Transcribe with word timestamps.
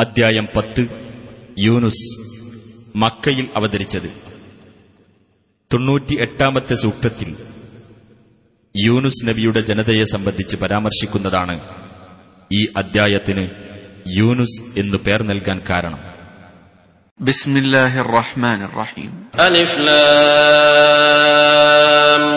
അദ്ധ്യായം 0.00 0.48
പത്ത്. 0.56 0.88
യൂനുസ് 1.58 2.20
മക്കയിൽ 2.96 3.48
അവതരിച്ചത്. 3.56 4.12
തൊണ്ണൂറ്റിയെട്ടാമത്തെ 5.72 6.74
സൂക്തത്തിൽ 6.74 7.36
യൂനുസ് 8.76 9.28
നബിയുടെ 9.28 9.60
ജനതയെ 9.60 10.04
സംബന്ധിച്ച് 10.04 10.56
പരാമർശിക്കുന്നതാണ് 10.56 11.60
ഈ 12.52 12.68
അദ്ധ്യായത്തിന് 12.76 13.48
യൂനുസ് 14.08 14.80
എന്നു 14.80 14.96
പേർ 14.96 15.22
നൽകാൻ 15.22 15.62
കാരണം. 15.70 15.98
ബിസ്മില്ലാഹിർ 17.20 18.06
റഹീം 18.78 19.26
ലാം 19.84 19.90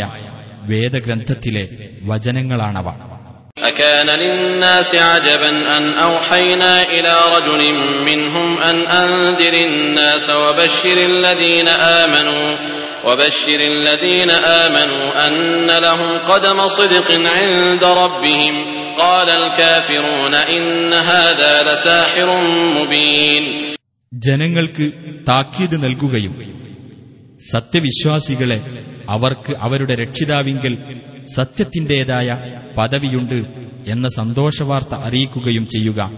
വേദഗ്രന്ഥത്തിലെ 0.71 1.65
വചനങ്ങളാണവ 2.09 2.89
أكان 3.63 4.09
للناس 4.17 4.91
عجبا 5.07 5.51
أن 5.77 5.85
أوحينا 6.01 6.73
إلى 6.91 7.15
رجل 7.37 7.63
منهم 8.05 8.49
أن 8.61 8.77
أنذر 8.97 9.55
الناس 9.63 10.27
وبشر 10.43 10.97
الذين 11.07 11.69
آمنوا 12.03 12.47
وبشر 13.05 13.61
الذين 13.69 14.31
آمنوا 14.65 15.05
أن 15.27 15.35
لهم 15.79 16.11
قدم 16.23 16.59
صدق 16.71 17.09
عند 17.31 17.83
ربهم 17.95 18.55
قال 18.99 19.29
الكافرون 19.33 20.35
إن 20.47 20.67
هذا 21.11 21.53
لساحر 21.65 22.29
مبين 22.77 23.45
ജനങ്ങൾക്ക് 24.13 24.85
താക്കീത് 25.29 25.77
നൽകുകയും 25.77 26.33
സത്യവിശ്വാസികളെ 27.52 28.86
അവർക്ക് 29.10 29.54
അവരുടെ 29.60 29.96
രക്ഷിതാവിങ്കൽ 29.96 30.78
സത്യത്തിന്റേതായ 31.36 32.28
പദവിയുണ്ട് 32.78 33.46
എന്ന 33.88 34.08
സന്തോഷവാർത്ത 34.08 34.96
അറിയിക്കുകയും 34.96 35.68
ചെയ്യുക. 35.68 36.12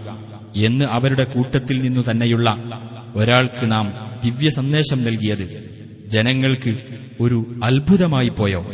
എന്ന് 0.56 0.84
അവരുടെ 0.84 1.24
കൂട്ടത്തിൽ 1.24 1.80
നിന്നു 1.80 2.10
തന്നെയുള്ള 2.10 2.54
ഒരാൾക്ക് 3.14 3.70
നാം 3.72 4.16
ദിവ്യ 4.24 4.50
സന്ദേശം 4.50 5.04
നൽകിയത്. 5.04 5.70
ജനങ്ങൾക്ക് 6.06 6.76
ഒരു 7.20 7.60
അത്ഭുതമായി 7.64 8.28
പോയോ? 8.28 8.66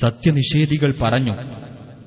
സത്യനിഷേധികൾ 0.00 0.94
പറഞ്ഞു 1.02 1.32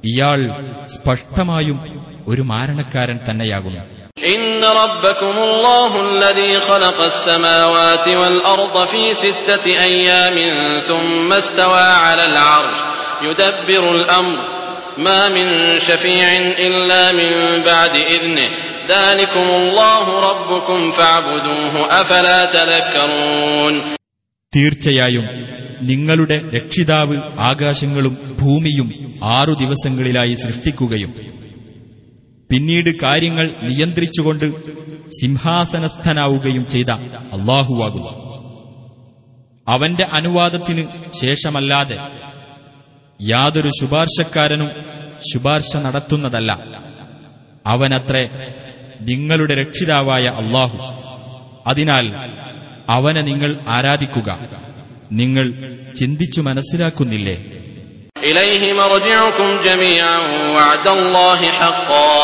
ഇയാൾ 0.06 0.56
സ്പഷ്ടമായും 0.86 1.80
ഒരു 2.28 2.42
മാരണക്കാരൻ 2.42 3.20
തന്നെയാകുന്നു. 3.30 3.99
إن 4.27 4.65
ربكم 4.65 5.39
الله 5.39 5.91
الذي 6.03 6.61
خلق 6.61 7.01
السماوات 7.03 8.09
والأرض 8.11 8.87
في 8.87 9.15
ستة 9.15 9.67
أيام 9.83 10.37
ثم 10.81 11.33
استوى 11.33 11.81
على 11.81 12.27
العرش 12.27 12.77
يدبر 13.23 13.91
الأمر 13.95 14.39
ما 14.99 15.29
من 15.29 15.47
شفيع 15.79 16.29
إلا 16.59 17.13
من 17.13 17.31
بعد 17.63 17.95
إذنه 17.97 18.49
ذلكم 18.89 19.47
الله 19.51 20.05
ربكم 20.21 20.93
فاعبدوه 20.93 21.75
أفلا 22.01 22.45
تذكرون 22.47 23.75
തീർച്ചയായും 24.53 25.25
നിങ്ങളുടെ 25.81 26.37
രക്ഷിതാവ് 26.53 27.17
ആകാശങ്ങളും 27.49 28.15
ഭൂമിയും 28.41 28.89
ആറു 29.37 29.53
ദിവസങ്ങളിലായി 29.53 30.35
സൃഷ്ടിക്കുകയും 30.35 31.13
പിന്നീട് 32.50 33.00
കാര്യങ്ങൾ 33.00 33.56
നിയന്ത്രിച്ചുകൊണ്ട് 33.64 34.74
സിംഹാസനസ്ഥനാവുകയും 35.10 36.68
ചെയ്ത 36.68 36.92
അള്ളാഹുവാകുന്നു 37.16 38.30
അവന്റെ 39.68 40.04
അനുവാദത്തിന് 40.04 40.86
ശേഷമല്ലാതെ 41.22 41.98
യാതൊരു 43.22 43.70
ശുപാർശക്കാരനും 43.82 44.70
ശുപാർശ 45.34 45.78
നടത്തുന്നതല്ല. 45.78 46.52
അവനത്രേ 47.68 48.30
നിങ്ങളുടെ 49.02 49.56
രക്ഷിതാവായ 49.56 50.26
അള്ളാഹു 50.26 50.78
അതിനാൽ 51.68 52.08
അവനെ 52.90 53.22
നിങ്ങൾ 53.22 53.60
ആരാധിക്കുക. 53.68 54.40
നിങ്ങൾ 55.12 55.76
ചിന്തിച്ചു 55.94 56.42
മനസ്സിലാക്കുന്നില്ലേ? 56.42 57.59
إليه 58.23 58.73
مرجعكم 58.73 59.61
جميعا 59.61 60.19
وعد 60.55 60.89
الله 60.89 61.51
حقا 61.51 62.21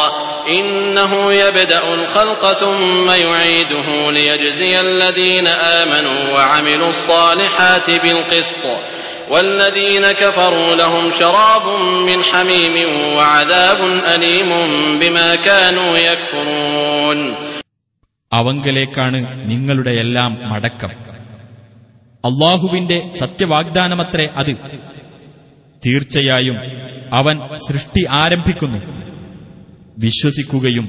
إنه 0.49 1.33
يبدأ 1.35 1.95
الخلق 1.95 2.53
ثم 2.53 3.11
يعيده 3.11 4.11
ليجزي 4.11 4.81
الذين 4.81 5.47
آمنوا 5.47 6.35
وعملوا 6.35 6.91
الصالحات 6.91 7.91
بالقسط 7.91 8.65
والذين 9.31 10.13
كفروا 10.13 10.75
لهم 10.75 11.11
شراب 11.21 11.67
من 12.07 12.25
حميم 12.25 12.77
وعذاب 13.17 13.81
أليم 14.15 14.51
بما 15.01 15.35
كانوا 15.39 15.97
يكفرون 15.99 17.19
അവങ്കലേക്കാണ് 18.33 19.19
നിങ്ങളുടെ 19.51 19.93
എല്ലാം 19.95 20.33
മടക്കം 20.51 20.91
അള്ളാഹുവിന്റെ 22.25 22.99
സത്യവാഗ്ദാനമത്രേ 23.21 24.27
അത് 24.37 24.53
തീർച്ചയായും 25.86 26.58
അവൻ 27.14 27.40
സൃഷ്ടി 27.56 28.06
ആരംഭിക്കുന്നു. 28.12 28.78
വിശ്വസിക്കുകയും 30.00 30.86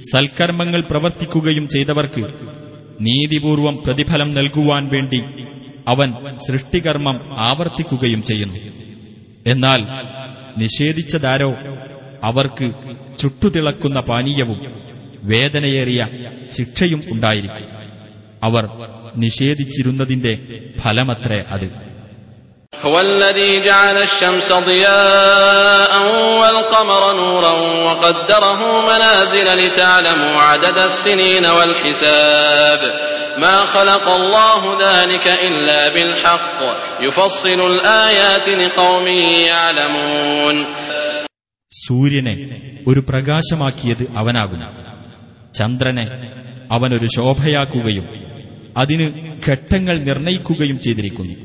സൽക്കർമ്മങ്ങൾ 0.00 0.80
പ്രവർത്തിക്കുകയും 0.90 1.68
ചെയ്തവർക്ക് 1.68 2.24
നീതിപൂർവം 3.00 3.82
പ്രതിഫലം 3.86 4.34
നൽകുവാൻ 4.34 4.88
വേണ്ടി 4.88 5.20
അവൻ 5.88 6.14
സൃഷ്ടികർമ്മം 6.36 7.42
ആവർത്തിക്കുകയും 7.42 8.22
ചെയ്യുന്നു. 8.22 8.56
എന്നാൽ 9.46 9.84
നിഷേധിച്ചതാരോ 10.58 11.54
അവർക്ക് 12.24 12.70
ചുട്ടുതിളക്കുന്ന 13.18 14.00
പാനീയവും 14.00 14.60
വേദനയേറിയ 15.22 16.08
ശിക്ഷയും 16.58 17.02
ഉണ്ടായിരിക്കും. 17.08 17.66
അവർ 18.42 18.68
നിഷേധിച്ചിരുന്നതിന്റെ 19.16 20.38
ഫലമത്രേ 20.80 21.44
അത്. 21.48 21.89
هو 22.79 22.99
الذي 23.01 23.61
جعل 23.61 23.97
الشمس 23.97 24.53
ضياء 24.53 25.93
والقمر 26.39 27.15
نورا 27.15 27.51
وقدره 27.85 28.59
منازل 28.81 29.47
لتعلموا 29.57 30.41
عدد 30.41 30.77
السنين 30.79 31.45
والحساب 31.47 32.81
ما 33.37 33.65
خلق 33.65 34.07
الله 34.09 34.61
ذلك 34.81 35.27
إلا 35.27 35.89
بالحق 35.89 36.59
يفصل 37.01 37.59
الآيات 37.71 38.47
لقوم 38.49 39.07
يعلمون 39.47 40.57
സൂര്യനെ 41.71 42.35
ഒരു 42.87 43.01
പ്രകാശമാക്കിയത് 43.09 44.03
അവനാകുന്നു 44.19 44.67
ചന്ദ്രനെ 45.53 46.05
അവനൊരു 46.71 47.07
ശോഭയാക്കുകയും 47.15 48.05
അതിന് 48.77 49.05
ഘട്ടങ്ങൾ 49.47 49.95
നിർണയിക്കുകയും 50.07 50.77
ചെയ്തിരിക്കുന്നു 50.79 51.35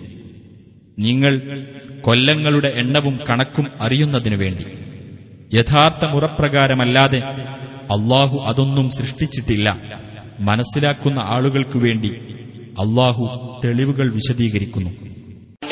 നിങ്ങൾ 0.99 1.35
കൊല്ലങ്ങളുടെ 2.01 2.71
എണ്ണവും 2.83 3.17
കണക്കും 3.29 3.67
അറിയുന്നതിനു 3.81 4.37
വേണ്ടി 4.37 4.65
യഥാർത്ഥ 5.57 6.05
മുറപ്രകാരമല്ലാതെ 6.13 7.21
അള്ളാഹു 7.95 8.37
അതൊന്നും 8.49 8.87
സൃഷ്ടിച്ചിട്ടില്ല 8.99 9.69
മനസ്സിലാക്കുന്ന 10.49 11.21
ആളുകൾക്കു 11.35 11.79
വേണ്ടി 11.87 12.11
അള്ളാഹു 12.77 13.25
തെളിവുകൾ 13.65 14.09
വിശദീകരിക്കുന്നു 14.17 14.93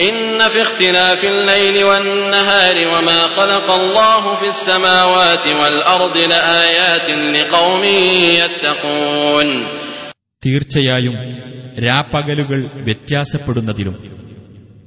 إن 0.03 0.16
في 0.48 0.60
اختلاف 0.62 1.20
الليل 1.26 1.76
والنهار 1.84 2.76
وما 2.92 3.20
خلق 3.28 3.69
الله 3.72 4.22
في 4.36 4.48
السماوات 4.48 5.44
والأرض 5.60 6.16
لآيات 6.32 7.06
لقوم 7.34 7.82
يتقون 8.38 9.48
തീർച്ചയായും 10.42 11.14
രാപ്പകലുകൾ 11.78 12.59
വ്യത്യാസപ്പെടുന്നതിലും 12.86 13.97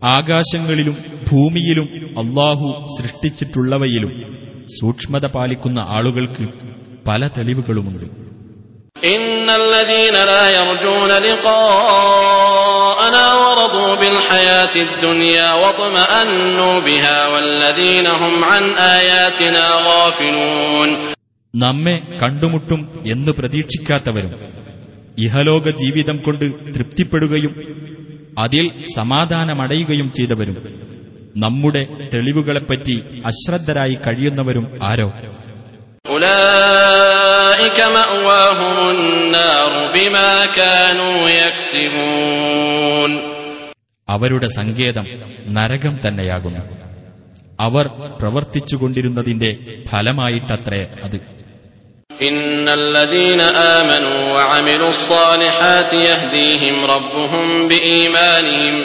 ആകാശങ്ങളിലും 0.07 0.97
ഭൂമിയിലും 1.33 1.89
അള്ളാഹു 2.19 2.87
സൃഷ്ടിച്ചിട്ടുള്ളവയിലും 2.99 4.13
സൂക്ഷ്മത 4.81 5.27
പാലിക്കുന്ന 5.27 5.79
ആളുകൾക്ക് 5.79 6.45
പല 7.09 7.27
തെളിവുകളുമുണ്ട്. 7.27 8.05
നമ്മെ 21.55 21.99
കണ്ടുമുട്ടും 22.23 23.03
എന്ന് 23.07 23.33
പ്രതീക്ഷിക്കാത്തവരും 23.33 24.33
ഇഹലോക 25.19 25.71
ജീവിതം 25.71 26.17
കൊണ്ട് 26.17 26.45
തൃപ്തിപ്പെടുകയും 26.75 27.55
അതിൽ 28.39 28.87
സമാധാനമടയുകയും 28.97 30.13
ചെയ്തവരും. 30.13 30.87
നമ്മുടെ 31.37 32.09
തെളിവുകളെപ്പറ്റി 32.15 33.23
അശ്രദ്ധരായി 33.27 33.95
കഴിയുന്നവരും 33.95 34.79
ആരോ? 34.83 35.13
അവരുടെ 44.09 44.49
സങ്കേതം 44.49 45.07
നരകം 45.49 45.99
തന്നെയാകുന്നു. 46.09 46.61
അവർ 47.61 47.87
പ്രവർത്തിച്ചുകൊണ്ടിരുന്നതിന്റെ 48.23 49.57
ഫലമായിട്ടത്രേ 49.89 50.87
അത്. 51.05 51.36
إن 52.22 52.70
الذين 52.72 53.42
آمنوا 53.78 54.34
وعملوا 54.34 54.90
الصالحات 54.90 55.94
يهديهم 56.02 56.86
ربهم 56.86 57.68
بإيمانهم 57.68 58.76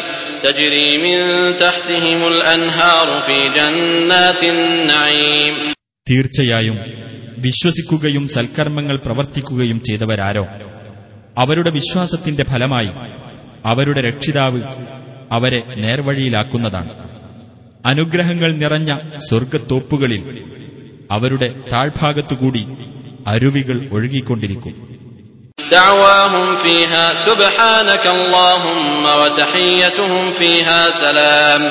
تجري 0.43 0.99
من 0.99 1.19
تحتهم 1.57 2.21
الأنهار 2.29 3.21
في 3.21 3.37
جنات 3.51 4.43
النعيم 4.47 5.55
തീർച്ചയായും 6.07 6.77
വിശ്വസിക്കുകയും 7.45 8.25
സൽക്കർമ്മങ്ങൾ 8.35 8.97
പ്രവർത്തിക്കുകയും 9.07 9.79
ചെയ്തവരാരോ 9.87 10.45
അവരുടെ 11.37 11.71
വിശ്വാസത്തിന്റെ 11.71 12.45
ഫലമായി 12.51 12.91
അവരുടെ 13.65 14.01
രക്ഷിതാവ് 14.09 14.61
അവരെ 15.31 15.61
നേർവഴിയിലാക്കുന്നതാണ് 15.85 16.93
അനുഗ്രഹങ്ങൾ 17.85 18.51
നിറഞ്ഞ 18.63 18.91
സ്വർഗത്തോപ്പുകളിൽ 19.29 20.23
അവരുടെ 21.11 21.49
താഴ്ഭാഗത്തുകൂടി 21.73 22.63
അരുവികൾ 23.27 23.77
ഒഴുകിക്കൊണ്ടിരിക്കും 23.91 24.75
دعواهم 25.73 26.57
فيها 26.57 27.05
سبحانك 27.19 28.05
اللهم 28.09 29.05
وتحيتهم 29.21 30.31
فيها 30.33 30.81
سلام 30.97 31.63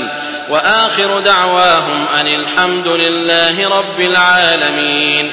وآخر 0.51 1.09
دعواهم 1.21 1.99
أن 2.09 2.27
الحمد 2.35 2.87
لله 2.95 3.55
رب 3.69 3.99
العالمين 4.01 5.25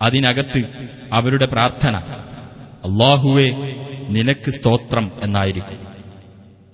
അതിനകത്ത് 0.00 0.60
അവരുടെ 1.12 1.46
പ്രാർത്ഥന 1.46 1.94
അള്ളാഹുവെ 2.86 3.48
നിനക്ക് 4.08 4.50
സ്തോത്രം 4.50 5.04
എന്നായിരിക്കും 5.22 5.78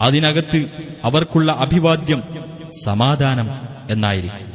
അതിനകത്ത് 0.01 0.61
അവർക്കുള്ള 1.03 1.51
അഭിവാദ്യം 1.65 2.21
സമാധാനം 2.85 3.49
എന്നായിരിക്കും 3.91 4.47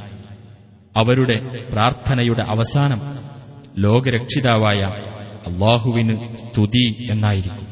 അവരുടെ 0.96 1.38
പ്രാർത്ഥനയുടെ 1.72 2.44
അവസാനം 2.48 3.00
ലോകരക്ഷിതാവായ 3.86 4.82
അള്ളാഹുവിന് 5.48 6.16
സ്തുതി 6.42 6.86
എന്നായിരിക്കും 7.14 7.68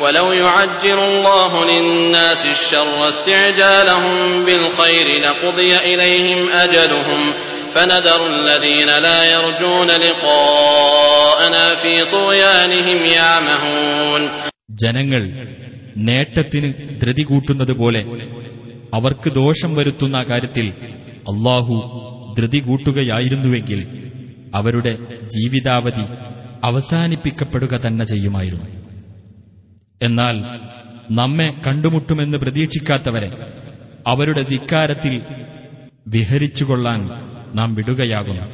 ولو 0.00 0.28
يعجل 0.34 0.98
الله 1.10 1.52
للناس 1.66 2.42
الشر 2.46 3.08
استعجالهم 3.08 4.14
بالخير 4.46 5.06
لقضي 5.20 5.72
إليهم 5.90 6.40
أجلهم 6.56 7.20
فنذر 7.72 8.20
الذين 8.28 8.90
لا 8.98 9.18
يرجون 9.26 9.88
لقاءنا 9.98 11.74
في 11.74 11.92
طغيانهم 12.06 12.98
يعمهون 13.12 14.22
ജനങ്ങൾ 14.82 15.22
നേട്ടത്തിന് 16.08 16.68
ധൃതി 17.02 17.24
കൂട്ടുന്നത് 17.30 17.72
പോലെ 17.80 18.00
അവർക്ക് 18.92 19.28
ദോഷം 19.40 19.70
വരുത്തുന്ന 19.78 20.18
കാര്യത്തിൽ 20.30 20.66
അള്ളാഹു 21.32 21.74
ധൃതി 22.38 22.60
കൂട്ടുകയായിരുന്നുവെങ്കിൽ 22.60 23.80
അവരുടെ 24.56 24.92
ജീവിതാവധി 25.34 26.04
അവസാനിപ്പിക്കപ്പെടുക 26.62 27.74
തന്നെ 27.84 28.04
ചെയ്യുമായിരുന്നു 28.04 28.66
എന്നാൽ 30.00 30.36
നമ്മെ 31.10 31.48
കണ്ടുമുട്ടുമെന്ന് 31.64 32.38
പ്രതീക്ഷിക്കാത്തവരെ 32.38 33.30
അവരുടെ 34.06 34.42
ധിക്കാരത്തിൽ 34.44 35.14
വിഹരിച്ചുകൊള്ളാൻ 36.14 37.00
നാം 37.54 37.70
വിടുകയാകുന്നു 37.78 38.44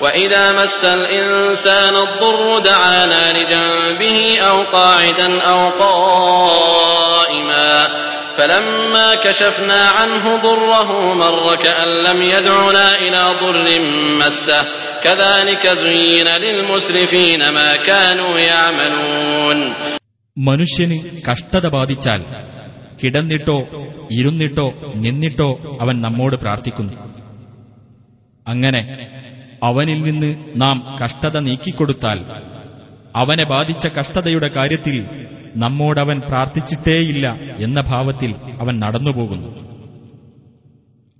وإذا 0.00 0.44
مس 0.52 0.82
الإنسان 0.98 1.94
الضر 1.98 2.40
دعانا 2.64 3.22
لجنبه 3.36 4.16
أو 4.40 4.56
قاعدا 4.72 5.28
أو 5.42 5.60
قائما 5.78 7.70
فلما 8.36 9.14
كشفنا 9.16 9.82
عنه 9.88 10.36
ضره 10.38 10.88
مر 11.14 11.56
كأن 11.56 11.88
لم 12.04 12.18
يدعنا 12.24 12.86
إلى 12.98 13.22
ضر 13.40 13.66
مسه 14.18 14.60
كذلك 15.02 15.64
زين 15.76 16.28
للمسرفين 16.36 17.40
ما 17.50 17.76
كانوا 17.78 18.34
يعملون 18.40 19.58
മനുഷ്യന് 20.36 20.96
കഷ്ടത 21.28 21.66
ബാധിച്ചാൽ 21.68 22.20
കിടന്നിട്ടോ 23.00 23.56
ഇരുന്നിട്ടോ 24.10 24.66
നിന്നിട്ടോ 24.96 25.48
അവൻ 25.80 25.94
നമ്മോട് 26.00 26.36
പ്രാർത്ഥിക്കുന്നു 26.36 26.94
അങ്ങനെ 28.46 28.82
അവനിൽ 29.62 29.98
നിന്ന് 30.02 30.30
നാം 30.56 30.76
കഷ്ടത 31.00 31.36
നീക്കിക്കൊടുത്താൽ 31.40 32.18
അവനെ 33.14 33.44
ബാധിച്ച 33.44 33.86
കഷ്ടതയുടെ 33.96 34.48
കാര്യത്തിൽ 34.48 34.96
നമ്മോടവൻ 35.54 36.18
പ്രാർത്ഥിച്ചിട്ടേയില്ല 36.20 37.26
എന്ന 37.58 37.80
ഭാവത്തിൽ 37.82 38.30
അവൻ 38.60 38.74
നടന്നുപോകുന്നു 38.78 39.50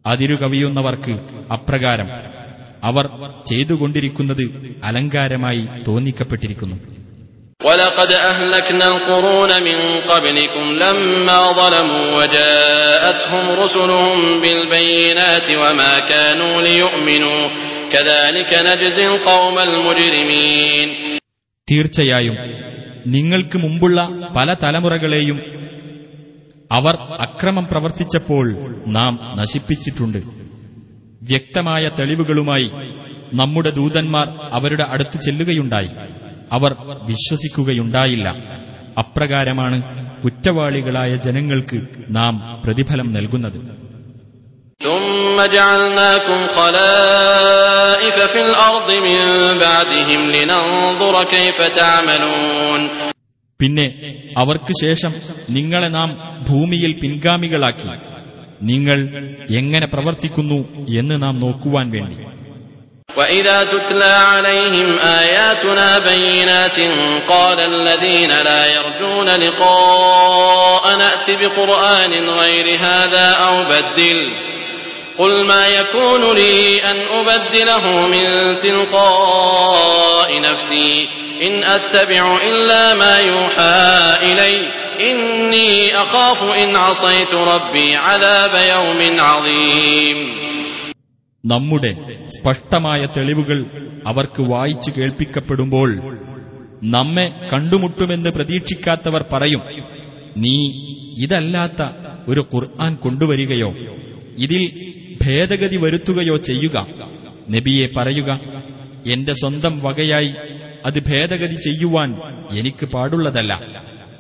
അതിരു 0.05 0.37
കവിയുന്നവർക്ക് 0.37 1.15
അപ്രകാരം 1.53 2.09
അവർ 2.85 3.05
ചെയ്തുകൊണ്ടിരിക്കുന്നത് 3.47 4.47
അലങ്കാരമായി 4.85 5.65
തോന്നിക്കപ്പെട്ടിരിക്കുന്നു 5.89 6.79
ولقد 7.61 8.11
أهلكنا 8.25 8.87
القرون 8.89 9.51
من 9.63 9.79
قبلكم 10.09 10.65
لما 10.75 11.41
ظلموا 11.53 12.07
وجاءتهم 12.17 13.45
رسلهم 13.55 14.19
بالبينات 14.43 15.49
وما 15.53 15.99
كانوا 16.03 16.63
ليؤمنوا 16.63 17.43
كذلك 17.93 18.51
نجزي 18.61 19.07
القوم 19.07 19.57
المجرمين 19.61 20.89
തീർച്ചയായും 21.69 22.37
നിങ്ങൾക്ക് 23.08 23.58
മുമ്പുള്ള 23.58 24.30
പല 24.36 24.56
തലമുറകളെയും 24.64 25.42
അവർ 26.72 26.96
അക്രമം 26.96 27.68
പ്രവർത്തിച്ചപ്പോൾ 27.72 28.76
നാം 28.88 29.20
നശിപ്പിച്ചിട്ടുണ്ട്. 29.36 30.18
വ്യക്തമായ 31.24 31.90
തെളിവുകളുമായി 32.00 32.72
നമ്മുടെ 33.34 33.70
ദൂതന്മാർ 33.70 34.28
അവരുടെ 34.28 34.84
അടുത്ത് 34.84 35.20
ചെല്ലുകയുണ്ടായി. 35.22 35.90
അവർ 36.52 36.76
വിശ്വസിക്കുകയുണ്ടായില്ല. 37.10 38.30
അപ്രകാരമാണ് 38.98 39.82
കുറ്റവാളികളായ 40.22 41.16
ജനങ്ങൾക്ക് 41.16 41.88
നാം 42.10 42.62
പ്രതിഫലം 42.66 43.14
നൽകുന്നത്. 43.14 43.83
ثم 44.81 45.47
جعلناكم 45.47 46.47
خلائف 46.49 48.17
في 48.33 48.41
الأرض 48.41 48.91
من 48.91 49.19
بعدهم 49.59 50.21
لننظر 50.31 51.25
كيف 51.27 51.59
تعملون 51.63 52.81
പിന്നെ 53.61 53.87
അവർക്ക് 54.37 54.73
ശേഷം 54.81 55.13
നിങ്ങളെ 55.51 55.89
നാം 55.89 56.11
ഭൂമിയിൽ 56.49 56.93
പിൻഗാമികളാക്കി 57.01 57.89
നിങ്ങൾ 58.63 58.99
എങ്ങനെ 59.51 59.87
പ്രവർത്തിക്കുന്നു 59.87 60.59
എന്ന് 61.01 61.17
നാം 61.23 61.35
നോക്കുവാൻ 61.45 61.87
വേണ്ടി 61.97 62.17
وإذا 63.19 63.65
تتلى 63.65 64.15
عليهم 64.33 64.89
آياتنا 65.21 65.89
بينات 66.11 66.79
قال 67.29 67.59
الذين 67.73 68.31
لا 68.49 68.63
يرجون 68.67 69.29
لقاء 69.45 70.85
نأت 70.99 71.29
بقرآن 71.41 72.13
غير 72.41 72.67
هذا 72.81 73.27
أو 73.47 73.55
بدل 73.65 74.19
قل 75.19 75.45
ما 75.45 75.69
يكون 75.71 76.23
لي 76.35 76.57
أن 76.83 76.97
أبدله 77.13 77.85
من 78.07 78.25
تلقاء 78.59 80.41
نفسي 80.43 81.09
إن 81.43 81.65
أتبع 81.67 82.23
إلا 82.43 82.95
ما 82.95 83.19
يوحى 83.21 83.81
إلي 84.23 84.57
إني 85.03 85.73
أخاف 85.97 86.43
إن 86.55 86.77
عصيت 86.79 87.35
ربي 87.35 87.97
عذاب 87.99 88.55
يوم 88.67 89.01
عظيم 89.21 90.19
നമ്മുടെ 91.45 91.91
സ്പഷ്ടമായ 92.35 93.01
തെളിവുകൾ 93.17 93.59
അവർക്ക് 94.07 94.43
വായിച്ചു 94.45 94.91
കേൾപ്പിക്കപ്പെടുമ്പോൾ 94.91 95.91
നമ്മെ 96.95 97.27
കണ്ടുമുട്ടുമെന്ന് 97.51 98.31
പ്രതീക്ഷിക്കാത്തവർ 98.31 99.23
പറയും 99.33 99.63
നീ 100.37 100.57
ഇതല്ലാത്ത 101.25 101.81
ഒരു 102.31 102.43
ഖുർആൻ 102.53 102.93
കൊണ്ടുവരികയോ 103.05 103.71
ഇതിൽ 104.39 104.65
ഭേദഗതി 105.26 105.78
വരുത്തുകയോ 105.78 106.38
ചെയ്യുക. 106.38 106.88
നബിയെ 107.50 107.88
പറയുക 107.98 108.40
എന്റെ 109.08 109.34
സ്വന്തം 109.34 109.80
വകയായി 109.80 110.34
അത് 110.86 111.00
ഭേദഗതി 111.10 111.56
ചെയ്യുവാൻ 111.56 112.16
എനിക്ക് 112.52 112.86
പാടുള്ളതല്ല. 112.86 113.62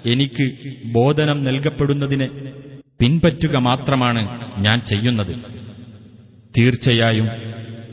എനിക്ക് 0.05 0.51
ബോധനം 0.85 1.43
നൽകപ്പെടുന്നതിനെ 1.43 2.27
പിൻപറ്റുക 2.99 3.57
മാത്രമാണ് 3.57 4.21
ഞാൻ 4.65 4.81
ചെയ്യുന്നത്. 4.81 5.35
തീർച്ചയായും 6.57 7.29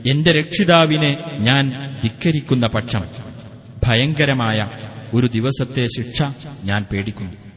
എന്റെ 0.07 0.33
രക്ഷിതാവിനെ 0.33 1.17
ഞാൻ 1.39 1.73
ധിക്കരിക്കുന്ന 2.03 2.67
പക്ഷം 2.67 3.03
ഭയങ്കരമായ 3.87 4.59
ഒരു 5.15 5.27
ദിവസത്തെ 5.27 5.87
ശിക്ഷ 5.87 6.23
ഞാൻ 6.65 6.87
പേടിക്കുന്നു. 6.93 7.50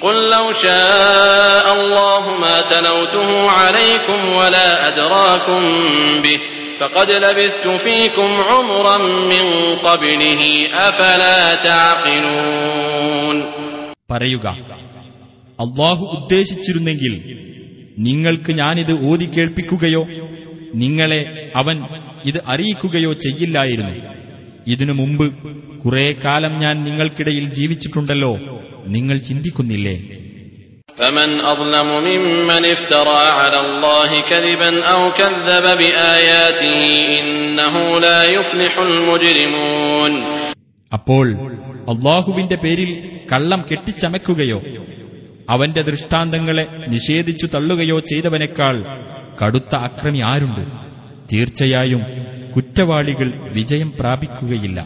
قل 0.00 0.30
لو 0.30 0.52
شاء 0.52 1.66
الله 1.76 2.22
ما 2.38 2.60
تلوته 2.62 3.50
عليكم 3.50 4.20
ولا 4.32 4.68
أدراكم 4.88 5.62
به 6.22 6.38
فقد 6.80 7.10
لبثت 7.10 7.68
فيكم 7.68 8.30
عمرا 8.48 8.98
من 9.32 9.44
قبله 9.78 10.42
أفلا 10.88 11.54
تعقلون 11.64 13.36
പറയുക 14.08 14.46
അള്ളാഹു 15.58 16.04
ഉദ്ദേശിച്ചിരുന്നെങ്കിൽ 16.16 17.12
നിങ്ങൾക്ക് 17.98 18.52
ഞാനിത് 18.52 18.92
ഓതി 19.10 19.26
കേൾപ്പിക്കുകയോ 19.34 20.02
നിങ്ങളെ 20.82 21.20
അവൻ 21.56 21.76
ഇത് 22.24 22.38
അറിയിക്കുകയോ 22.52 23.10
ചെയ്യില്ലായിരുന്നു 23.24 23.94
ഇതിനു 24.66 24.92
മുമ്പ് 24.92 25.26
കുറെ 25.82 26.06
കാലം 26.24 26.52
ഞാൻ 26.62 26.76
നിങ്ങൾക്കിടയിൽ 26.86 27.46
ജീവിച്ചിട്ടുണ്ടല്ലോ 27.58 28.32
നിങ്ങൾ 28.94 29.16
ചിന്തിക്കുന്നില്ലേ 29.28 29.96
فمن 30.98 31.30
أظلم 31.44 31.88
ممن 32.08 32.62
افترى 32.68 33.20
على 33.38 33.58
الله 33.60 34.10
كذبا 34.22 34.70
أو 34.86 35.00
كذب 35.12 35.64
بآياته 35.80 36.76
إنه 37.18 37.74
لا 38.00 38.18
يفلح 38.28 38.74
المجرمون 38.80 40.12
അപ്പോൾ 40.92 41.26
അള്ളാഹുവിന്റെ 41.92 42.56
പേരിൽ 42.56 42.90
കള്ളം 43.32 43.60
കെട്ടിച്ചമയ്ക്കുകയോ 43.68 44.58
അവന്റെ 45.48 45.82
ദൃഷ്ടാന്തങ്ങളെ 45.82 46.64
നിഷേധിച്ചു 46.92 47.46
തള്ളുകയോ 47.54 47.96
ചെയ്തവനേക്കാൾ 48.10 48.76
കടുത്ത 49.40 49.72
അക്രമി 49.86 50.20
ആരുണ്ട് 50.30 50.62
തീർച്ചയായും 51.32 52.02
കുറ്റവാളികൾ 52.54 53.28
വിജയം 53.56 53.90
പ്രാപിക്കുകയില്ല 53.98 54.78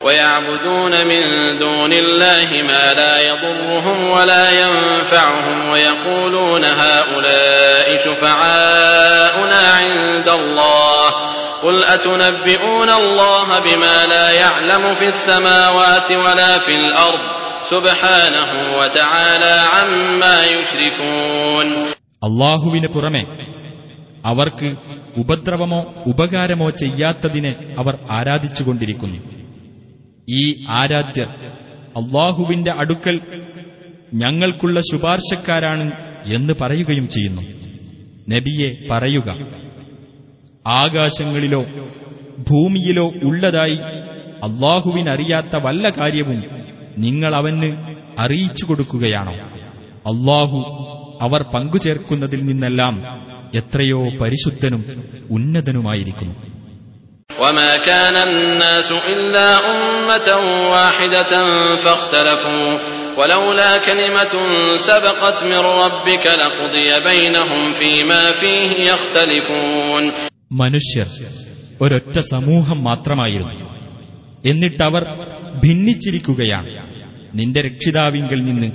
ويعبدون 0.00 1.06
من 1.06 1.22
دون 1.58 1.92
الله 1.94 2.48
ما 2.62 2.92
لا 2.92 3.14
يضرهم 3.20 4.10
ولا 4.10 4.50
ينفعهم 4.52 5.68
ويقولون 5.68 6.64
هؤلاء 6.64 7.86
شفعاؤنا 8.06 9.62
عند 9.72 10.28
الله 10.30 11.06
قل 11.62 11.84
أتنبئون 11.86 12.90
الله 12.92 13.58
بما 13.58 14.06
لا 14.06 14.30
يعلم 14.32 14.94
في 14.94 15.06
السماوات 15.06 16.10
ولا 16.14 16.58
في 16.58 16.76
الأرض 16.76 17.20
سبحانه 17.64 18.50
وتعالى 18.78 19.54
عما 19.74 20.36
يشركون 20.46 21.68
അള്ളാഹുവിന് 22.22 22.88
പുറമെ 22.88 23.22
അവർക്ക് 24.24 24.68
ഉപദ്രവമോ 25.16 25.80
ഉപകാരമോ 26.06 26.68
ചെയ്യാത്തതിനെ 26.82 27.52
അവർ 27.78 27.94
ആരാധിച്ചുകൊണ്ടിരിക്കുന്നു 28.10 29.18
ഈ 30.29 30.65
ആരാധ്യർ 30.69 31.27
അള്ളാഹുവിന്റെ 31.97 32.71
അടുക്കൽ 32.71 33.19
ഞങ്ങൾക്കുള്ള 34.13 34.81
ശുപാർശക്കാരാണ് 34.81 35.91
എന്ന് 36.25 36.53
പറയുകയും 36.61 37.07
ചെയ്യുന്നു. 37.07 37.41
നബിയെ 38.29 38.87
പറയുക 38.91 39.29
ആകാശങ്ങളിലോ 40.67 41.65
ഭൂമിയിലോ 42.49 43.11
ഉള്ളതായി 43.23 43.75
അള്ളാഹുവിനറിയാത്ത 44.43 45.59
വല്ല 45.65 45.89
കാര്യവും 45.89 46.43
നിങ്ങൾ 46.97 47.35
അവന് 47.35 47.95
അറിയിച്ചു 48.19 48.65
കൊടുക്കുകയാണോ? 48.65 49.33
അള്ളാഹു 50.11 50.57
അവർ 51.21 51.41
പങ്കുചേർക്കുന്നതിൽ 51.41 52.45
നിന്നെല്ലാം 52.45 53.01
എത്രയോ 53.55 54.17
പരിശുദ്ധനും 54.21 54.85
ഉന്നതനുമായിരിക്കുന്നു. 55.31 56.48
وما 57.38 57.76
كان 57.78 58.16
الناس 58.18 58.88
إلا 59.08 59.48
أمة 59.66 60.28
واحدة 60.70 61.32
فاختلفوا 61.76 62.78
ولولا 63.18 63.78
كلمة 63.78 64.34
سبقت 64.78 65.44
من 65.44 65.62
ربك 65.76 66.26
لقضي 66.26 66.88
بينهم 67.02 67.72
فيما 67.72 68.32
فيه 68.32 68.70
يختلفون 68.90 70.04
മനുഷ്യർ 70.52 71.06
ഒരൊറ്റ 71.80 72.16
സമൂഹം 72.32 72.78
മാത്രമായിരുന്നു 72.84 73.66
എന്നിട്ടവർ 74.44 75.02
ഭിന്നിച്ചിരിക്കുകയാണ് 75.62 76.68
നിന്റെ 77.34 77.60
രക്ഷിതാവിങ്കിൽ 77.60 78.40
നിന്ന് 78.42 78.68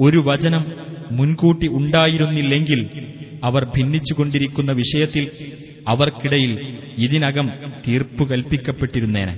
ഒരു 0.00 0.18
വചനം 0.26 0.62
മുൻകൂട്ടി 1.10 1.68
ഉണ്ടായിരുന്നില്ലെങ്കിൽ 1.78 2.80
അവർ 3.44 3.62
ഭിന്നിച്ചുകൊണ്ടിരിക്കുന്ന 3.76 4.72
വിഷയത്തിൽ 4.72 5.24
അവർക്കിടയിൽ 5.86 6.52
ഇതിനകം 7.04 7.46
തീർപ്പു 7.84 8.22
കൽപ്പിക്കപ്പെട്ടിരുന്നേനെ 8.30 9.34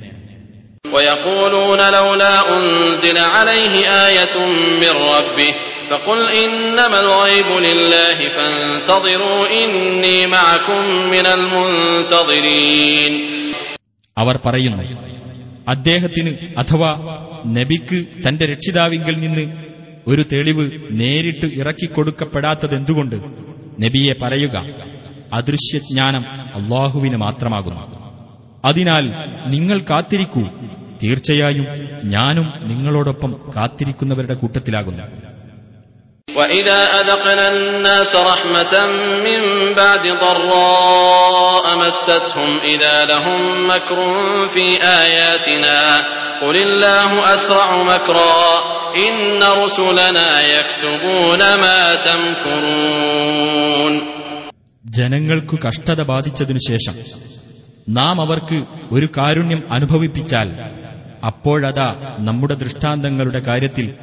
ويقولون 0.92 1.80
لولا 1.90 2.34
أنزل 2.56 3.18
عليه 3.34 3.74
آية 4.06 4.36
من 4.82 4.92
ربه 5.08 5.50
فقل 5.90 6.20
إنما 6.36 6.98
الغيب 7.00 7.48
لله 7.66 8.18
فانتظروا 8.28 9.40
إني 9.54 10.18
معكم 10.28 10.80
من 11.14 11.26
المنتظرين 11.36 13.12
അവർ 14.16 14.36
പറയുന്നു 14.38 14.84
അദ്ദേഹത്തിന് 15.66 16.30
അഥവാ 16.60 16.90
നബിക്ക് 17.56 17.98
തന്റെ 18.24 18.44
രക്ഷിതാവിങ്കിൽ 18.46 19.14
നിന്ന് 19.18 19.44
ഒരു 20.06 20.22
തെളിവ് 20.32 20.64
നേരിട്ട് 21.00 21.46
ഇറക്കിക്കൊടുക്കപ്പെടാത്തതെന്തുകൊണ്ട് 21.60 23.16
നബിയെ 23.78 24.14
പറയുക 24.22 24.56
അദൃശ്യജ്ഞാനം 25.38 26.24
അള്ളാഹുവിന് 26.58 27.18
മാത്രമാകുന്നു 27.18 27.84
അതിനാൽ 28.64 29.04
നിങ്ങൾ 29.54 29.78
കാത്തിരിക്കൂ 29.88 30.44
തീർച്ചയായും 31.02 31.66
ഞാനും 32.14 32.46
നിങ്ങളോടൊപ്പം 32.70 33.32
കാത്തിരിക്കുന്നവരുടെ 33.56 34.36
കൂട്ടത്തിലാകുന്നു 34.36 35.04
وإذا 36.28 36.80
أذقنا 37.00 37.44
الناس 37.50 38.12
رحمة 38.32 38.74
من 39.18 39.40
بعد 39.74 40.04
ضراء 40.18 41.64
مستهم 41.78 42.50
إذا 42.64 43.04
لهم 43.04 43.40
مكر 43.68 43.98
في 44.48 44.66
آياتنا 45.02 45.78
قل 46.42 46.56
الله 46.58 47.34
أسرع 47.34 47.68
مكرا 47.84 48.46
إن 48.98 49.14
رسلنا 49.54 50.28
يكتبون 50.50 51.38
ما 51.54 51.80
تمكرون 51.96 53.55
ജനങ്ങൾക്കു 54.89 55.57
കഷ്ടത 55.67 56.01
ബാധിച്ചതിനു 56.03 56.57
ശേഷം 56.57 56.95
നാം 57.89 58.21
അവർക്ക് 58.21 58.63
ഒരു 58.91 59.07
കാരുണ്യം 59.17 59.61
അനുഭവിപ്പിച്ചാൽ 59.71 60.51
അപ്പോഴതാ 61.25 62.17
നമ്മുടെ 62.19 62.53
ദൃഷ്ടാന്തങ്ങളുടെ 62.53 63.39
കാര്യത്തിൽ 63.39 63.93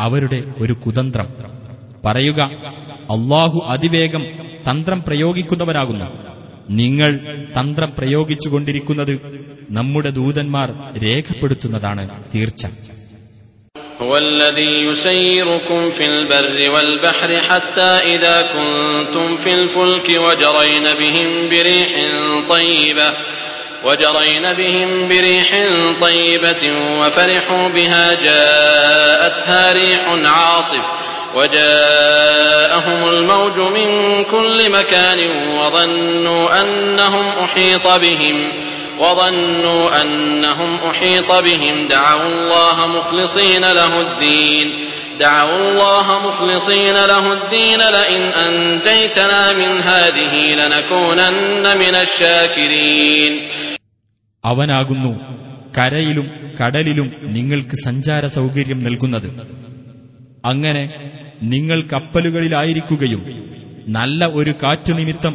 അവരുടെ 0.00 0.44
ഒരു 0.58 0.72
കുതന്ത്രം. 0.72 1.28
പറയുക 2.06 2.40
അള്ളാഹു 3.14 3.58
അതിവേഗം 3.66 4.22
തന്ത്രം 4.70 5.02
പ്രയോഗിക്കുന്നവരാകുന്നു. 5.06 6.08
നിങ്ങൾ 6.70 7.10
തന്ത്രം 7.60 7.92
പ്രയോഗിച്ചുകൊണ്ടിരിക്കുന്നത് 7.98 9.14
നമ്മുടെ 9.70 10.10
ദൂതന്മാർ 10.10 10.68
രേഖപ്പെടുത്തുന്നതാണ് 10.98 12.24
തീർച്ച. 12.34 12.66
هو 14.02 14.16
الذي 14.16 14.86
يسيركم 14.86 15.90
في 15.90 16.04
البر 16.04 16.70
والبحر 16.74 17.40
حتى 17.48 17.80
إذا 17.80 18.42
كنتم 18.42 19.36
في 19.36 19.54
الفلك 19.54 20.08
وجرين 20.08 20.82
بهم 20.92 21.48
بريح 21.48 21.90
طيبة 26.00 26.62
وفرحوا 27.00 27.68
بها 27.68 28.14
جاءتها 28.14 29.72
ريح 29.72 30.26
عاصف 30.26 30.84
وجاءهم 31.34 33.08
الموج 33.08 33.58
من 33.58 34.24
كل 34.24 34.70
مكان 34.70 35.18
وظنوا 35.58 36.60
أنهم 36.60 37.28
أحيط 37.44 37.88
بهم. 37.88 38.52
وظنوا 38.99 40.01
أنهم 40.01 40.71
أحيط 40.81 41.29
بهم 41.39 41.75
دعوا 41.87 42.27
الله 42.29 42.87
مخلصين 42.89 43.61
له 43.71 43.93
الدين 44.01 44.67
دعوا 45.19 45.59
الله 45.61 46.07
مخلصين 46.27 46.93
له 47.05 47.25
الدين 47.33 47.79
لئن 47.89 48.21
أنجيتنا 48.39 49.41
من 49.53 49.71
هذه 49.83 50.33
لنكونن 50.55 51.65
من 51.77 51.95
الشاكرين 51.97 53.33
അവനാകുന്നു 54.43 55.11
കരയിലും 55.77 56.27
കടലിലും 56.59 57.07
നിങ്ങൾക്ക് 57.35 57.75
സഞ്ചാര 57.85 58.23
സൗകര്യം 58.35 58.79
നൽകുന്നത് 58.83 59.29
അങ്ങനെ 60.43 60.83
നിങ്ങൾ 61.53 61.79
കപ്പലുകളിലായിരിക്കുകയും 61.93 63.21
നല്ല 63.97 64.25
ഒരു 64.39 64.51
കാറ്റു 64.61 64.93
നിമിത്തം 64.99 65.33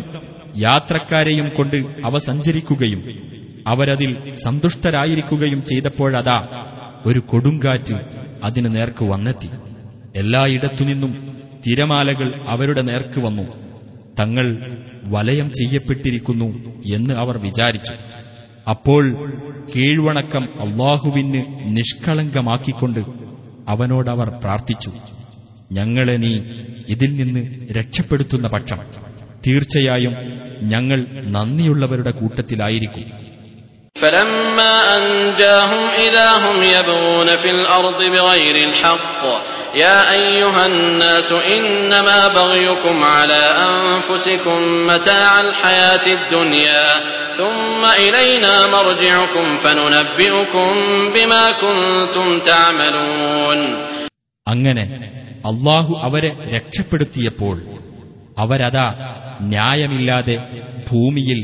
യാത്രക്കാരെയും 0.64 1.48
കൊണ്ട് 1.50 1.76
അവ 2.08 2.18
സഞ്ചരിക്കുകയും 2.28 3.00
അവരതിൽ 3.67 4.33
സന്തുഷ്ടരായിരിക്കുകയും 4.33 5.63
ചെയ്തപ്പോഴതാ 5.63 6.65
ഒരു 7.05 7.19
കൊടുങ്കാറ്റ് 7.19 7.95
അതിനു 8.43 8.69
നേർക്ക് 8.69 9.03
വന്നെത്തി. 9.03 9.49
എല്ലായിടത്തുനിന്നും 10.15 11.37
തിരമാലകൾ 11.67 12.41
അവരുടെ 12.47 12.81
നേർക്ക് 12.81 13.19
വന്നു. 13.19 13.43
തങ്ങൾ 14.19 14.77
വലയം 15.07 15.49
ചെയ്യപ്പെട്ടിരിക്കുന്നു 15.49 16.45
എന്ന് 16.85 17.13
അവർ 17.13 17.37
വിചാരിച്ചു. 17.37 17.93
അപ്പോൾ 18.69 19.31
കീഴ്വണക്കം 19.75 20.43
അള്ളാഹുവിന് 20.43 21.41
നിഷ്കളങ്കമാക്കിക്കൊണ്ട് 21.77 22.99
അവനോടവർ 23.69 24.29
പ്രാർത്ഥിച്ചു. 24.29 24.91
ഞങ്ങളെ 25.71 26.17
നീ 26.17 26.39
ഇതിൽ 26.89 27.15
നിന്ന് 27.15 27.67
രക്ഷപ്പെടുത്തുന്ന 27.73 28.47
പക്ഷം 28.47 28.79
തീർച്ചയായും 29.47 30.13
ഞങ്ങൾ 30.61 31.25
നന്ദിയുള്ളവരുടെ 31.25 32.11
കൂട്ടത്തിലായിരിക്കും. 32.11 33.24
فلما 33.96 34.96
أنجاهم 34.96 35.82
إذا 35.98 36.30
هم 36.34 36.62
يبغون 36.64 37.26
في 37.28 37.50
الأرض 37.50 38.02
بغير 38.04 38.68
الحق 38.68 39.22
يا 39.76 40.12
أيها 40.12 40.66
الناس 40.66 41.32
إنما 41.32 42.28
بغيكم 42.30 43.04
على 43.06 43.42
أنفسكم 43.62 44.58
متاع 44.86 45.40
الحياة 45.40 46.06
الدنيا 46.08 46.86
ثم 47.38 47.84
إلينا 47.84 48.66
مرجعكم 48.68 49.56
فننبئكم 49.56 50.70
بما 51.14 51.44
كنتم 51.54 52.26
تعملون 52.40 53.58
അങ്ങനെ 54.46 54.84
അള്ളാഹു 55.44 55.92
അവരെ 56.06 56.30
രക്ഷപ്പെടുത്തിയപ്പോൾ 56.54 57.56
അവരതാ 58.36 58.86
ന്യായമില്ലാതെ 59.50 60.36
ഭൂമിയിൽ 60.88 61.40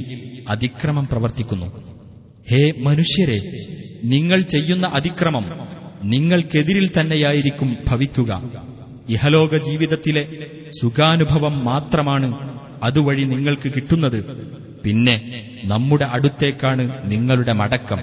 അതിക്രമം 0.49 1.04
പ്രവർത്തിക്കുന്നു 1.12 1.68
ഹേ 2.50 2.71
മനുഷ്യരെ 2.77 3.41
നിങ്ങൾ 4.03 4.41
ചെയ്യുന്ന 4.41 4.88
അതിക്രമം 4.88 5.45
നിങ്ങൾക്കെതിരിൽ 6.03 6.91
തന്നെയായിരിക്കും 7.00 7.77
ഭവിക്കുക. 7.88 8.51
ഇഹലോക 9.10 9.57
ജീവിതത്തിലെ 9.57 10.27
സുഖാനുഭവം 10.81 11.65
മാത്രമാണ് 11.65 12.60
അതുവഴി 12.83 13.24
നിങ്ങൾക്ക് 13.24 13.74
കിട്ടുന്നത്. 13.74 14.24
പിന്നെ 14.83 15.50
നമ്മുടെ 15.65 16.05
അടുത്തേക്കാണ് 16.10 17.12
നിങ്ങളുടെ 17.12 17.53
മടക്കം. 17.53 18.00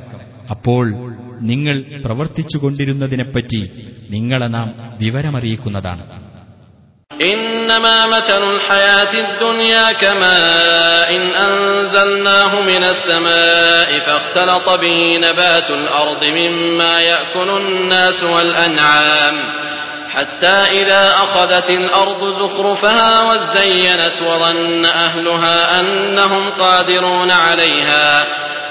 അപ്പോൾ 0.50 1.14
നിങ്ങൾ 1.42 1.84
പ്രവർത്തിച്ചുകൊണ്ടിരുന്നതിനെപ്പറ്റി 2.04 3.70
നിങ്ങളെ 4.10 4.46
നാം 4.46 4.98
വിവരമറിയിക്കുന്നതാണ്. 5.02 6.27
إنما 7.12 8.06
مثل 8.06 8.54
الحياة 8.54 9.08
الدنيا 9.14 9.92
كماء 9.92 11.32
أنزلناه 11.36 12.60
من 12.60 12.84
السماء 12.84 13.98
فاختلط 13.98 14.68
به 14.68 15.18
نبات 15.22 15.70
الأرض 15.70 16.24
مما 16.24 17.00
يأكل 17.00 17.48
الناس 17.48 18.22
والأنعام 18.22 19.34
حتى 20.18 20.82
إذا 20.82 21.14
أخذت 21.14 21.70
الأرض 21.70 22.42
زخرفها 22.42 23.22
وزينت 23.22 24.22
وظن 24.22 24.84
أهلها 24.84 25.80
أنهم 25.80 26.50
قادرون 26.50 27.30
عليها 27.30 28.26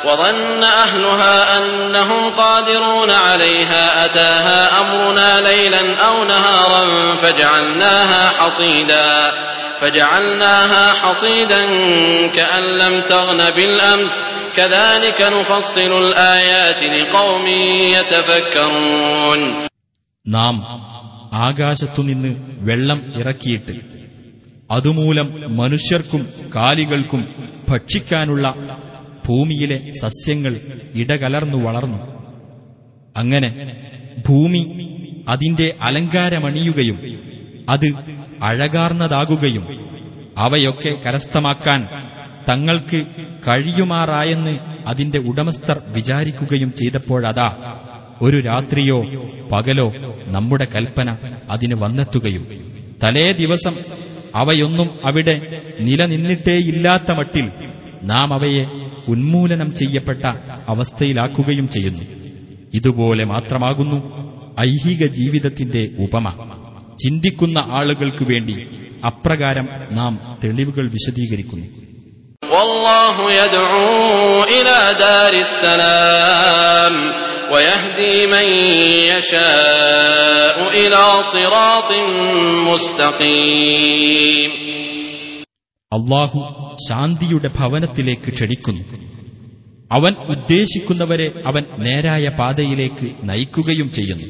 وظن 0.06 0.64
أهلها 0.64 1.58
أنهم 1.58 2.36
قادرون 2.36 3.12
عليها 3.12 4.06
أتاها 4.06 4.82
أمرنا 4.82 5.42
ليلا 5.42 5.96
أو 6.08 6.24
نهارا 6.24 7.16
فجعلناها 7.22 8.34
حصيدا 8.40 9.32
فجعلناها 9.82 10.94
حصيدا 10.94 11.66
كأن 12.28 12.64
لم 12.64 13.02
تغن 13.02 13.50
بالأمس 13.50 14.24
كذلك 14.58 15.22
نفصل 15.22 16.08
الآيات 16.08 16.84
لقوم 16.84 17.48
يتفكرون. 17.98 19.68
നാം 20.36 20.56
ആകാശത്തുനിന്ന് 21.34 22.36
വെള്ളം 22.60 23.02
ഇറക്കിയിട്ട്. 23.16 23.80
അതുമൂലം 24.72 25.58
മനുഷ്യർക്കും 25.58 26.28
കാലികൾക്കും 26.56 27.28
ഭക്ഷിക്കാനുള്ള 27.70 28.54
ഭൂമിയിലെ 29.28 29.92
സസ്യങ്ങൾ 30.02 30.62
ഇടകലർന്നു 30.94 31.58
വളർന്നു. 31.58 32.18
അങ്ങനെ 33.18 33.76
ഭൂമി 34.30 34.88
അതിന്റെ 35.30 35.76
അലങ്കാരമണിയുകയും 35.82 37.20
അത് 37.70 37.86
അഴകാർന്നതാകുകയും 38.44 39.68
അവയൊക്കെ 40.38 40.96
കരസ്ഥമാക്കാൻ 41.06 41.88
തങ്ങൾക്ക് 42.50 43.06
കഴിയുമാറായെന്ന് 43.48 44.60
അതിന്റെ 44.88 45.20
ഉടമസ്ഥർ 45.20 45.82
വിചാരിക്കുകയും 45.88 46.74
ചെയ്തപ്പോഴതാ 46.74 47.80
ഒരു 48.23 48.39
രാത്രിയോ 48.49 48.99
പകലോ 49.53 49.87
നമ്മുടെ 50.35 50.67
കൽപ്പന 50.75 51.09
അതിന് 51.53 51.77
വന്നെത്തുകയും 51.83 52.45
തലേ 53.03 53.27
ദിവസം 53.41 53.75
അവയൊന്നും 54.41 54.89
അവിടെ 55.07 55.35
നിലനിന്നിട്ടേയില്ലാത്ത 55.87 57.13
മട്ടിൽ 57.19 57.47
നാം 58.11 58.29
അവയെ 58.37 58.65
ഉന്മൂലനം 59.13 59.71
ചെയ്യപ്പെട്ട 59.81 60.25
അവസ്ഥയിലാക്കുകയും 60.73 61.67
ചെയ്യുന്നു 61.75 62.05
ഇതുപോലെ 62.77 63.25
മാത്രമാകുന്നു 63.33 63.99
ഐഹിക 64.65 65.05
ജീവിതത്തിന്റെ 65.19 65.83
ഉപമ 66.05 66.27
ചിന്തിക്കുന്ന 67.03 67.59
ആളുകൾക്ക് 67.79 68.25
വേണ്ടി 68.31 68.57
അപ്രകാരം 69.11 69.69
നാം 69.99 70.13
തെളിവുകൾ 70.43 70.87
വിശദീകരിക്കുന്നു 70.97 71.69
والله 72.53 73.17
يدعو 73.39 73.87
إلى 74.51 74.79
دار 74.99 75.35
السلام 75.47 76.95
ويهدي 77.53 78.27
من 78.27 78.47
يشاء 79.09 80.57
إلى 80.75 81.03
صراط 81.27 81.91
مستقيم 82.69 84.51
അള്ളാഹു 85.93 86.41
ശാന്തിയുടെ 86.87 87.49
ഭവനത്തിലേക്ക് 87.57 88.29
ക്ഷണിക്കുന്നു 88.33 88.85
അവൻ 89.91 90.13
ഉദ്ദേശിക്കുന്നവരെ 90.35 91.27
അവൻ 91.49 91.63
നേരായ 91.87 92.25
പാതയിലേക്ക് 92.41 93.09
നയിക്കുകയും 93.31 93.91
ചെയ്യുന്നു 93.99 94.29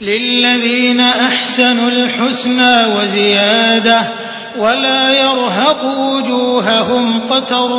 للذين 0.00 1.00
أحسنوا 1.28 1.88
الحسنى 1.90 2.74
وزيادة 2.86 3.98
ولا 4.56 5.02
يرهق 5.16 5.80
وجوههم 6.04 7.04
قتر 7.22 7.70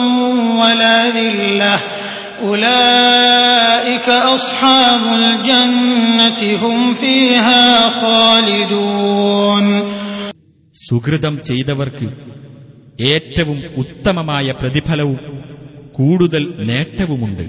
ولا 0.62 0.98
ذلة 1.12 1.76
أولئك 2.44 4.08
أصحاب 4.32 5.02
الجنة 5.16 6.42
هم 6.64 6.78
فيها 6.96 7.64
خالدون 8.00 9.66
സുഹൃതം 10.76 11.36
ചെയ്തവർക്ക് 11.48 12.08
ഏറ്റവും 13.08 13.60
ഉത്തമമായ 13.82 14.48
പ്രതിഫലവും 14.62 15.20
കൂടുതൽ 15.98 16.44
നേട്ടവുമുണ്ട് 16.70 17.46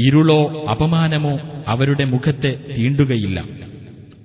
ഇരുളോ 0.00 0.40
അപമാനമോ 0.72 1.34
അവരുടെ 1.68 2.04
മുഖത്തെ 2.12 2.52
തീണ്ടുകയില്ല 2.76 3.38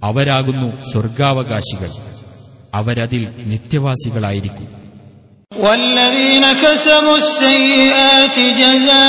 അവരാകുന്നു 0.04 0.70
സ്വർഗാവകാശികൾ 0.89 1.91
അവരതിൽ 2.74 3.24
നിത്യവാസികളായിരിക്കും 3.52 4.68
والذين 5.57 6.53
كسبوا 6.53 7.17
السيئات 7.17 8.39
جزاء 8.39 9.01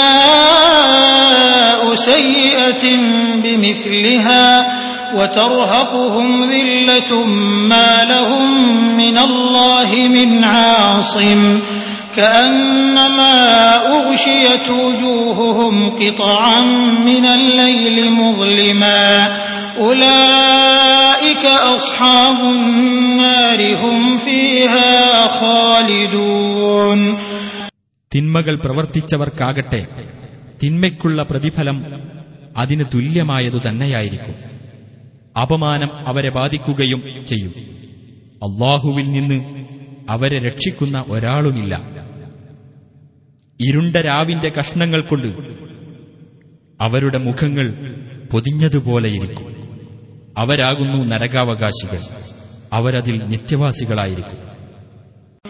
سيئة 1.95 2.97
بمثلها 3.35 4.73
وترهقهم 5.15 6.49
ذلة 6.49 7.25
ما 7.69 8.03
لهم 8.03 8.67
من 8.97 9.17
الله 9.17 9.95
من 9.95 10.43
عاصم 10.43 11.59
كأنما 12.15 13.75
أغشيت 13.87 14.69
وجوههم 14.69 15.89
قطعا 15.89 16.61
من 17.05 17.25
الليل 17.25 18.11
مظلما 18.11 19.27
أولئك 19.77 21.00
أصحاب 21.68 22.38
النار 22.52 23.60
هم 23.76 23.96
فيها 24.18 24.94
خالدون 25.36 27.00
തിന്മകൾ 28.12 28.54
പ്രവർത്തിച്ചവർക്കാകട്ടെ 28.64 29.82
തിന്മയ്ക്കുള്ള 30.60 31.20
പ്രതിഫലം 31.22 31.78
അതിന് 32.56 32.84
തുല്യമായതു 32.92 33.58
തന്നെയായിരിക്കും 33.58 34.36
അപമാനം 35.36 35.90
അവരെ 36.10 36.30
ബാധിക്കുകയും 36.30 37.00
ചെയ്യും 37.30 37.52
അള്ളാഹുവിൽ 38.42 39.06
നിന്ന് 39.16 39.38
അവരെ 40.10 40.38
രക്ഷിക്കുന്ന 40.38 40.96
ഒരാളുമില്ല 41.08 41.74
ഇരുണ്ട 43.60 43.96
രാവിന്റെ 44.08 44.50
കഷ്ണങ്ങൾ 44.56 45.00
കൊണ്ട് 45.02 45.28
അവരുടെ 46.80 47.18
മുഖങ്ങൾ 47.18 47.66
പൊതിഞ്ഞതുപോലെയിരിക്കും 48.32 49.46
അവരാകുന്നു 50.36 51.00
നരകാവകാശികൾ 51.12 52.00
അവരതിൽ 52.72 53.16
നിത്യവാസികളായിരിക്കും 53.32 54.40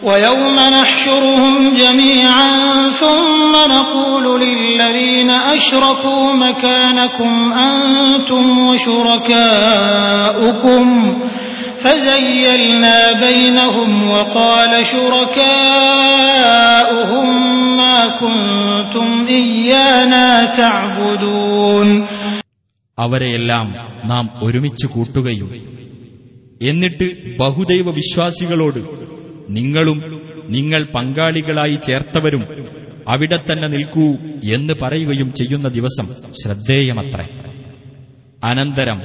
ويوم 0.03 0.57
نحشرهم 0.73 1.55
جميعا 1.75 2.51
ثم 3.03 3.53
نقول 3.71 4.41
للذين 4.41 5.31
أشركوا 5.31 6.33
مكانكم 6.37 7.33
أنتم 7.61 8.45
وشركاؤكم 9.87 10.85
فزيلنا 11.79 13.13
بينهم 13.15 14.11
وقال 14.11 14.73
شركاؤهم 16.27 17.29
ما 17.77 18.07
كنتم 18.07 19.27
إيانا 19.29 20.29
تعبدون 20.47 21.89
അവരെയെല്ലാം 23.00 23.76
നാം 24.06 24.30
ഒരുമിച്ച് 24.44 24.88
കൂട്ടുകയും 24.88 25.50
എന്നിട്ട് 26.62 27.38
ബഹുദൈവ 27.38 27.86
വിശ്വാസികളോട് 27.94 28.80
നിങ്ങളും 29.50 30.22
നിങ്ങൾ 30.50 30.88
പങ്കാളികളായി 30.96 31.76
ചേർത്തവരും 31.76 32.66
അവിടെ 33.08 33.40
തന്നെ 33.52 33.68
നിൽക്കൂ 33.68 34.16
എന്ന് 34.44 34.74
പറയുകയും 34.82 35.34
ചെയ്യുന്ന 35.34 35.68
ദിവസം 35.68 36.14
ശ്രദ്ധേയമത്രേ. 36.44 37.28
അനന്തരം 38.44 39.02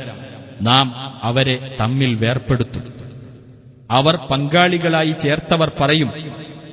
നാം 0.62 0.92
അവരെ 1.22 1.76
തമ്മിൽ 1.80 2.14
വേർപ്പെടുത്തും. 2.14 2.82
അവർ 3.90 4.16
പങ്കാളികളായി 4.16 5.14
ചേർത്തവർ 5.22 5.72
പറയും 5.80 6.10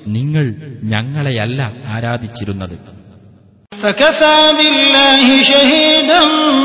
നിങ്ങൾ 0.07 0.55
ഞങ്ങളെയല്ല 0.83 1.61
ആരാധിച്ചിരുന്നത്. 1.85 3.02
فكفى 3.72 4.38
بالله 4.58 5.42
شهيدا 5.42 6.20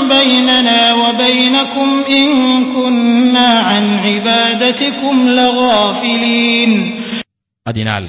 بيننا 0.10 0.94
وبينكم 0.94 1.89
إن 2.12 2.28
كنا 2.68 3.50
عن 3.62 3.84
عبادتكم 4.02 5.16
لغافلين 5.30 6.72
അതിനാൽ 7.66 8.04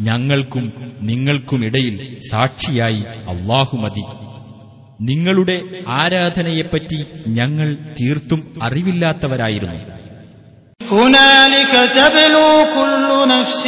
ഞങ്ങൾക്കും 0.00 0.64
നിങ്ങൾക്കുമിടയിൽ 1.08 1.94
സാക്ഷിയായി 2.30 3.02
അള്ളാഹു 3.32 3.74
മതി 3.84 4.04
നിങ്ങളുടെ 5.00 5.56
ആരാധനയെപ്പറ്റി 6.00 6.98
ഞങ്ങൾ 7.38 7.68
തീർത്തും 7.98 8.40
അറിവില്ലാത്തവരായിരുന്നു 8.66 9.80
هنالك 10.80 11.72
تبلو 11.94 12.48
كل 12.76 13.08
نفس 13.28 13.62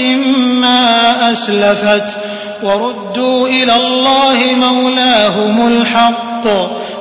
ما 0.63 0.83
أسلفت 1.33 2.09
وردوا 2.63 3.49
إلى 3.51 3.75
الله 3.77 4.39
مولاهم 4.59 5.57
الحق 5.69 6.45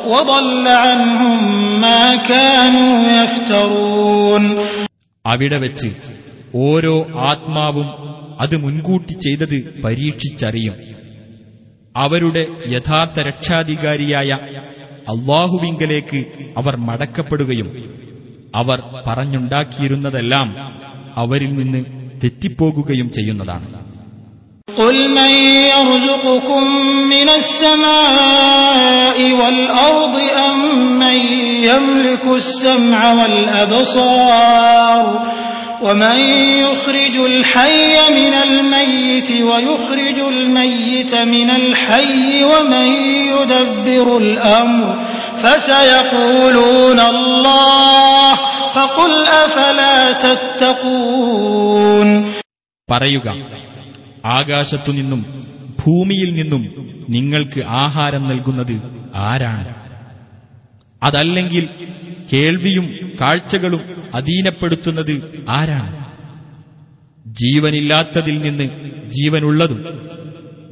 وضل 0.06 0.66
عنهم 0.78 1.38
ما 1.82 2.04
كانوا 2.26 2.94
يفترون 3.22 4.44
അവിടെ 5.26 5.58
വെച്ച് 5.64 5.90
ഓരോ 6.66 6.96
ആത്മാവും 7.30 7.88
അത് 8.42 8.56
മുൻകൂട്ടി 8.64 9.14
ചെയ്തത് 9.18 9.56
പരീക്ഷിച്ചറിയും 9.86 10.76
അവരുടെ 11.96 12.44
യഥാർത്ഥ 12.76 13.18
രക്ഷാധികാരിയായ 13.30 14.30
അള്ളാഹുവിങ്കലേക്ക് 15.14 16.20
അവർ 16.60 16.74
മടക്കപ്പെടുകയും 16.88 17.70
അവർ 18.54 18.80
പറഞ്ഞുണ്ടാക്കിയിരുന്നതെല്ലാം 19.08 20.48
അവരിൽ 21.22 21.52
നിന്ന് 21.60 21.82
തെറ്റിപ്പോകുകയും 22.22 23.08
ചെയ്യുന്നതാണ് 23.18 23.68
قل 24.80 25.10
من 25.10 25.32
يرزقكم 25.72 26.64
من 27.10 27.30
السماء 27.30 29.32
والأرض 29.32 30.16
أم 30.50 30.60
من 31.00 31.16
يملك 31.64 32.26
السمع 32.26 33.14
والأبصار 33.14 35.06
ومن 35.82 36.20
يخرج 36.60 37.18
الحي 37.18 37.96
من 38.10 38.34
الميت 38.34 39.32
ويخرج 39.32 40.20
الميت 40.20 41.16
من 41.16 41.50
الحي 41.50 42.44
ومن 42.44 42.88
يدبر 43.32 44.18
الأمر 44.18 45.06
فسيقولون 45.44 47.00
الله 47.00 48.36
فقل 48.76 49.24
أفلا 49.26 50.12
تتقون 50.12 52.26
പറയുക 52.92 53.28
ആകാശത്തുനിന്നും 54.27 55.21
ഭൂമിയിൽ 55.87 56.35
നിന്നും 56.35 56.91
നിങ്ങൾക്ക് 57.09 57.65
ആഹാരം 57.67 58.23
നൽകുന്നത് 58.27 58.83
ആരാണ്? 59.15 59.75
അതല്ലെങ്കിൽ 61.03 61.69
കേൾവിയും 62.33 62.91
കാഴ്ചകളും 63.21 63.81
അധീനപ്പെടുത്തുന്നത് 64.15 65.45
ആരാണ്? 65.51 66.05
ജീവനില്ലാത്തതിൽ 67.27 68.39
നിന്ന് 68.39 68.65
ജീവനുള്ളതും 69.11 69.85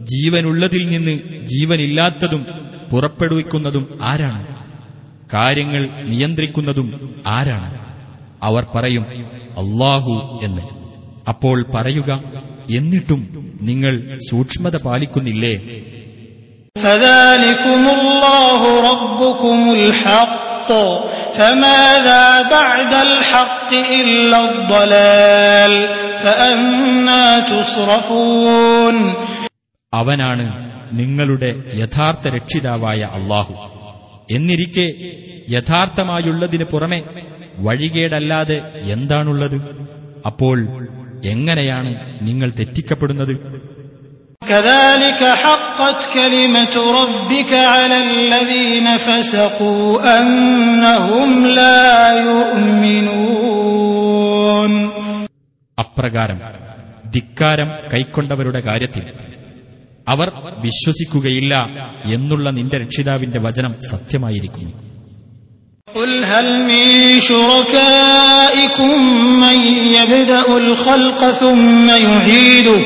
ജീവനുള്ളതിൽ 0.00 0.88
നിന്ന് 0.88 1.46
ജീവനില്ലാത്തതും 1.46 2.46
പുറപ്പെടുവിക്കുന്നതും 2.90 3.98
ആരാണ്? 4.02 4.46
കാര്യങ്ങൾ 5.34 6.02
നിയന്ത്രിക്കുന്നതും 6.02 7.14
ആരാണ്? 7.26 7.78
അവർ 8.42 8.66
പറയും 8.74 9.02
അള്ളാഹു 9.58 10.40
എന്ന്. 10.42 10.62
അപ്പോൾ 11.28 11.64
പറയുക 11.74 12.22
എന്നിട്ടും 12.70 13.20
നിങ്ങൾ 13.62 14.18
സൂക്ഷ്മത 14.30 14.76
പാലിക്കുന്നില്ലേ? 14.82 15.54
അവനാണ് 29.94 30.46
നിങ്ങളുടെ 30.98 31.62
യഥാർത്ഥ 31.74 32.28
രക്ഷിതാവായ 32.28 32.98
അള്ളാഹു. 32.98 33.54
എന്നിരിക്കെ 34.30 34.86
യഥാർത്ഥമായുള്ളതിന് 35.50 36.64
പുറമെ 36.64 37.02
വഴികേടല്ലാതെ 37.58 38.60
എന്താണുള്ളത്? 38.92 39.56
അപ്പോൾ 40.26 40.58
എങ്ങനെയാണ് 41.26 42.18
നിങ്ങൾ 42.22 42.50
തെറ്റിക്കപ്പെടുന്നത്? 42.50 43.68
അപ്രകാരം 55.78 56.40
ധിക്കാരം 57.10 57.68
കൈക്കൊണ്ടവരുടെ 57.94 58.60
കാര്യത്തിൽ 58.60 59.02
അവർ 60.08 60.32
വിശ്വസിക്കുകയില്ല 60.58 61.54
എന്നുള്ള 62.14 62.50
നിന്റെ 62.50 62.78
രക്ഷിതാവിന്റെ 62.78 63.38
വചനം 63.38 63.74
സത്യമായിരിക്കുന്നു. 63.90 64.87
قل 65.87 66.23
هل 66.25 66.47
من 66.63 66.85
شركائكم 67.21 68.93
من 69.39 69.57
يبدأ 69.97 70.47
الخلق 70.57 71.19
ثم 71.33 71.87
يعيده 72.05 72.79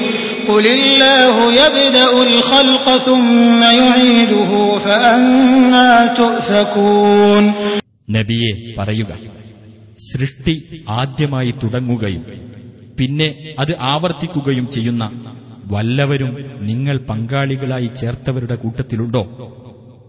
قل 0.48 0.66
الله 0.70 1.36
يبدأ 1.56 2.12
الخلق 2.24 2.98
ثم 3.00 3.62
يعيده 3.82 4.52
فأنا 4.78 5.90
تؤفكون 6.14 7.44
നബിയെ 8.10 8.52
പറയുക 8.78 9.12
സൃഷ്ടി 10.10 10.56
ആദ്യമായി 11.02 11.52
തുടങ്ങുകയും 11.62 12.24
പിന്നെ 12.98 13.28
അത് 13.60 13.74
ആവർത്തിക്കുകയും 13.94 14.68
ചെയ്യുന്ന 14.76 15.04
വല്ലവരും 15.74 16.32
നിങ്ങൾ 16.62 16.96
പങ്കാളികളായി 17.10 17.90
ചേർത്തവരുടെ 18.00 18.56
കൂട്ടത്തിലുണ്ടോ 18.56 19.24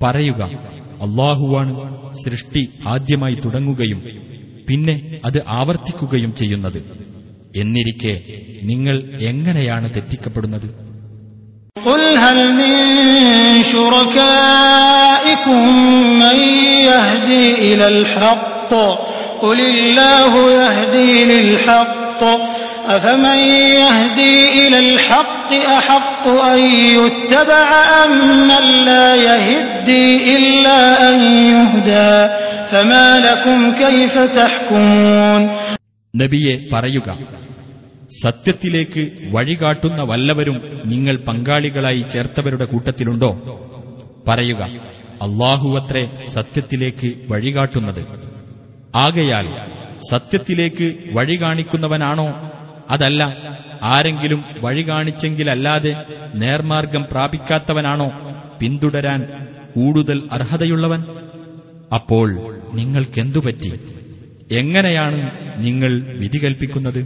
പറയുക 0.00 0.40
അള്ളാഹുവാണ് 1.02 1.72
സൃഷ്ടി 2.22 2.62
ആദ്യമായി 2.86 3.36
തുടങ്ങുകയും 3.44 4.00
പിന്നെ 4.68 4.94
അത് 5.24 5.38
ആവർത്തിക്കുകയും 5.58 6.32
ചെയ്യുന്നത് 6.34 6.80
എന്നിരിക്കെ 7.58 8.14
നിങ്ങൾ 8.70 8.96
എങ്ങനെയാണ് 9.30 9.88
തെറ്റിക്കപ്പെടുന്നത് 9.96 10.68
قل 11.84 12.02
هل 12.18 12.38
من 12.54 12.74
شركائكم 14.28 15.62
من 16.14 16.38
يهدي 16.88 17.44
إلى 17.64 17.86
الحق 17.88 18.70
قل 19.38 19.58
الله 19.62 20.32
يهدي 20.52 21.24
للحق 21.24 22.22
أفمن 22.88 23.38
يهدي 23.76 24.36
إلى 24.58 24.78
الحق 24.86 25.50
أحق 25.70 26.22
أن 26.46 26.60
يتبع 26.96 27.68
أم 28.02 28.12
من 28.42 28.64
لا 28.84 29.08
يهدي 29.26 30.04
إلا 30.36 30.78
أن 31.08 31.16
يهدى 31.48 32.12
فما 32.68 33.06
لكم 33.20 33.58
كيف 33.74 34.14
تحكمون 34.32 35.42
നബിയെ 36.14 36.54
പറയുക 36.72 37.08
സത്യത്തിലേക്ക് 38.18 39.02
വഴികാട്ടുന്ന 39.34 40.00
വല്ലവരും 40.10 40.56
നിങ്ങൾ 40.92 41.14
പങ്കാളികളായി 41.28 42.02
ചേർത്തവരുടെ 42.12 42.66
കൂട്ടത്തിലുണ്ടോ 42.70 43.30
പറയുക 44.28 44.60
അള്ളാഹുവത്രേ 45.26 46.02
സത്യത്തിലേക്ക് 46.34 47.08
വഴികാട്ടുന്നത് 47.32 48.02
ആകയാൽ 48.98 49.46
സത്യത്തിലേക്ക് 50.08 50.86
വഴി 51.16 51.36
കാണിക്കുന്നവനാണോ 51.42 52.28
അതല്ല 52.89 53.23
ആരെങ്കിലും 53.83 54.43
വഴി 54.61 54.81
കാണിച്ചെങ്കിലല്ലാതെ 54.81 55.93
നേർമാർഗം 56.35 57.05
പ്രാപിക്കാത്തവനാണോ 57.11 58.09
പിന്തുടരാൻ 58.59 59.21
കൂടുതൽ 59.75 60.23
അർഹതയുള്ളവൻ? 60.31 61.01
അപ്പോൾ 61.93 62.27
നിങ്ങൾക്കെന്തുപറ്റി 62.73 63.71
എങ്ങനെയാണ് 64.51 65.19
നിങ്ങൾ 65.57 65.91
വിധി 66.19 66.37
കൽപ്പിക്കുന്നത്? 66.37 67.01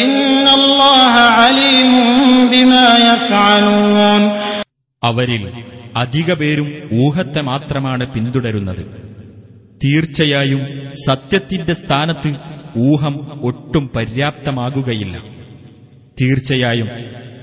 ഇന്നല്ലാഹ 0.00 1.14
അലീമും 1.38 2.48
ബിമാ 2.50 2.84
യഫ്അലൂൻ 2.98 4.22
അവരിൽ 5.03 5.43
അധിക 6.01 6.31
പേരും 6.41 6.69
ഊഹത്തെ 7.03 7.41
മാത്രമാണ് 7.49 8.05
പിന്തുടരുന്നത് 8.13 8.83
തീർച്ചയായും 9.81 10.61
സത്യത്തിന്റെ 11.05 11.73
സ്ഥാനത്ത് 11.81 12.31
ഊഹം 12.87 13.15
ഒട്ടും 13.49 13.85
പര്യാപ്തമാകുകയില്ല 13.93 15.15
തീർച്ചയായും 16.17 16.89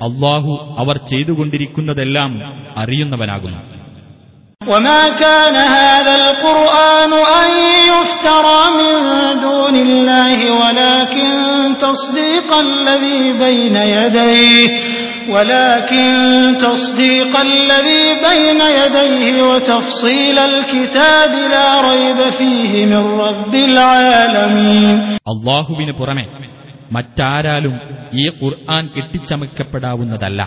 അള്ളാഹു 0.06 0.52
അവർ 0.82 0.98
ചെയ്തുകൊണ്ടിരിക്കുന്നതെല്ലാം 1.12 2.32
അറിയുന്നവനാകുന്നു 2.82 3.60
وما 4.62 5.02
كان 5.16 5.56
هذا 5.78 6.14
القرآن 6.22 7.12
أن 7.38 7.50
يفترى 7.88 8.62
من 8.72 8.94
دون 9.40 9.74
الله 9.86 10.38
ولكن 10.54 11.30
تصديق 11.80 12.50
الذي 12.60 13.22
بين 13.38 13.76
يديه 13.96 14.68
ولكن 15.28 16.06
تصديق 16.60 17.32
الذي 17.42 18.04
بين 18.22 18.60
يديه 18.78 19.42
وتفصيل 19.44 20.36
الكتاب 20.40 21.30
لا 21.52 21.68
ريب 21.82 22.18
فيه 22.30 22.72
من 22.86 23.02
رب 23.20 23.54
العالمين 23.64 24.96
അള്ളാഹുവിന് 25.32 25.92
പുറമെ 26.00 26.24
മറ്റാരാലും 26.92 27.74
ഈ 28.14 28.24
ഖുർആൻ 28.40 28.84
കെട്ടിച്ചമയ്ക്കപ്പെടാവുന്നതല്ല 28.94 30.40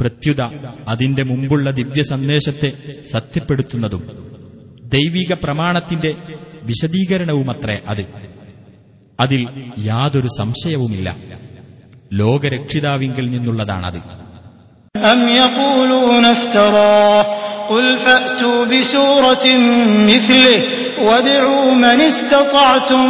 പ്രത്യുത 0.00 0.42
അതിന്റെ 0.90 1.22
മുമ്പുള്ള 1.30 1.66
ദിവ്യ 1.78 2.02
സന്ദേശത്തെ 2.10 2.70
സത്യപ്പെടുത്തുന്നതും 3.12 4.02
ദൈവിക 4.92 5.32
പ്രമാണത്തിന്റെ 5.42 6.10
വിശദീകരണവുമത്രേ 6.70 7.76
അത് 7.92 8.04
അതിൽ 9.18 9.40
യാതൊരു 9.86 10.30
സംശയവുമില്ല 10.38 11.08
ലോകരക്ഷിതാവിങ്കിൽ 12.14 13.26
നിന്നുള്ളതാണത് 13.34 14.00
أم 15.04 15.20
يقولون 15.38 16.24
افتراه 16.26 17.22
قل 17.70 17.86
فأتوا 17.98 18.60
بسورة 18.66 19.44
مثله 20.04 20.54
وادعوا 21.00 21.66
من 21.76 21.98
استطعتم 22.02 23.02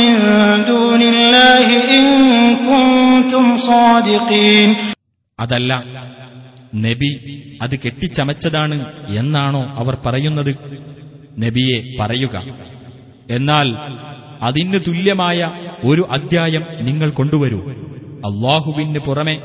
من 0.00 0.14
دون 0.64 1.02
الله 1.04 1.66
إن 1.92 2.04
كنتم 2.66 3.44
صادقين 3.68 4.70
അതല്ല 5.38 5.70
നബി 6.84 7.10
അത് 7.62 7.74
കെട്ടിച്ചമച്ചതാണ് 7.76 8.76
എന്നാണോ 9.20 9.62
അവർ 9.80 9.94
പറയുന്നത് 10.04 10.52
നബിയെ 11.36 11.78
പറയുക 12.00 12.34
എന്നാൽ 13.34 13.68
അതിന് 14.46 14.78
തുല്യമായ 14.86 15.38
ഒരു 15.90 16.02
അദ്ധ്യായം 16.16 16.64
നിങ്ങൾ 16.88 17.08
കൊണ്ടുവരൂ 17.12 17.60
അള്ളാഹുവിന് 18.24 19.00
പുറമെ 19.00 19.36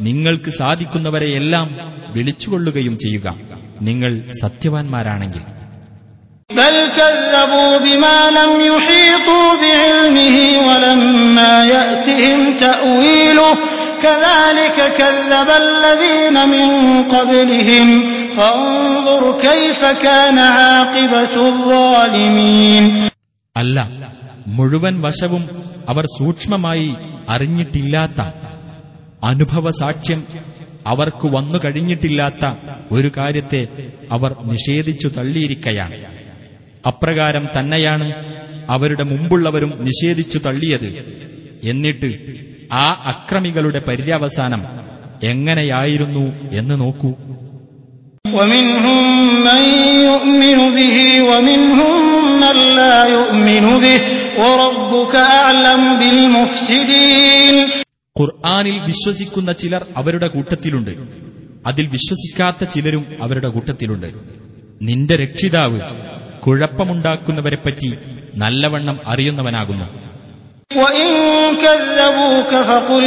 നിങ്ങൾക്ക് 0.00 0.50
സാധിക്കുന്നവരെയെല്ലാം 0.52 1.68
വിളിച്ചുകൊള്ളുകയും 2.14 2.96
ചെയ്യുക 3.04 3.26
നിങ്ങൾ 3.88 4.12
സത്യവാൻമാരാണെങ്കിൽ 4.42 5.44
بل 6.50 6.76
كذبوا 6.98 7.72
بما 7.78 8.18
لم 8.30 8.52
يحيطوا 8.68 9.48
بعلمه 9.62 10.36
ولما 10.68 11.54
يأتهم 11.66 12.38
تأويله 12.56 13.52
كذلك 14.02 14.78
كذب 14.92 15.48
الذين 15.64 16.36
من 16.48 16.68
قبلهم 17.04 17.86
فانظر 18.36 19.22
كيف 19.40 19.80
كان 20.04 20.38
عاقبة 20.56 21.34
الظالمين 21.48 22.84
അല്ല 23.56 23.78
മുഴുവൻ 24.48 24.94
വശവും 25.04 25.42
അവർ 25.88 26.04
സൂക്ഷ്മമായി 26.18 26.90
അറിഞ്ഞിട്ടില്ലാത്ത 27.32 28.20
അനുഭവ 29.22 29.70
സാക്ഷ്യം 29.80 30.20
അവർക്ക് 30.86 31.26
വന്നു 31.28 31.58
കഴിഞ്ഞിട്ടില്ലാത്ത 31.64 32.44
ഒരു 32.92 33.08
കാര്യത്തെ 33.16 33.62
അവർ 34.12 34.30
നിഷേധിച്ചു 34.52 35.08
തള്ളിയിരിക്കയാണ് 35.16 35.96
അപ്രകാരം 36.84 37.44
തന്നെയാണ് 37.56 38.08
അവരുടെ 38.68 39.04
മുമ്പുള്ളവരും 39.04 39.72
നിഷേധിച്ചു 39.88 40.38
തള്ളിയത് 40.46 40.88
എന്നിട്ട് 41.64 42.10
ആ 42.76 42.84
അക്രമികളുടെ 43.12 43.82
പര്യവസാനം 43.88 44.62
എങ്ങനെയായിരുന്നു 45.32 46.26
എന്ന് 46.60 46.76
നോക്കൂ 46.80 47.12
ومنهم 48.24 48.98
من 49.48 49.62
يؤمن 50.08 50.58
به 50.76 50.96
ومنهم 51.30 51.92
من 52.42 52.56
لا 52.76 52.96
يؤمن 53.10 53.64
به 53.82 54.00
وربك 54.40 55.14
أعلم 55.36 55.82
بالمفسدين 56.00 57.56
ഖുർആാനിൽ 58.16 58.76
വിശ്വസിക്കുന്ന 58.88 59.50
ചിലർ 59.60 59.82
അവരുടെ 59.98 60.28
കൂട്ടത്തിലുണ്ട് 60.34 60.92
അതിൽ 61.68 61.84
വിശ്വസിക്കാത്ത 61.92 62.60
ചിലരും 62.74 63.04
അവരുടെ 63.24 63.48
കൂട്ടത്തിലുണ്ട് 63.54 64.08
നിന്റെ 64.88 65.14
രക്ഷിതാവ് 65.22 65.78
കുഴപ്പമുണ്ടാക്കുന്നവരെപ്പറ്റി 66.44 67.90
നല്ലവണ്ണം 68.42 68.96
അറിയുന്നവനാകുന്നു 69.12 69.86
وإن 70.74 71.10
كذبوك 71.58 72.52
فقل 72.64 73.04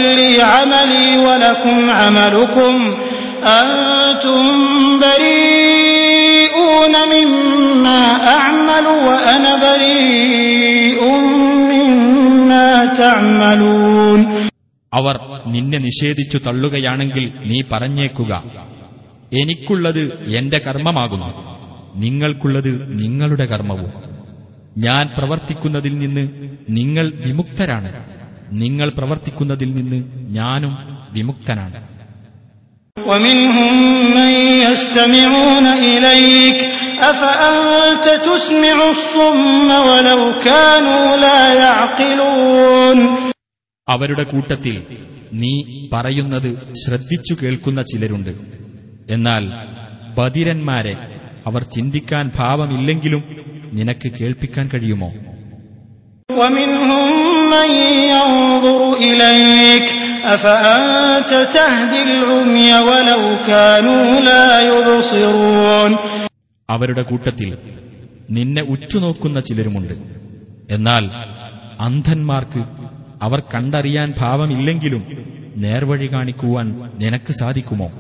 അവർ 14.94 15.16
നിന്നെ 15.48 15.80
നിഷേധിച്ചു 15.86 16.38
തള്ളുകയാണെങ്കിൽ 16.46 17.26
നീ 17.50 17.58
പറഞ്ഞേക്കുക 17.72 18.34
എനിക്കുള്ളത് 19.42 20.02
എന്റെ 20.36 20.60
കർമ്മമാകുന്നു 20.66 21.30
നിങ്ങൾക്കുള്ളത് 22.02 22.72
നിങ്ങളുടെ 23.02 23.46
കർമ്മവും 23.52 23.92
ഞാൻ 24.86 25.06
പ്രവർത്തിക്കുന്നതിൽ 25.16 25.94
നിന്ന് 26.02 26.24
നിങ്ങൾ 26.78 27.06
വിമുക്തരാണ് 27.26 27.90
നിങ്ങൾ 28.62 28.90
പ്രവർത്തിക്കുന്നതിൽ 28.98 29.72
നിന്ന് 29.78 30.02
ഞാനും 30.40 30.76
വിമുക്തനാണ് 31.16 31.80
ومنهم 32.98 33.74
من 34.16 34.32
يستمعون 34.64 35.66
إليك 35.86 36.60
أفأنت 37.02 38.06
تسمع 38.26 38.78
الصم 38.90 39.70
ولو 39.90 40.22
كانوا 40.42 41.06
لا 41.18 41.42
يعقلون 41.56 43.00
അവരുടെ 43.88 44.24
കൂട്ടത്തിൽ 44.32 44.76
നീ 45.42 45.54
പറയുന്നത് 45.92 46.50
ശ്രദ്ധിച്ചു 46.82 47.34
കേൾക്കുന്ന 47.42 47.80
ചിലരുണ്ട് 47.92 48.32
എന്നാൽ 49.14 49.44
ബധിരന്മാരെ 50.18 50.96
അവർ 51.50 51.62
ചിന്തിക്കാൻ 51.76 52.26
ഭാവമില്ലെങ്കിലും 52.38 53.22
നിനക്ക് 53.74 54.10
കേൾപ്പിക്കാൻ 54.18 54.66
കഴിയുമോ 54.68 55.10
അവരുടെ 66.71 67.03
കൂട്ടത്തിൽ 67.03 67.59
നിന്നെ 68.31 68.63
ഉറ്റുനോക്കുന്ന 68.63 69.41
ചിലരുമുണ്ട്. 69.41 69.95
എന്നാൽ 70.75 71.11
അന്ധന്മാർക്ക് 71.81 72.59
അവർ 73.23 73.41
കണ്ടറിയാൻ 73.41 74.15
ഭാവമില്ലെങ്കിലും 74.19 75.07
നേർവഴി 75.57 76.07
കാണിക്കുവാൻ 76.07 76.91
നിനക്ക് 76.99 77.33
സാധിക്കുമോ? 77.33 77.91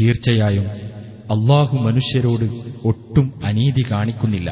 തീർച്ചയായും 0.00 0.89
അള്ളാഹു 1.29 1.75
മനുഷ്യരോട് 1.77 2.45
ഒട്ടും 2.89 3.27
അനീതി 3.43 3.83
കാണിക്കുന്നില്ല 3.91 4.49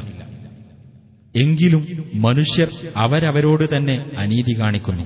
എങ്കിലും 1.36 1.84
മനുഷ്യർ 2.26 2.70
അവരവരോട് 3.04 3.66
തന്നെ 3.76 3.98
അനീതി 4.24 4.56
കാണിക്കുന്നു 4.62 5.06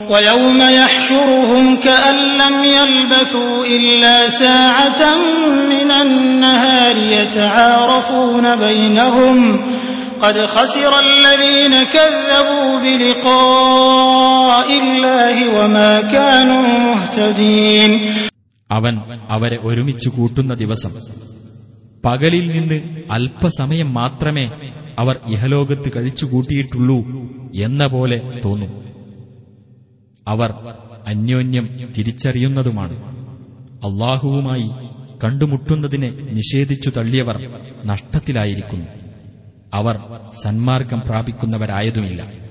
ويوم 0.00 0.60
يحشرهم 0.60 1.76
كأن 1.78 2.16
لم 2.36 2.64
يلبثوا 2.64 3.66
إلا 3.66 4.28
ساعة 4.30 5.02
من 5.68 5.90
النهار 5.90 6.96
يتعارفون 7.12 8.56
بينهم 8.58 9.36
قد 10.20 10.46
خسر 10.46 10.92
الذين 11.00 11.82
كذبوا 11.86 12.78
بلقاء 12.80 14.68
الله 14.74 15.48
وما 15.56 16.00
كانوا 16.02 16.62
مهتدين 16.86 17.90
അവൻ 18.71 18.97
അവരെ 19.29 19.59
ഒരുമിച്ച് 19.61 20.09
കൂട്ടുന്ന 20.09 20.53
ദിവസം. 20.53 20.89
പകലിൽ 22.05 22.51
നിന്ന് 22.51 23.01
അല്പസമയം 23.11 23.93
മാത്രമേ 23.93 24.49
അവർ 24.99 25.19
ഇഹലോകത്ത് 25.27 25.91
കഴിച്ചുകൂട്ടിയിട്ടുള്ളൂ 25.95 26.97
എന്ന 27.55 27.87
പോലെ 27.87 28.41
തോന്നും. 28.45 28.85
അവർ 30.27 30.53
അന്യോന്യം 31.07 31.93
തിരിച്ചറിയുന്നതുമാണ്. 31.97 32.93
അള്ളാഹുവുമായി 33.85 34.69
കണ്ടുമുട്ടുന്നതിനെ 35.23 36.09
നിഷേധിച്ചു 36.09 36.89
തള്ളിയവർ 36.89 37.49
നഷ്ടത്തിലായിരിക്കുന്നു. 37.85 38.85
അവർ 39.73 39.99
സന്മാർഗം 40.43 41.01
പ്രാപിക്കുന്നവരായതുമില്ല. 41.09 42.44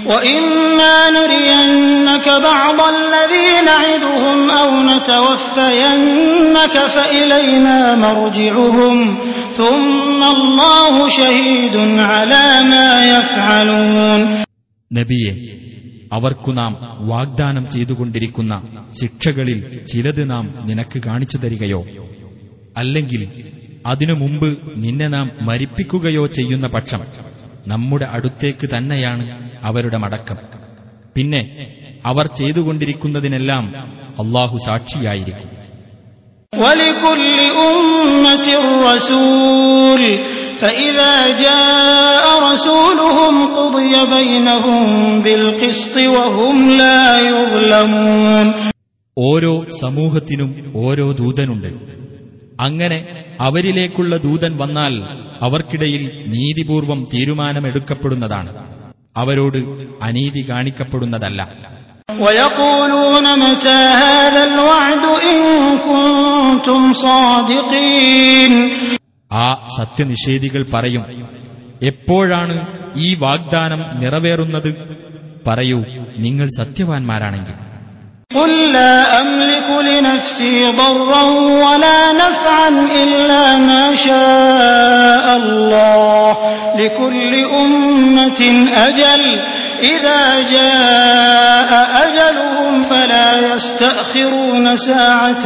وإما 0.00 0.96
نرينك 1.10 2.26
بعض 2.42 2.78
الذي 2.88 3.48
نعدهم 3.64 4.50
أو 4.52 4.68
نتوفينك 4.82 6.76
فإلينا 6.88 7.78
مرجعهم 7.96 8.96
ثم 9.54 10.20
الله 10.30 10.94
شهيد 11.10 11.74
على 12.10 12.44
ما 12.64 12.88
يفعلون 13.12 14.20
നബിയെ 14.90 15.32
അവർക്കു 16.16 16.50
നാം 16.58 16.72
വാഗ്ദാനം 17.08 17.64
ചെയ്തുകൊണ്ടിരിക്കുന്ന 17.72 18.52
ശിക്ഷകളിൽ 19.00 19.58
ചിലത് 19.90 20.22
നാം 20.30 20.44
നിനക്ക് 20.68 20.98
കാണിച്ചു 21.06 21.38
തരികയോ 21.42 21.80
അല്ലെങ്കിൽ 22.78 23.22
അതിനു 23.86 24.14
മുമ്പ് 24.22 24.48
നിന്നെ 24.84 25.08
നാം 25.16 25.26
മരിപ്പിക്കുകയോ 25.48 26.24
ചെയ്യുന്ന 26.38 26.66
പക്ഷം 26.76 27.02
നമ്മുടെ 27.72 28.06
അടുത്തേക്ക് 28.16 28.66
തന്നെയാണ് 28.74 29.24
അവരുടെ 29.68 29.98
മടക്കം 29.98 30.38
പിന്നെ 31.16 31.42
അവർ 32.04 32.26
ചെയ്തുകൊണ്ടിരിക്കുന്നതിനെല്ലാം 32.38 33.64
അള്ളാഹു 34.22 34.56
സാക്ഷിയായിരിക്കും 34.66 35.50
ولكل 36.52 37.38
أمة 37.70 38.46
رسول 38.88 40.02
فإذا 40.58 41.14
جاء 41.38 42.24
رسولهم 42.50 43.34
قضي 43.52 43.94
بينهم 44.14 44.84
بالقسط 45.22 45.96
وهم 46.14 46.56
لا 46.80 47.04
يظلمون 47.30 48.46
ഓരോ 49.16 49.52
സമൂഹത്തിനും 49.82 50.50
ഓരോ 50.80 51.06
ദൂതനുണ്ട് 51.20 51.70
അങ്ങനെ 52.64 52.98
അവരിലേക്കുള്ള 53.40 54.12
ദൂതൻ 54.26 54.52
വന്നാൽ 54.62 54.94
അവർക്കിടയിൽ 55.40 56.02
നീതിപൂർവം 56.32 57.00
തീരുമാനമെടുക്കപ്പെടുന്നതാണ് 57.12 58.50
അവരോട് 59.17 59.57
അനീതി 60.01 60.49
കാണിക്കപ്പെടുന്നതല്ല. 60.49 61.41
ആ 69.31 69.65
സത്യനിഷേധികൾ 69.79 70.65
പറയും 70.73 71.03
എപ്പോഴാണ് 71.83 72.67
ഈ 72.95 73.15
വാഗ്ദാനം 73.19 73.99
നിറവേറുന്നത്? 73.99 74.97
പറയൂ 75.47 75.83
നിങ്ങൾ 76.17 76.47
സത്യവാൻമാരാണെങ്കിൽ. 76.57 77.72
قل 78.30 78.72
لا 78.72 79.20
أملك 79.20 79.68
لنفسي 79.80 80.70
ضرا 80.72 81.22
ولا 81.64 82.12
نفعا 82.12 82.68
إلا 83.02 83.56
ما 83.58 83.94
شاء 83.94 85.36
الله 85.36 86.30
لكل 86.76 87.32
أمة 87.34 88.40
أجل 88.88 89.22
إذا 89.82 90.22
جاء 90.42 91.70
أجلهم 92.04 92.84
فلا 92.84 93.54
يستأخرون 93.54 94.76
ساعة 94.76 95.44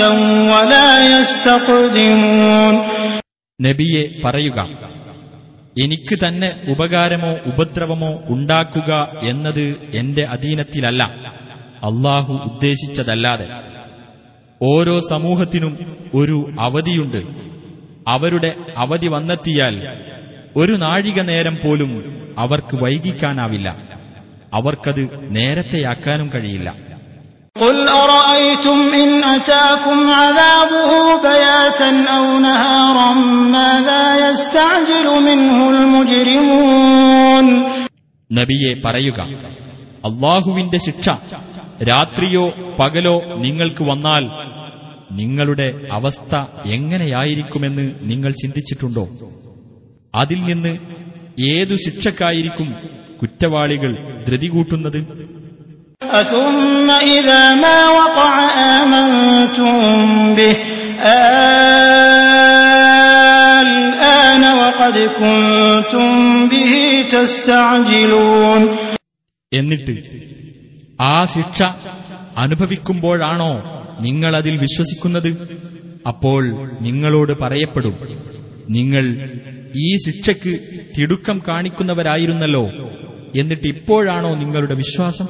ولا 0.52 0.88
يستقدمون 1.14 2.74
നബിയെ 3.60 4.04
പറയുക 4.24 4.58
എനിക്ക് 5.76 6.14
തന്നെ 6.14 6.48
ഉപകാരമോ 6.68 7.32
ഉപദ്രവമോ 7.50 8.10
ഉണ്ടാക്കുക 8.28 8.90
എന്നത് 9.22 9.64
എന്റെ 9.92 10.22
അധീനത്തിലല്ല 10.34 11.02
അള്ളാഹു 11.86 12.32
ഉദ്ദേശിച്ചതല്ലാതെ 12.48 13.46
ഓരോ 14.60 14.96
സമൂഹത്തിനും 15.12 15.72
ഒരു 16.20 16.36
അവധിയുണ്ട് 16.66 17.20
അവരുടെ 18.12 18.50
അവധി 18.76 19.08
വന്നെത്തിയാൽ 19.14 19.74
ഒരു 20.56 20.74
നാഴിക 20.84 21.18
നേരം 21.30 21.56
പോലും 21.62 21.90
അവർക്ക് 22.38 22.76
വൈകിക്കാനാവില്ല 22.82 23.68
അവർക്കത് 24.58 25.04
നേരത്തെയാക്കാനും 25.38 26.30
കഴിയില്ല 26.34 26.70
قل 27.56 27.76
أرأيتم 28.02 28.78
إن 28.96 29.10
أتاكم 29.36 29.98
عذابه 30.14 30.90
بياتا 31.22 31.90
أو 32.08 32.24
نهارا 32.40 33.10
ماذا 33.52 34.02
يستعجل 34.22 35.06
منه 35.28 35.58
المجرمون 35.74 37.46
നബിയെ 38.30 38.72
പറയുക 38.84 39.18
അള്ളാഹുവിന്റെ 40.04 40.78
ശിക്ഷ 40.86 41.06
രാത്രിയോ 41.83 42.75
പകലോ 42.79 43.21
നിങ്ങൾക്ക് 43.37 43.83
വന്നാൽ 43.83 44.23
നിങ്ങളുടെ 45.11 45.87
അവസ്ഥ 45.91 46.35
എങ്ങനെയായിരിക്കുമെന്ന് 46.67 47.93
നിങ്ങൾ 48.01 48.31
ചിന്തിച്ചിട്ടുണ്ടോ? 48.31 49.07
അതിൽ 50.15 50.41
നിന്ന് 50.43 50.77
ഏതു 51.41 51.75
ശിക്ഷക്കായിരിക്കും 51.75 52.75
കുറ്റവാളികൾ 53.21 54.23
ധൃതി 54.27 54.47
കൂട്ടുന്നത് 54.47 54.99
എന്നിട്ട് 69.51 70.26
ആ 70.99 71.25
ശിക്ഷ 71.25 71.63
അനുഭവിക്കുമ്പോഴാണോ 72.37 73.51
നിങ്ങളതിൽ 74.01 74.57
വിശ്വസിക്കുന്നത്? 74.57 75.29
അപ്പോൾ 76.07 76.43
നിങ്ങളോട് 76.81 77.33
പറയപ്പെടും 77.41 77.95
നിങ്ങൾ 78.69 79.05
ഈ 79.77 79.97
ശിക്ഷയ്ക്ക് 79.97 80.59
തിടുക്കം 80.97 81.41
കാണിക്കുന്നവരായിരുന്നല്ലോ 81.47 82.65
എന്നിട്ട് 83.35 83.67
ഇപ്പോഴാണോ 83.67 84.35
നിങ്ങളുടെ 84.35 84.73
വിശ്വാസം? 84.73 85.27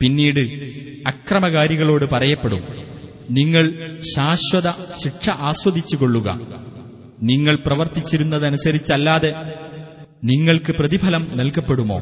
പിന്നീട് 0.00 0.40
അക്രമകാരികളോട് 1.06 2.04
പറയപ്പെടും 2.04 2.87
നിങ്ങൾ 3.30 3.70
ശാശ്വത 4.16 4.70
ശിക്ഷ 4.70 5.30
ആസ്വദിച്ചു 5.30 5.96
കൊള്ളുക 5.96 6.38
നിങ്ങൾ 7.22 7.58
പ്രവർത്തിച്ചിരുന്നതനുസരിച്ചല്ലാതെ 7.66 9.34
നിങ്ങൾക്ക് 10.24 10.72
പ്രതിഫലം 10.72 11.28
നൽകപ്പെടുമോ? 11.34 12.00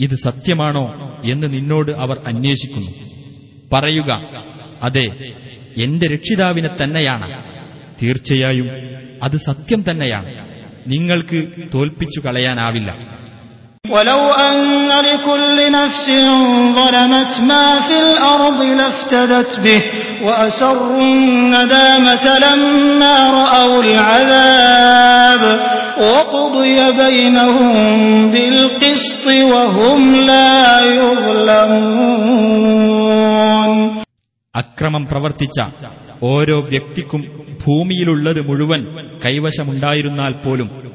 ഇത് 0.00 0.14
സത്യമാണോ 0.14 1.16
എന്ന് 1.24 1.52
നിന്നോട് 1.52 1.90
അവർ 1.90 2.20
അന്വേഷിക്കുന്നു. 2.26 2.90
പറയുക 3.72 4.22
അതെ 4.82 5.06
എന്റെ 5.78 6.06
രക്ഷിതാവിനെ 6.06 6.68
തന്നെയാണ്. 6.82 7.51
തീർച്ചയായും 8.01 8.67
അത് 9.25 9.37
സത്യം 9.47 9.81
തന്നെയാണ് 9.89 10.29
നിങ്ങൾക്ക് 10.93 11.39
തോൽപ്പിച്ചു 11.75 12.19
കളയാനാവില്ല 12.25 12.91
ولو 13.95 14.21
أن 14.47 14.57
لكل 15.07 15.57
نفس 15.71 16.05
ظلمت 16.79 17.33
ما 17.41 17.67
في 17.87 17.95
الأرض 18.07 18.59
لافتدت 18.79 19.51
به 19.59 19.81
وأسروا 20.25 21.01
الندامة 21.11 22.25
لما 22.45 23.15
رأوا 23.39 23.79
العذاب 23.83 25.43
وقضي 26.03 26.77
بينهم 27.03 27.73
بالقسط 28.31 29.25
وهم 29.53 30.01
لا 30.31 30.57
يظلمون 31.97 33.00
അക്രമം 34.54 35.06
പ്രവർത്തിച്ച 35.06 35.60
ഓരോ 36.22 36.60
വ്യക്തിക്കും 36.60 37.20
ഭൂമിയിലുള്ളത് 37.66 38.40
മുഴുവൻ 38.40 38.86
കൈവശമുണ്ടായിരുന്നാൽ 39.24 40.32
പോലും 40.32 40.92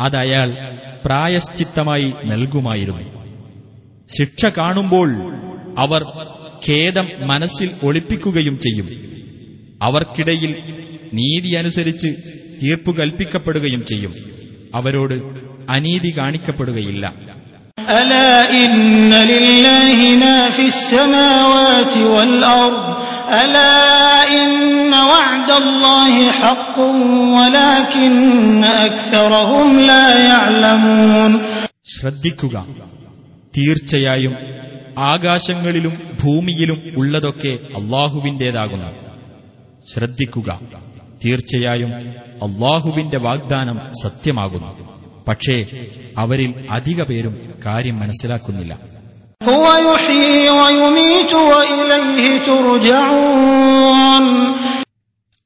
അതയാൾ 0.00 0.78
പ്രായശ്ചിത്തമായി 1.04 2.12
നൽകുമായിരുന്നു. 2.26 3.02
ശിക്ഷ 4.08 4.44
കാണുമ്പോൾ 4.44 5.10
അവർ 5.78 6.02
ഖേദം 6.68 7.08
മനസ്സിൽ 7.20 7.70
ഒളിപ്പിക്കുകയും 7.84 8.58
ചെയ്യും. 8.58 8.86
അവർക്കിടയിൽ 9.82 10.56
നീതി 11.14 11.54
അനുസരിച്ച് 11.54 12.08
തീർപ്പു 12.62 12.92
കൽപ്പിക്കപ്പെടുകയും 12.92 13.84
ചെയ്യും. 13.84 14.12
അവരോട് 14.74 15.14
അനീതി 15.70 16.18
കാണിക്കപ്പെടുകയില്ല. 16.18 17.23
ألا 17.91 18.31
إن 18.55 18.75
لله 19.25 19.97
ما 20.15 20.49
في 20.49 20.65
السماوات 20.67 21.93
والأرض 21.97 22.85
ألا 23.33 23.77
إن 24.33 24.51
وعد 25.05 25.49
الله 25.53 26.13
حق 26.33 26.77
ولكن 27.35 28.13
أكثرهم 28.81 29.67
لا 29.81 30.05
يعلمون 30.23 31.31
ശ്രദ്ധിക്കുക 31.95 32.55
തീർച്ചയായും 33.53 34.33
ആകാശങ്ങളിലും 35.07 35.93
ഭൂമിയിലും 36.21 36.77
ഉള്ളതൊക്കെ 36.99 37.53
അള്ളാഹുവിൻ്റേതാകുന്നു 37.79 38.89
ശ്രദ്ധിക്കുക 39.87 40.49
തീർച്ചയായും 41.23 41.91
അള്ളാഹുവിന്റെ 42.45 43.19
വാഗ്ദാനം 43.25 43.77
സത്യമാകുന്നു 44.01 44.71
പക്ഷേ 45.27 45.55
അവരിൽ 46.21 46.51
അധിക 46.75 46.99
പേരും 47.09 47.33
കാര്യം 47.66 48.00
മനസ്സിലാക്കുന്നില്ല. 48.00 48.78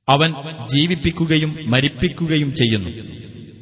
അവൻ 0.08 0.34
ജീവിപ്പിക്കുകയും 0.66 1.58
മരിപ്പിക്കുകയും 1.66 2.54
ചെയ്യുന്നു. 2.54 2.90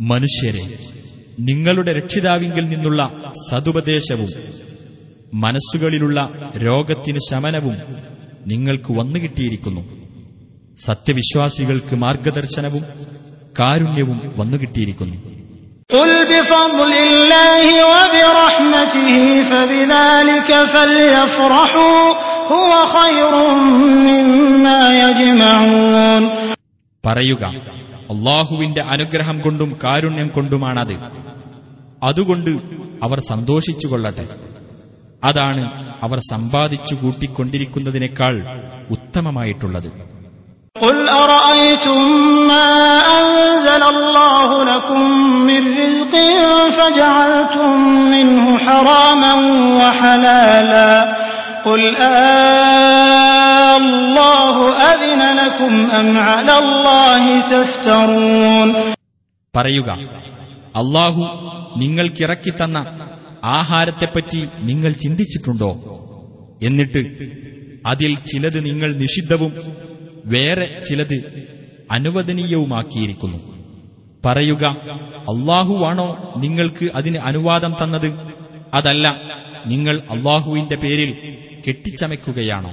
മനുഷ്യരെ 0.00 0.64
നിങ്ങളുടെ 1.38 1.92
രക്ഷിതാവിങ്കിൽ 1.92 2.68
നിന്നുള്ള 2.68 3.32
സതുപദേശവും 3.50 4.30
മനസ്സുകളിലുള്ള 5.34 6.20
രോഗത്തിന് 6.56 7.18
ശമനവും 7.30 7.76
നിങ്ങൾക്ക് 8.46 8.92
വന്നുകിട്ടിയിരിക്കുന്നു 8.92 9.82
സത്യവിശ്വാസികൾക്ക് 10.78 11.94
മാർഗദർശനവും 11.96 12.84
കാരുണ്യവും 13.58 14.34
വന്നുകിട്ടിയിരിക്കുന്നു 14.36 15.37
قل 15.89 16.09
بفضل 16.25 16.91
الله 17.03 17.65
وبرحمته 17.93 19.09
فبذلك 19.43 20.49
فليفرحوا 20.65 22.01
هو 22.53 22.71
خير 22.95 23.33
مما 24.07 24.81
يجمعون 25.03 26.23
പറയുക 27.03 27.43
അള്ളാഹുവിന്റെ 28.13 28.81
അനുഗ്രഹം 28.93 29.37
കൊണ്ടും 29.41 29.69
കാരുണ്യം 29.83 30.29
കൊണ്ടുമാണത് 30.29 30.95
അതുകൊണ്ട് 32.07 32.51
അവർ 33.03 33.19
സന്തോഷിച്ചുകൊള്ളട്ടെ 33.31 34.25
അതാണ് 35.23 35.63
അവർ 36.01 36.19
സമ്പാദിച്ചു 36.31 36.95
കൂട്ടിക്കൊണ്ടിരിക്കുന്നതിനേക്കാൾ 36.95 38.35
ഉത്തമമായിട്ടുള്ളത് 38.95 39.89
قل 40.77 41.09
أرأيتم 41.11 41.99
ما 42.47 42.69
أنزل 43.19 43.83
الله 43.85 44.63
لكم 44.65 45.01
من 45.41 45.77
رزق 45.77 46.13
فجعلتم 46.71 47.69
منه 48.05 48.57
حراما 48.57 49.33
وحلالا 49.79 50.91
قل 51.65 51.81
آه 51.97 53.77
الله 53.77 54.55
أذن 54.83 55.21
لكم 55.37 55.73
أم 55.91 56.17
على 56.19 56.55
الله 56.57 57.23
تفترون 57.47 58.69
പറയുക 59.53 59.89
അള്ളാഹു 60.75 61.21
നിങ്ങൾക്കിറക്കിത്തന്ന 61.81 62.77
ആഹാരത്തെപ്പറ്റി 63.57 64.39
നിങ്ങൾ 64.69 64.91
ചിന്തിച്ചിട്ടുണ്ടോ 65.03 65.71
എന്നിട്ട് 66.65 67.01
അതിൽ 67.91 68.11
ചിലത് 68.29 68.59
നിങ്ങൾ 68.67 68.89
നിഷിദ്ധവും 69.01 69.51
വേറെ 70.33 70.67
ചിലത് 70.87 71.17
അനുവദനീയവുമാക്കിയിരിക്കുന്നു 71.97 73.39
പറയുക 74.23 74.63
അള്ളാഹുവാണോ 75.31 76.07
നിങ്ങൾക്ക് 76.43 76.85
അതിന് 76.95 77.19
അനുവാദം 77.21 77.73
തന്നത് 77.73 78.09
അതല്ല 78.73 79.05
നിങ്ങൾ 79.65 79.95
അള്ളാഹുവിന്റെ 80.09 80.79
പേരിൽ 80.83 81.11
കെട്ടിച്ചമയ്ക്കുകയാണോ 81.65 82.71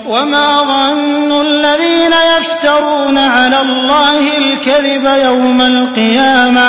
وما 0.00 0.48
ظن 0.64 1.30
الذين 1.42 2.14
يفترون 2.28 3.18
على 3.28 3.58
الله 3.60 4.22
الكذب 4.38 5.04
يوم 5.24 5.60
القيامة 5.74 6.68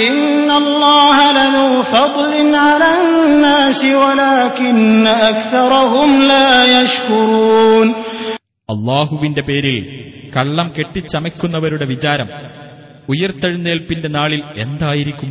إن 0.00 0.48
الله 0.52 1.16
لذو 1.32 1.70
فضل 1.84 2.32
على 2.56 2.88
الناس 2.98 3.80
ولكن 3.96 5.06
أكثرهم 5.06 6.10
لا 6.24 6.50
يشكرون 6.74 7.86
അള്ളാഹുവിന്റെ 8.68 9.42
പേരിൽ 9.48 9.76
കള്ളം 10.34 10.68
കെട്ടിച്ചമയ്ക്കുന്നവരുടെ 10.76 11.86
വിചാരം 11.92 12.30
ഉയർത്തെഴുന്നേൽപ്പിന്റെ 13.12 14.08
നാളിൽ 14.16 14.40
എന്തായിരിക്കും 14.64 15.30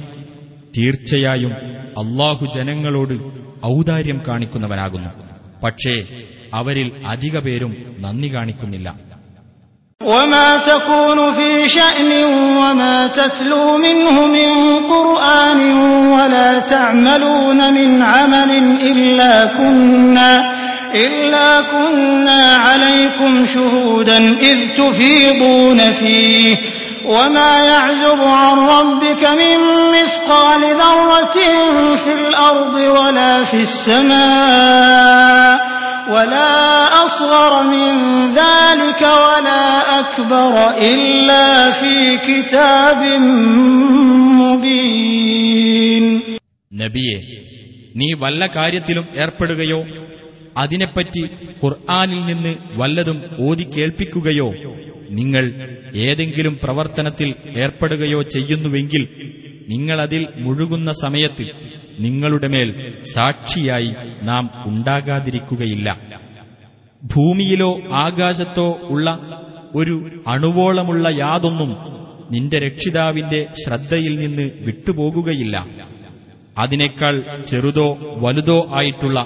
തീർച്ചയായും 0.77 1.53
അള്ളാഹു 2.01 2.45
ജനങ്ങളോട് 2.55 3.15
ഔദാര്യം 3.73 4.19
കാണിക്കുന്നവനാകുന്നു 4.27 5.11
പക്ഷേ 5.63 5.95
അവരിൽ 6.53 6.89
അധിക 7.13 7.37
പേരും 7.47 7.73
നന്ദി 8.05 8.31
കാണിക്കുന്നില്ല 8.35 8.89
وما 10.01 10.49
تكون 10.65 11.19
في 11.33 11.49
شأن 11.69 12.11
وما 12.61 12.95
تتلو 13.09 13.65
منه 13.77 14.15
من 14.29 14.49
قرآن 14.87 15.59
ولا 16.13 16.49
تعملون 16.73 17.59
من 17.73 17.89
عمل 18.11 18.51
إلا 18.83 19.33
كنا 19.49 20.31
إلا 20.95 21.61
كنا 21.61 22.55
عليكم 22.55 23.45
شهودا 23.45 24.17
إذ 24.39 24.57
تفيضون 24.77 25.93
فيه 25.93 26.57
وما 27.05 27.57
يعزب 27.65 28.21
عن 28.21 28.57
ربك 28.59 29.23
من 29.41 29.57
مثقال 29.95 30.61
ذرة 30.61 31.37
في 32.03 32.13
الأرض 32.13 32.73
ولا 32.73 33.43
في 33.43 33.57
السماء 33.57 35.57
ولا 36.09 37.05
أصغر 37.05 37.63
من 37.63 37.93
ذلك 38.33 39.01
ولا 39.01 39.99
أكبر 39.99 40.69
إلا 40.77 41.71
في 41.71 42.17
كتاب 42.17 43.03
مبين 44.41 46.21
നബിയെ 46.71 47.19
നീ 47.95 48.13
വല്ല 48.13 48.47
കാര്യത്തിലും 48.47 49.05
ഏർപ്പെടുകയോ 49.15 49.85
അതിനെപ്പറ്റി 50.56 51.22
ഖുർആാനിൽ 51.64 52.24
നിന്ന് 52.24 52.56
വല്ലതും 52.72 53.22
ഓതി 53.38 53.62
കേൾപ്പിക്കുകയോ 53.62 54.54
നിങ്ങൾ 55.10 55.70
ഏതെങ്കിലും 55.94 56.58
പ്രവർത്തനത്തിൽ 56.62 57.34
ഏർപ്പെടുകയോ 57.58 58.22
ചെയ്യുന്നുവെങ്കിൽ 58.22 59.08
നിങ്ങളതിൽ 59.68 60.26
മുഴുകുന്ന 60.36 60.92
സമയത്ത് 60.92 61.46
നിങ്ങളുടെ 61.98 62.48
മേൽ 62.48 62.92
സാക്ഷിയായി 63.14 63.94
നാം 64.22 64.50
ഉണ്ടാകാതിരിക്കുകയില്ല. 64.66 66.00
ഭൂമിയിലോ 67.04 67.80
ആകാശത്തോ 67.92 68.80
ഉള്ള 68.82 69.08
ഒരു 69.74 70.22
അണുവോളമുള്ള 70.26 71.08
യാതൊന്നും 71.08 71.76
നിന്റെ 72.30 72.58
രക്ഷിതാവിന്റെ 72.58 73.46
ശ്രദ്ധയിൽ 73.64 74.18
നിന്ന് 74.18 74.50
വിട്ടുപോകുകയില്ല. 74.60 75.66
അതിനേക്കാൾ 76.58 77.44
ചെറുതോ 77.46 77.98
വലുതോ 78.16 78.66
ആയിട്ടുള്ള 78.80 79.18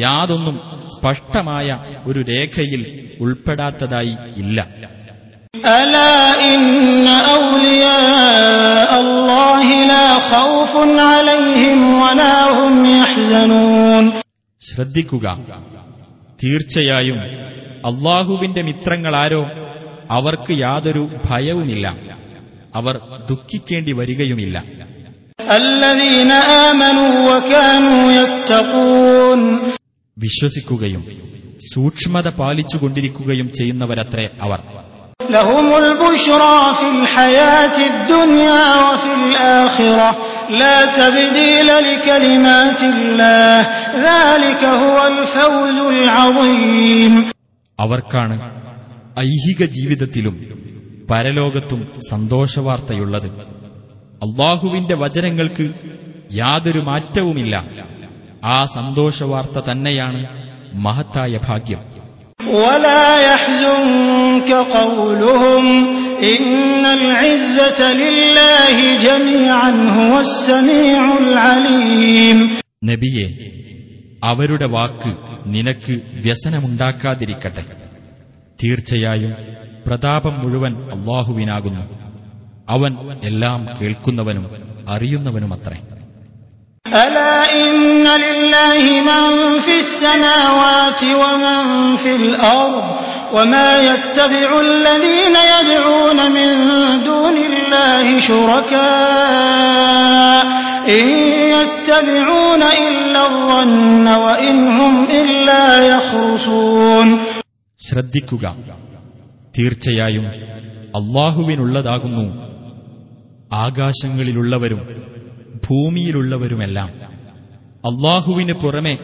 യാതൊന്നും 0.00 0.56
സ്പഷ്ടമായ 0.94 1.68
ഒരു 2.08 2.20
രേഖയിൽ 2.32 2.82
ഉൾപ്പെടാത്തതായി 3.24 4.14
ഇല്ല 4.42 4.58
ألا 5.76 6.14
إن 6.46 7.06
أولياء 7.36 8.90
الله 9.00 9.66
لا 9.84 10.08
خوف 10.30 10.72
عليهم 11.04 11.80
ولا 12.02 12.36
هم 12.56 12.74
يحزنون 12.92 14.04
ശ്രദ്ധിക്കുക 14.62 15.26
തീർച്ചയായും 16.40 17.18
അള്ളാഹുവിന്റെ 17.88 18.62
മിത്രങ്ങളാരോ 18.68 19.42
അവർക്ക് 20.10 20.52
യാതൊരു 20.64 21.02
ഭയവുമില്ല 21.26 21.86
അവർ 22.74 22.94
ദുഃഖിക്കേണ്ടി 23.30 23.92
വരികയുമില്ല 24.00 24.56
الذين 25.56 26.30
آمنوا 26.66 27.12
وكانوا 27.28 28.12
يتقون 28.12 29.40
വിശ്വസിക്കുകയും 30.17 31.03
സൂക്ഷ്മത 31.73 32.29
പാലിച്ചുകൊണ്ടിരിക്കുകയും 32.29 33.51
ചെയ്യുന്നവരത്രേ 33.51 34.29
അവർ. 34.41 34.59
അവർക്കാണ് 47.79 48.61
ഐഹിക 49.19 49.65
ജീവിതത്തിലും 49.65 50.33
പരലോകത്തും 51.11 51.87
സന്തോഷവാർത്തയുള്ളത്. 52.11 53.31
അള്ളാഹുവിന്റെ 54.23 54.95
വചനങ്ങൾക്ക് 54.95 55.69
യാതൊരു 56.33 56.79
മാറ്റവുമില്ല. 56.79 57.81
ആ 58.47 58.65
സന്തോഷവാർത്ത 58.65 59.65
തന്നെയാണ് 59.71 60.25
മഹത്തായ 60.73 61.39
ഭാഗ്യം. 61.47 61.79
നബിയെ 72.85 73.27
അവരുടെ 74.23 74.69
വാക്ക് 74.69 75.15
നിനക്ക് 75.47 76.01
വ്യസനമുണ്ടാക്കാതിരിക്കട്ടെ. 76.13 77.63
തീർച്ചയായും 78.63 79.33
പ്രതാപം 79.87 80.41
മുഴുവൻ 80.45 80.75
അള്ളാഹുവിനാകുന്നു. 80.75 81.81
അവൻ 82.69 83.19
എല്ലാം 83.23 83.67
കേൾക്കുന്നവനും 83.81 84.45
അറിയുന്നവനുമത്രേ. 84.89 85.77
ألا 86.90 87.34
إن 87.62 88.04
لله 88.24 88.84
من 89.10 89.24
في 89.60 89.78
السماوات 89.78 91.02
ومن 91.22 91.96
في 91.96 92.16
الأرض 92.16 92.84
وما 93.32 93.70
يتبع 93.82 94.60
الذين 94.60 95.36
يدعون 95.54 96.18
من 96.32 96.50
دون 97.04 97.36
الله 97.50 98.18
شركاء 98.20 98.86
إن 100.88 101.06
يتبعون 101.54 102.62
إلا 102.62 103.26
الظن 103.26 104.06
وإن 104.24 104.68
هم 104.68 104.94
إلا 105.20 105.62
يخرصون 105.92 107.08
ശ്രദ്ധിക്കുക 107.88 108.44
തീർച്ചയായും 109.56 110.24
അള്ളാഹുവിനുള്ളതാകുന്നു 110.98 112.24
ആകാശങ്ങളിലുള്ളവരും 113.64 114.80
ഭൂമിയിലുള്ളവരുമെല്ലാം 115.69 116.89
അള്ളാഹുവിന് 117.85 118.53
പുറമെ 118.53 118.97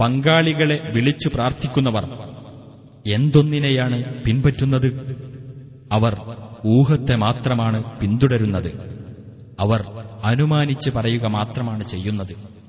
പങ്കാളികളെ 0.00 0.90
വിളിച്ചു 0.94 1.28
പ്രാർത്ഥിക്കുന്നവർ 1.28 2.08
എന്തൊന്നിനെയാണ് 3.06 4.22
പിൻപറ്റുന്നത്? 4.22 5.18
അവർ 5.92 6.16
ഊഹത്തെ 6.66 7.16
മാത്രമാണ് 7.16 8.00
പിന്തുടരുന്നത്. 8.00 9.00
അവർ 9.60 9.84
അനുമാനിച്ച് 10.24 10.90
പറയുക 10.90 11.26
മാത്രമാണ് 11.26 11.88
ചെയ്യുന്നത്. 11.88 12.60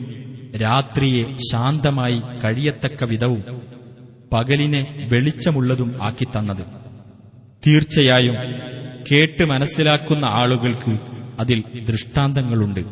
രാത്രിയെ 0.63 1.23
ശാന്തമായി 1.49 2.19
കഴിയത്തക്ക 2.43 3.01
വിധവും 3.11 3.41
പകലിനെ 4.31 4.81
വെളിച്ചമുള്ളതും 5.11 5.89
ആക്കിത്തന്നത് 6.07 6.63
തീർച്ചയായും 7.63 8.35
കേട്ട് 9.09 9.43
മനസ്സിലാക്കുന്ന 9.51 10.25
ആളുകൾക്ക് 10.41 10.93
അതിൽ 11.41 11.59
ദൃഷ്ടാന്തങ്ങളുണ്ട് 11.89 12.83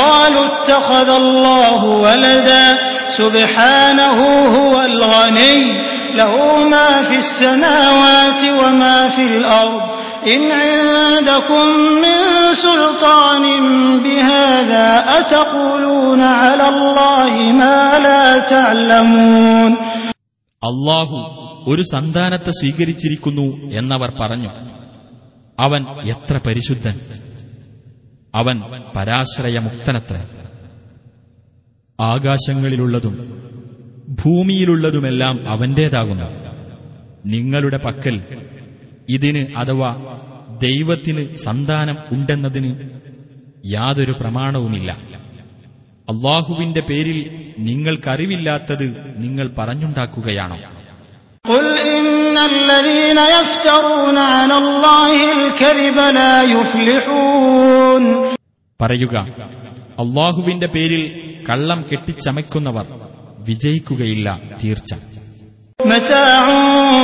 قالوا 0.00 0.46
اتخذ 0.52 1.08
الله 1.22 1.80
ولدا 2.04 2.64
سبحانه 3.20 4.18
هو 4.56 4.74
الغني 4.90 5.58
له 6.20 6.34
ما 6.72 6.90
في 7.08 7.16
السماوات 7.24 8.40
وما 8.60 9.08
في 9.14 9.22
الأرض 9.32 9.80
إن 10.26 10.42
عندكم 10.60 11.66
من 11.96 12.18
سلطان 12.58 13.44
بهذا 14.04 14.88
أتقولون 15.18 16.20
على 16.40 16.66
الله 16.70 17.32
ما 17.54 17.76
لا 18.00 18.24
تعلمون 18.46 19.72
അള്ളാഹു 20.62 21.16
ഒരു 21.70 21.82
സന്താനത്തെ 21.92 22.52
സ്വീകരിച്ചിരിക്കുന്നു 22.58 23.44
എന്നവർ 23.78 24.10
പറഞ്ഞു 24.20 24.50
അവൻ 25.58 25.82
എത്ര 26.12 26.36
പരിശുദ്ധൻ 26.46 26.96
അവൻ 28.34 28.56
പരാശ്രയമുക്തനത്ര 28.96 30.16
ആകാശങ്ങളിലുള്ളതും 31.98 33.14
ഭൂമിയിലുള്ളതുമെല്ലാം 34.20 35.36
അവന്റേതാകുന്നു 35.54 36.28
നിങ്ങളുടെ 37.32 37.78
പക്കൽ 37.86 38.16
ഇതിന് 39.08 39.42
അഥവാ 39.60 39.90
ദൈവത്തിന് 40.62 41.22
സന്താനം 41.44 41.96
ഉണ്ടെന്നതിന് 42.14 42.70
യാതൊരു 43.70 44.14
പ്രമാണവുമില്ല 44.20 44.90
അള്ളാഹുവിന്റെ 46.08 46.82
പേരിൽ 46.90 47.18
നിങ്ങൾക്കറിവില്ലാത്തത് 47.68 48.86
നിങ്ങൾ 49.24 49.46
പറഞ്ഞുണ്ടാക്കുകയാണോ 49.58 50.58
قل 51.44 51.66
إن 51.90 52.36
الذين 52.50 53.18
يفترون 53.34 54.16
على 54.32 54.56
الله 54.62 55.10
الكذب 55.34 55.98
لا 56.18 56.34
يفلحون 56.52 58.02
പറയുക 58.80 59.14
അള്ളാഹുവിന്റെ 60.02 60.68
പേരിൽ 60.74 61.02
കള്ളം 61.48 61.80
കെട്ടിച്ചമയ്ക്കുന്നവർ 61.90 62.86
വിജയിക്കുകയില്ല 63.46 64.28
തീർച്ച 64.60 64.90
متاع 65.80 66.44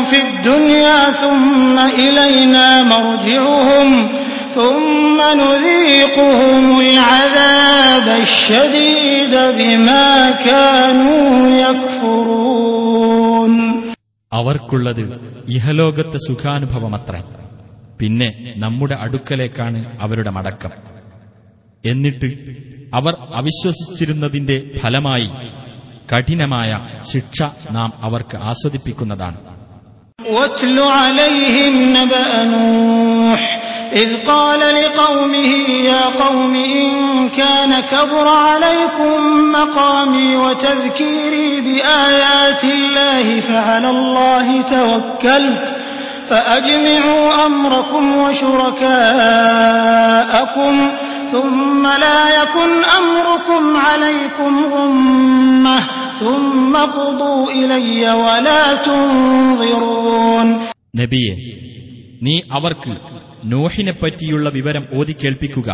في 0.05 0.19
الدنيا 0.23 1.01
ثم 1.15 1.77
إلينا 1.79 2.67
مرجعهم 2.85 3.89
ثم 4.55 5.19
نذيقهم 5.37 6.65
العذاب 6.81 8.07
الشديد 8.21 9.35
بما 9.59 10.09
كانوا 10.43 11.27
يكفرون 11.63 13.53
അവർക്കുള്ളത് 14.33 15.03
ഇഹലോകത്തെ 15.49 16.19
സുഖാനുഭവമത്രേ 16.29 17.21
പിന്നെ 18.01 18.29
നമ്മുടെ 18.57 18.97
അടുക്കലേക്കാണ് 19.05 19.81
അവരുടെ 20.05 20.31
മടക്കം 20.31 20.73
എന്നിട്ട് 21.85 22.29
അവർ 22.95 23.13
അവിശ്വസിച്ചിരുന്നതിന്റെ 23.33 24.57
ഫലമായി 24.81 25.29
കഠിനമായ 26.13 26.71
ശിക്ഷ 27.13 27.39
നാം 27.79 27.91
അവർക്ക് 28.09 28.37
ആസ്വദിപ്പിക്കുന്നതാണ് 28.51 29.39
واتل 30.35 30.79
عليهم 30.99 31.75
نبأ 31.97 32.29
نوح 32.45 33.41
إذ 33.95 34.11
قال 34.27 34.61
لقومه 34.79 35.53
يا 35.91 36.05
قوم 36.23 36.55
إن 36.79 36.91
كان 37.31 37.73
كبر 37.83 38.27
عليكم 38.49 39.17
مقامي 39.53 40.37
وتذكيري 40.37 41.51
بآيات 41.61 42.63
الله 42.67 43.27
فعلى 43.41 43.89
الله 43.91 44.47
توكلت 44.75 45.67
فأجمعوا 46.29 47.47
أمركم 47.47 48.05
وشركاءكم 49.53 50.75
ثم 51.33 51.83
لا 51.99 52.23
يكن 52.37 52.71
أمركم 53.01 53.63
عليكم 53.79 54.53
غمة 54.73 55.79
ثم 56.21 56.73
قضوا 56.91 57.41
إلي 57.53 57.91
ولا 58.19 58.63
تنظرون 58.87 60.49
നബിയെ 61.01 61.35
നീ 62.27 62.35
അവർക്ക് 62.59 62.93
നോഹിനെപ്പറ്റിയുള്ള 63.53 64.47
വിവരം 64.59 64.85
ഓതിക്കേൾപ്പിക്കുക 64.99 65.69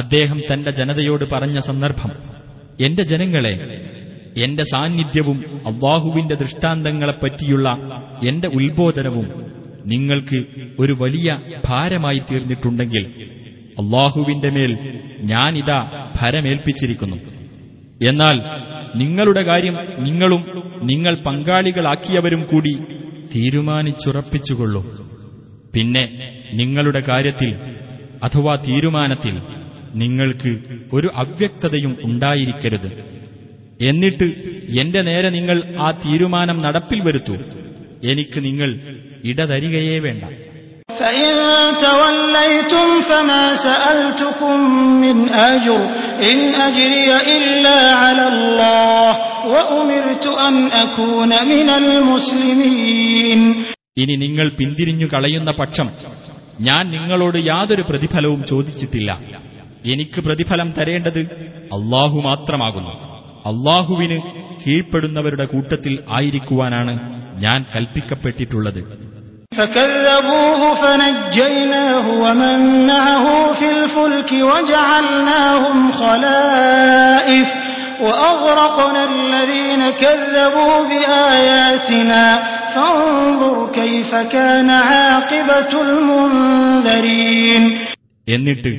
അദ്ദേഹം 0.00 0.38
തന്റെ 0.48 0.70
ജനതയോട് 0.78 1.24
പറഞ്ഞ 1.32 1.58
സന്ദർഭം 1.68 2.10
എന്റെ 2.84 3.02
ജനങ്ങളെ 3.12 3.54
എന്റെ 4.42 4.64
സാന്നിധ്യവും 4.72 5.38
അള്ളാഹുവിന്റെ 5.70 6.34
ദൃഷ്ടാന്തങ്ങളെപ്പറ്റിയുള്ള 6.42 7.66
എന്റെ 8.30 8.48
ഉത്ബോധനവും 8.58 9.26
നിങ്ങൾക്ക് 9.92 10.38
ഒരു 10.82 10.94
വലിയ 11.02 11.28
ഭാരമായി 11.66 12.20
തീർന്നിട്ടുണ്ടെങ്കിൽ 12.30 13.04
അള്ളാഹുവിന്റെ 13.79 14.49
മേൽ 14.49 15.01
ഞാനിതാ 15.19 16.11
ഭരമേൽപ്പിച്ചിരിക്കുന്നു. 16.21 17.17
എന്നാൽ 18.01 18.41
നിങ്ങളുടെ 18.95 19.41
കാര്യം 19.41 19.77
നിങ്ങളും 19.99 20.45
നിങ്ങൾ 20.83 21.15
പങ്കാളികളാക്കിയവരും 21.15 22.43
കൂടി 22.43 22.73
തീരുമാനിച്ചുറപ്പിച്ചുകൊള്ളൂ. 23.35 25.13
പിന്നെ 25.73 26.31
നിങ്ങളുടെ 26.53 26.99
കാര്യത്തിൽ 26.99 27.53
അഥവാ 28.23 28.55
തീരുമാനത്തിൽ 28.55 29.41
നിങ്ങൾക്ക് 29.95 30.59
ഒരു 30.93 31.09
അവ്യക്തതയും 31.15 31.97
ഉണ്ടായിരിക്കരുത്. 32.01 33.13
എന്നിട്ട് 33.81 34.23
എന്റെ 34.79 35.01
നേരെ 35.01 35.29
നിങ്ങൾ 35.29 35.75
ആ 35.79 35.91
തീരുമാനം 35.91 36.61
നടപ്പിൽ 36.61 37.01
വരുത്തൂ. 37.07 37.35
എനിക്ക് 38.03 38.45
നിങ്ങൾ 38.45 38.79
ഇടതരികയേ 39.25 39.99
വേണ്ട. 39.99 40.23
فإن 40.98 41.32
توليتم 41.78 42.86
فما 43.02 43.54
سألتكم 43.56 44.56
من 45.00 45.16
أجر 45.46 45.80
إن 46.22 46.38
أجري 46.60 47.08
إلا 47.36 47.78
على 47.94 48.24
الله 48.28 49.10
وأمرت 49.46 50.26
أن 50.40 50.54
أكون 50.76 51.32
من 51.44 51.68
المسلمين 51.72 53.40
ഇനി 53.96 54.14
നിങ്ങൾ 54.16 54.46
പിന്തിരിഞ്ഞു 54.58 55.06
കളയുന്ന 55.08 55.50
പക്ഷം 55.60 55.86
ഞാൻ 56.60 56.82
നിങ്ങളോട് 56.94 57.38
യാതൊരു 57.48 57.82
പ്രതിഫലവും 57.88 58.40
ചോദിച്ചിട്ടില്ല 58.50 59.10
എനിക്ക് 59.84 60.20
പ്രതിഫലം 60.20 60.68
തരേണ്ടത് 60.78 61.20
അള്ളാഹു 61.72 62.18
മാത്രമാകുന്നു 62.20 62.94
അള്ളാഹുവിന് 63.50 64.18
കീഴ്പ്പെടുന്നവരുടെ 64.62 65.46
കൂട്ടത്തിൽ 65.52 65.94
ആയിരിക്കുവാനാണ് 66.18 66.94
ഞാൻ 67.38 67.60
കൽപ്പിക്കപ്പെട്ടിട്ടുള്ളത് 67.74 68.80
فكذبوه 69.52 70.74
فنجيناه 70.74 72.08
ومن 72.14 72.58
معه 72.86 73.26
في 73.52 73.70
الفلك 73.70 74.30
وجعلناهم 74.32 75.92
خلائف 75.92 77.48
وأغرقنا 78.00 79.02
الذين 79.04 79.90
كذبوا 79.92 80.76
بآياتنا 80.84 82.24
فانظر 82.66 83.72
كيف 83.72 84.14
كان 84.14 84.70
عاقبة 84.70 85.72
المنذرين 85.82 87.64
എന്നിട്ട് 88.26 88.72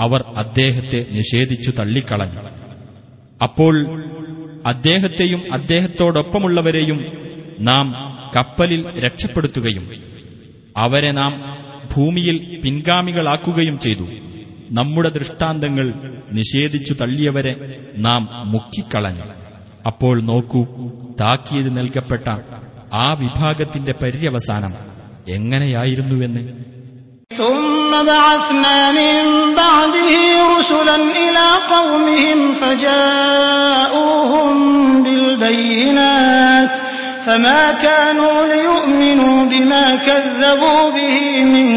അവർ 0.00 0.20
അദ്ദേഹത്തെ 0.36 1.00
നിഷേധിച്ചു 1.18 1.70
തള്ളിക്കളഞ്ഞു 1.78 2.40
അപ്പോൾ 3.40 3.74
അദ്ദേഹത്തെയും 4.66 5.40
അദ്ദേഹത്തോടൊപ്പമുള്ളവരെയും 5.52 6.98
നാം 7.60 7.86
കപ്പലിൽ 8.36 8.82
രക്ഷപ്പെടുത്തുകയും 8.96 9.84
അവരെ 10.76 11.10
നാം 11.12 11.32
ഭൂമിയിൽ 11.94 12.36
പിൻഗാമികളാക്കുകയും 12.64 13.76
ചെയ്തു 13.78 14.06
നമ്മുടെ 14.78 15.10
ദൃഷ്ടാന്തങ്ങൾ 15.16 15.86
നിഷേധിച്ചു 16.32 16.92
തള്ളിയവരെ 17.00 17.54
നാം 18.06 18.22
മുക്കിക്കളഞ്ഞു 18.52 19.26
അപ്പോൾ 19.86 20.16
നോക്കൂ 20.22 20.62
താക്കീത് 21.20 21.70
നൽകപ്പെട്ട 21.78 22.26
ആ 23.02 23.06
വിഭാഗത്തിന്റെ 23.22 23.94
പര്യവസാനം 24.02 24.72
എങ്ങനെയായിരുന്നുവെന്ന് 25.36 26.42
ثم 27.30 27.92
بعثنا 28.06 28.76
من 28.92 29.18
بعده 29.56 30.14
رسلا 30.52 30.96
إلى 31.18 31.46
قومهم 31.68 32.38
فجاءوهم 32.60 34.56
بالبينات 35.04 36.74
فما 37.26 37.72
كانوا 37.78 38.36
ليؤمنوا 38.46 39.44
بما 39.44 39.86
كذبوا 39.98 40.82
به 40.90 41.16
من 41.46 41.68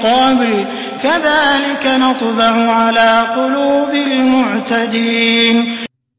قبل 0.00 0.50
كذلك 1.02 1.84
نطبع 2.04 2.54
على 2.72 3.10
قلوب 3.36 3.92
المعتدين 4.06 5.56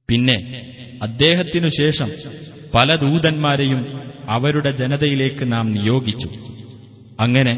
പിന്നെ 0.09 0.37
അദ്ദേഹത്തിനു 1.01 1.69
ശേഷം 1.79 2.09
പല 2.73 2.95
ദൂതന്മാരെയും 2.95 3.81
അവരുടെ 4.27 4.71
ജനതയിലേക്ക് 4.71 5.43
നാം 5.53 5.65
നിയോഗിച്ചു 5.75 6.29
അങ്ങനെ 7.19 7.53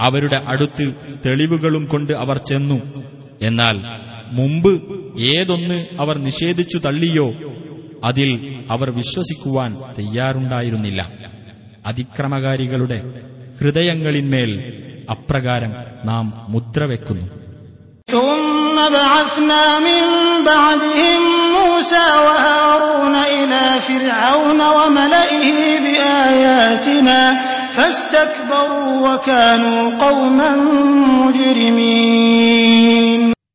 അവരുടെ 0.00 0.38
അടുത്ത് 0.52 0.86
തെളിവുകളും 1.24 1.84
കൊണ്ട് 1.86 2.12
അവർ 2.24 2.38
ചെന്നു 2.50 2.78
എന്നാൽ 3.40 3.76
മുമ്പ് 4.32 4.72
ഏതൊന്ന് 5.32 5.78
അവർ 5.98 6.16
നിഷേധിച്ചു 6.26 6.78
തള്ളിയോ 6.78 7.26
അതിൽ 8.03 8.59
അവർ 8.71 8.91
വിശ്വസിക്കുവാൻ 8.91 9.73
തയ്യാറുണ്ടായിരുന്നില്ല. 9.97 11.09
അതിക്രമകാരികളുടെ 11.85 13.03
ഹൃദയങ്ങളിന്മേൽ 13.61 14.73
അപ്രകാരം 15.09 15.73
നാം 16.05 16.45
മുദ്ര 16.49 16.83
വെക്കുന്നു. 16.83 17.43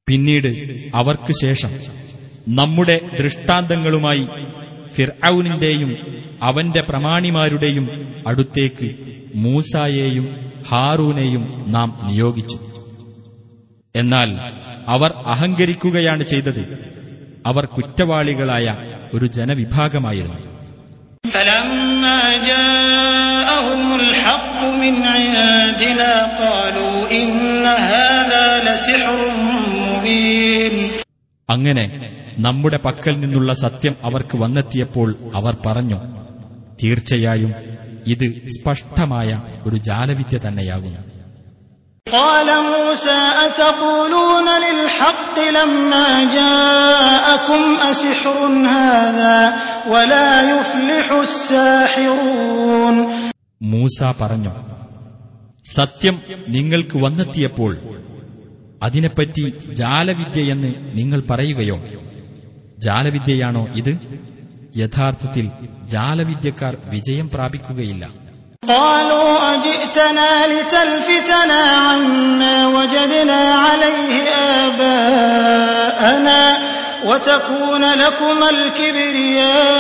പിന്നീട് 0.07 0.49
അവർക്ക് 0.95 1.33
ശേഷം 1.33 1.99
നമ്മുടെ 2.49 3.01
ദൃഷ്ടാന്തങ്ങളുമായി 3.19 4.29
ഫിർഔനിന്റെയും 4.95 5.97
അവന്റെ 6.43 6.83
പ്രമാണിമാരുടെയും 6.83 8.15
അടുത്തേക്ക് 8.27 8.97
മൂസായെയും 9.35 10.53
ഹാറൂനെയും 10.69 11.65
നാം 11.69 11.99
നിയോഗിച്ചു. 12.05 12.59
എന്നാൽ 13.97 14.37
അവർ 14.89 15.13
അഹങ്കരിക്കുകയാണ് 15.27 16.23
ചെയ്തത്. 16.23 16.93
അവർ 17.47 17.65
കുറ്റവാളികളായ 17.65 18.67
ഒരു 19.15 19.27
ജനവിഭാഗമായിരുന്നു. 19.27 20.49
അങ്ങനെ 31.51 32.18
നമ്മുടെ 32.46 32.78
പക്കൽ 32.86 33.16
നിന്നുള്ള 33.20 33.52
സത്യം 33.64 33.96
അവർക്ക് 34.08 34.36
വന്നെത്തിയപ്പോൾ 34.38 35.10
അവർ 35.40 35.56
പറഞ്ഞു 35.66 36.00
തീർച്ചയായും 36.82 37.52
ഇത് 38.14 38.28
സ്പഷ്ടമായ 38.56 39.30
ഒരു 39.68 39.78
ജാലവിദ്യ 39.90 40.38
തന്നെയാകുന്നു 40.46 41.02
قال 42.08 42.50
موسى 42.70 43.20
أتقولون 43.46 44.48
للحق 44.66 45.36
لما 45.52 46.08
جاءكم 46.34 47.62
أسحر 47.84 48.38
هذا 48.70 49.38
ولا 49.88 50.30
يفلح 50.50 51.08
الساحرون 51.24 52.96
മൂസ 53.74 54.00
പറഞ്ഞു 54.20 54.52
സത്യം 55.72 56.16
നിങ്ങൾക്ക് 56.56 56.96
വന്നെത്തിയപ്പോൾ 57.04 57.72
അതിനെപ്പറ്റി 58.82 59.44
ജാലവിദ്യയെന്ന് 59.80 60.70
നിങ്ങൾ 61.00 61.20
പറയുകയോ 61.30 61.78
ജാലവിദ്യയാണോ 62.86 63.64
ഇത് 63.80 63.94
യഥാർത്ഥത്തിൽ 64.76 65.46
ജാലവിദ്യക്കാർ 65.94 66.74
വിജയം 66.94 67.28
പ്രാപിക്കുകയില്ല 67.36 68.04
قالوا 68.74 69.32
أجئتنا 69.56 70.30
لتلفتنا 70.48 71.62
عما 71.86 72.56
وجدنا 72.76 73.42
عليه 73.64 74.12
آباءنا 74.64 76.42
وتكون 77.06 77.84
لكما 77.96 78.48
الكبرياء 78.50 79.72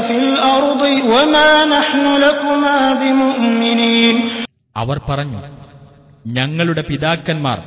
في 0.00 0.14
الأرض 0.24 0.82
وما 1.12 1.50
نحن 1.66 2.04
لكما 2.18 2.76
بمؤمنين 2.94 4.16
അവർ 4.76 4.98
പറഞ്ഞു 5.08 5.40
ഞങ്ങളുടെ 6.36 6.82
പിതാക്കന്മാർ 6.82 7.58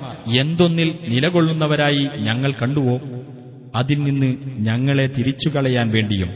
എന്തൊന്നിൽ 0.42 0.90
നിലകൊള്ളുന്നവരായി 1.08 2.04
ഞങ്ങൾ 2.20 2.52
കണ്ടുവോ 2.54 2.96
അതിൽ 3.77 4.03
നിന്ന് 4.03 4.37
ഞങ്ങളെ 4.59 5.07
തിരിച്ചുകളയാൻ 5.07 5.91
വേണ്ടിയും 5.91 6.31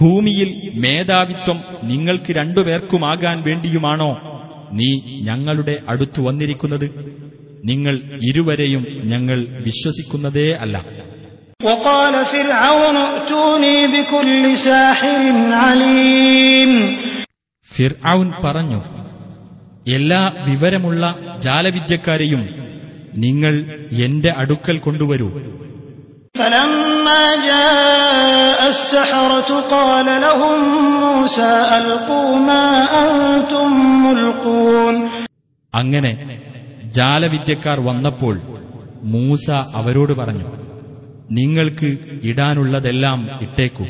ഭൂമിയിൽ 0.00 0.70
മേധാവിത്വം 0.74 1.64
നിങ്ങൾക്ക് 1.84 2.32
രണ്ടുപേർക്കുമാകാൻ 2.32 3.40
വേണ്ടിയുമാണോ 3.40 4.08
നീ 4.72 5.00
ഞങ്ങളുടെ 5.22 5.76
അടുത്തു 5.88 6.20
വന്നിരിക്കുന്നത്? 6.22 6.86
നിങ്ങൾ 7.64 8.00
ഇരുവരെയും 8.30 8.86
ഞങ്ങൾ 9.04 9.62
വിശ്വസിക്കുന്നതേ 9.66 10.52
അല്ല. 10.52 10.84
ഫിർഔൻ 17.76 18.32
പറഞ്ഞു 18.46 18.80
എല്ലാ 19.94 20.32
വിവരമുള്ള 20.48 21.02
ജാലവിദ്യക്കാരെയും 21.38 22.48
നിങ്ങൾ 23.18 23.54
എന്റെ 23.92 24.32
അടുക്കൽ 24.36 24.78
കൊണ്ടുവരൂ. 24.78 25.28
فلما 26.37 27.23
جاء 27.45 28.59
السحرة 28.69 29.49
قال 29.69 30.07
لهم 30.21 30.57
موسى 30.99 31.53
ألقوا 31.77 32.35
ما 32.39 32.65
أنتم 33.03 33.67
ملقون 34.05 34.95
അങ്ങനെ 35.73 36.11
ജാലവിദ്യക്കാർ 36.97 37.77
വന്നപ്പോൾ 37.89 38.35
മൂസ 39.13 39.47
അവരോട് 39.79 40.13
പറഞ്ഞു 40.13 40.47
നിങ്ങൾക്ക് 41.31 41.89
ഇടാനുള്ളതെല്ലാം 42.29 43.19
ഇട്ടേക്കൂ 43.45 43.85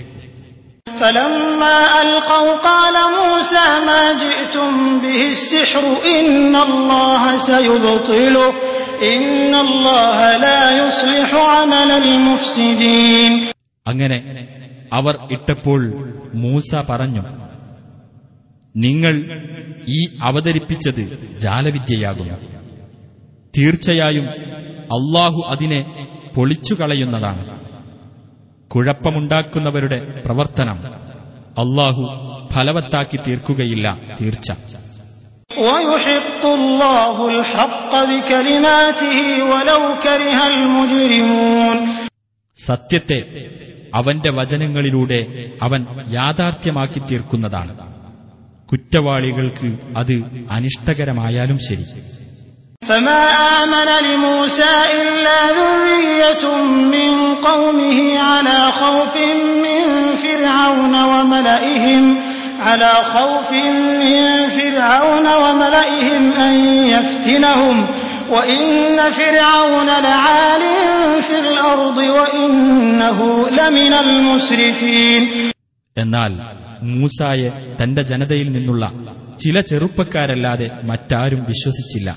فلما 1.01 1.77
ألقوا 2.01 2.51
قال 2.69 2.95
موسى 3.19 3.67
ما 3.87 4.03
جئتم 4.13 4.71
به 4.99 5.21
السحر 5.29 5.83
إن 6.15 6.55
الله 6.57 7.23
سيبطله 7.49 8.49
അങ്ങനെ 13.88 14.48
അവർ 14.92 15.18
ഇട്ടപ്പോൾ 15.32 16.12
മൂസ 16.34 16.74
പറഞ്ഞു 16.90 17.22
നിങ്ങൾ 18.76 19.42
ഈ 19.88 20.18
അവതരിപ്പിച്ചത് 20.22 21.30
ജാലവിദ്യയാകുന്നു. 21.38 22.34
തീർച്ചയായും 23.58 24.28
അള്ളാഹു 24.82 25.44
അതിനെ 25.48 26.08
പൊളിച്ചുകളയുന്നതാണ്. 26.36 27.60
കുഴപ്പമുണ്ടാക്കുന്നവരുടെ 28.68 30.22
പ്രവർത്തനം 30.26 30.78
അള്ളാഹു 31.58 32.02
ഫലവത്താക്കി 32.52 33.16
തീർക്കുകയില്ല 33.26 33.98
തീർച്ച. 34.20 34.52
ويحق 35.57 36.43
الله 36.45 37.15
الحق 37.29 37.91
بكلماته 38.03 39.17
ولو 39.43 39.81
كره 40.03 40.39
المجرمون 40.47 41.77
സത്യത്തെ 42.57 43.19
അവന്റെ 43.97 44.29
വചനങ്ങളിലൂടെ 44.39 45.19
അവൻ 45.65 45.81
യാഥാർത്ഥ്യമാക്കി 46.17 46.99
തീർക്കുന്നതാണ് 47.09 47.73
കുറ്റവാളികൾക്ക് 48.71 49.69
അത് 49.99 50.15
അനിഷ്ടകരമായാലും 50.55 51.59
ശരി 51.67 51.85
فما 52.81 53.21
آمن 53.59 53.89
لموسى 54.07 54.73
إلا 55.01 55.39
ذرية 55.59 56.43
من 56.95 57.11
قومه 57.35 57.97
على 58.19 58.59
خوف 58.71 59.15
من 59.65 59.83
فرعون 60.23 60.95
وملئهم 61.03 62.03
على 62.59 62.93
خوف 63.05 63.49
من 64.01 64.15
فرعون 64.49 65.27
وملئهم 65.43 66.31
أن 66.33 66.53
يفتنهم 66.87 67.77
وإن 68.29 68.67
فرعون 69.11 69.89
لعال 70.01 70.63
في 71.21 71.39
الأرض 71.39 71.97
وإنه 72.17 73.19
لمن 73.51 73.93
المسرفين 73.95 75.23
എന്നാൽ 75.97 76.31
മൂസായെ 76.93 77.49
തന്റെ 77.79 78.01
ജനതയിൽ 78.01 78.47
നിന്നുള്ള 78.51 78.83
ചില 79.39 79.59
ചെറുപ്പക്കാരല്ലാതെ 79.61 80.67
മറ്റാരും 80.83 81.41
വിശ്വസിച്ചില്ല 81.43 82.09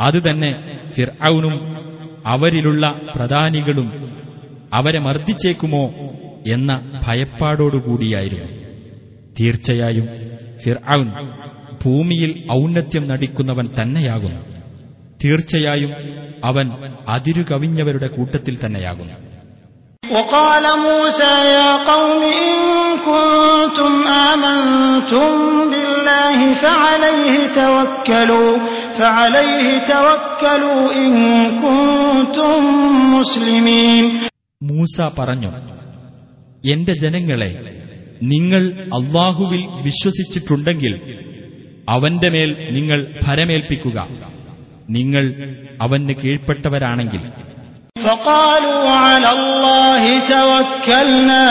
അതുതന്നെ 0.00 0.50
ഫിർഔനും 0.88 1.54
അവരിലുള്ള 2.26 2.84
പ്രധാനികളും 3.14 3.88
അവരെ 4.72 4.98
മർദ്ദിച്ചേക്കുമോ 4.98 5.84
എന്ന 6.46 6.70
ഭയപ്പാടോടുകൂടിയായിരുന്നു 7.06 8.48
തീർച്ചയായും 9.38 10.06
ഫിർഔൻ 10.62 11.08
ഭൂമിയിൽ 11.82 12.30
ഔന്നത്യം 12.52 13.04
നടിക്കുന്നവൻ 13.10 13.66
തന്നെയാകുന്നു 13.74 14.40
തീർച്ചയായും 15.22 15.92
അവൻ 16.48 16.66
അതിരുകവിഞ്ഞവരുടെ 17.14 18.10
കൂട്ടത്തിൽ 18.16 18.56
തന്നെയാകുന്നു 18.64 19.16
وقال 20.10 20.64
موسى 20.80 21.32
يا 21.52 21.70
قوم 21.84 22.22
إن 22.42 22.56
كنتم 23.08 23.92
آمنتم 24.28 25.28
بالله 25.70 26.38
فعليه 26.56 27.32
توكلوا 27.54 28.52
فعليه 28.92 29.66
توكلوا 29.86 30.82
إن 30.96 31.12
كنتم 31.64 32.58
مسلمين 33.14 34.04
മൂസ 34.62 34.96
പറഞ്ഞു 35.18 35.50
എന്റെ 36.72 36.94
ജനങ്ങളെ 37.02 37.50
നിങ്ങൾ 38.32 38.62
അള്ളാഹുവിൽ 38.98 39.62
വിശ്വസിച്ചിട്ടുണ്ടെങ്കിൽ 39.86 40.94
അവന്റെ 41.94 42.28
മേൽ 42.34 42.50
നിങ്ങൾ 42.76 42.98
ഭരമേൽപ്പിക്കുക 43.24 43.98
നിങ്ങൾ 44.96 45.24
അവന് 45.86 46.14
കീഴ്പ്പെട്ടവരാണെങ്കിൽ 46.22 47.22
فقالوا 48.04 48.86
على 49.04 49.30
الله 49.38 50.02
توكلنا 50.28 51.44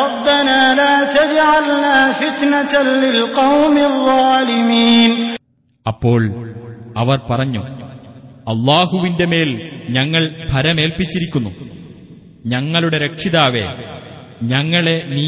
ربنا 0.00 0.58
لا 0.74 0.94
تجعلنا 1.10 1.94
فتنة 2.14 2.72
للقوم 3.02 3.76
الظالمين 3.90 5.10
അപ്പോൾ 5.86 6.20
അവർ 6.96 7.18
പറഞ്ഞു 7.30 7.62
അള്ളാഹുവിന്റെ 8.46 9.26
മേൽ 9.32 9.50
ഞങ്ങൾ 9.90 10.22
ഭരമേൽപ്പിച്ചിരിക്കുന്നു 10.52 11.52
ഞങ്ങളുടെ 12.44 12.98
രക്ഷിതാവേ 13.06 13.64
ഞങ്ങളെ 14.52 14.96
നീ 15.14 15.26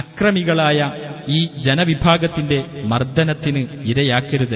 അക്രമികളായ 0.00 0.78
ഈ 1.28 1.40
ജനവിഭാഗത്തിന്റെ 1.66 2.58
മർദ്ദനത്തിന് 2.92 3.62
ഇരയാക്കരുത് 3.90 4.54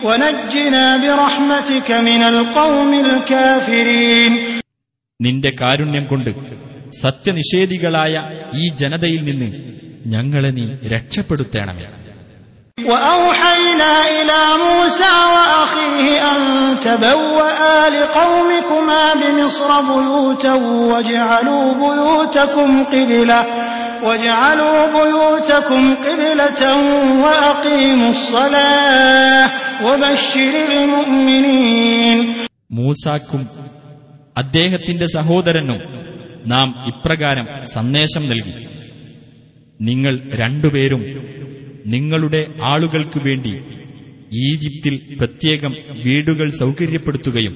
ونجنا 0.00 0.86
برحمتك 1.04 1.88
من 2.00 2.22
القوم 2.24 2.90
الكافرين 3.06 4.32
നിന്റെ 5.20 5.50
കാരുണ്യം 5.60 6.04
കൊണ്ട് 6.10 6.30
സത്യനിഷേധികളായ 7.02 8.14
ഈ 8.54 8.64
ജനതയിൽ 8.80 9.20
നിന്ന് 9.28 9.48
ഞങ്ങളെ 10.14 10.50
നീ 10.58 10.64
രക്ഷപ്പെടുത്തേണമേ 10.94 11.86
وأوحينا 12.78 13.92
إلى 14.08 14.40
موسى 14.58 15.12
وأخيه 15.34 16.06
أن 16.30 16.38
تبوأ 16.78 17.60
لقومكما 17.90 19.02
بمصر 19.14 19.70
بيوتا 19.82 20.54
واجعلوا 20.90 21.64
بيوتكم 21.74 22.70
قبلة 22.84 23.40
واجعلوا 24.02 24.78
بيوتكم 24.92 25.82
قبلة 25.96 26.62
وأقيموا 27.24 28.10
الصلاة 28.10 29.44
وبشر 29.84 30.54
المؤمنين 30.72 32.18
മൂസാക്കും 32.76 33.42
അദ്ദേഹത്തിന്റെ 34.36 35.06
സഹോദരനും 35.16 35.78
നാം 36.46 36.68
ഇപ്രകാരം 36.90 37.46
സന്ദേശം 37.74 38.24
നൽകി 38.32 38.54
നിങ്ങൾ 39.80 40.12
രണ്ടുപേരും 40.42 41.02
നിങ്ങളുടെ 41.86 42.40
ആളുകൾക്ക് 42.64 43.20
വേണ്ടി 43.26 43.54
ഈജിപ്തിൽ 44.44 44.94
പ്രത്യേകം 45.18 45.72
വീടുകൾ 46.04 46.46
സൗകര്യപ്പെടുത്തുകയും 46.62 47.54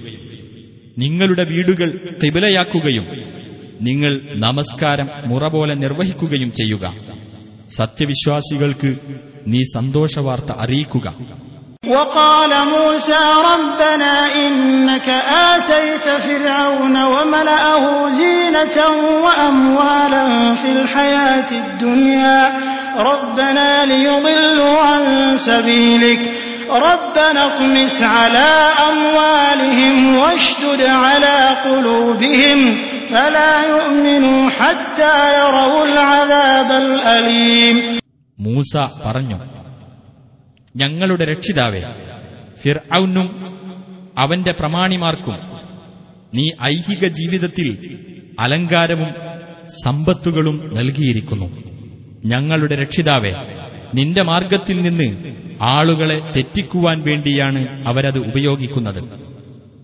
നിങ്ങളുടെ 0.97 1.45
വീടുകൾ 1.53 1.89
തിബിലയാക്കുകയും 2.22 3.07
നിങ്ങൾ 3.87 4.12
നമസ്കാരം 4.45 5.09
മുറ 5.31 5.43
പോലെ 5.55 5.74
നിർവഹിക്കുകയും 5.85 6.51
ചെയ്യുക 6.59 6.85
സത്യവിശ്വാസികൾക്ക് 7.78 8.91
നീ 9.47 9.61
സന്തോഷവാർത്ത 9.76 10.51
അറിയിക്കുക 10.64 11.07
وقال 11.89 12.53
موسى 12.68 13.22
ربنا 13.51 14.12
إنك 14.37 15.09
آتيت 15.51 16.07
فرعون 16.18 16.97
وملأه 17.05 17.85
زينة 18.11 18.76
وأموالا 19.24 20.26
في 20.55 20.72
الحياة 20.72 21.51
الدنيا 21.55 22.41
ربنا 23.03 23.85
ليضلوا 23.85 24.78
عن 24.81 25.03
سبيلك 25.39 26.20
ربنا 26.81 27.47
اطمس 27.47 28.03
على 28.16 28.49
أموالهم 28.91 30.16
واشدد 30.16 30.81
على 31.05 31.37
قلوبهم 31.64 32.61
മൂസ 38.39 38.78
പറഞ്ഞു 39.06 39.36
ഞങ്ങളുടെ 40.76 41.26
രക്ഷിതാവേ 41.26 41.82
ഫിർഔനും 42.64 43.56
അവന്റെ 44.18 44.51
പ്രമാണിമാർക്കും 44.51 45.34
നീ 46.34 46.47
ഐഹിക 46.72 47.08
ജീവിതത്തിൽ 47.08 47.99
അലങ്കാരവും 48.39 49.14
സമ്പത്തുകളും 49.84 50.76
നൽകിയിരിക്കുന്നു. 50.76 51.45
ഞങ്ങളുടെ 52.26 52.76
രക്ഷിതാവെ 52.76 53.34
നിന്റെ 53.95 54.22
മാർഗത്തിൽ 54.22 54.82
നിന്ന് 54.82 55.36
ആളുകളെ 55.62 56.32
തെറ്റിക്കുവാൻ 56.36 57.03
വേണ്ടിയാണ് 57.08 57.88
അവരത് 57.88 58.20
ഉപയോഗിക്കുന്നത്. 58.20 59.03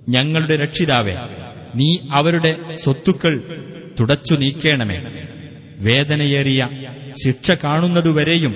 ഞങ്ങളുടെ 0.09 0.55
രക്ഷിതാവേ 0.57 1.15
നീ 1.78 1.88
അവരുടെ 2.18 2.52
സ്വത്തുക്കൾ 2.82 3.34
തുടച്ചു 3.98 4.34
നീക്കേണമേ 4.42 4.98
വേദനയേറിയ 5.86 6.60
ശിക്ഷ 7.22 7.50
കാണുന്നതുവരെയും 7.64 8.52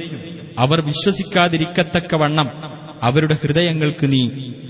അവർ 0.58 0.78
വിശ്വസിക്കാതിരിക്കത്തക്കവണ്ണം 0.90 2.48
അവരുടെ 3.02 3.34
ഹൃദയങ്ങൾക്ക് 3.42 4.06
നീ 4.14 4.22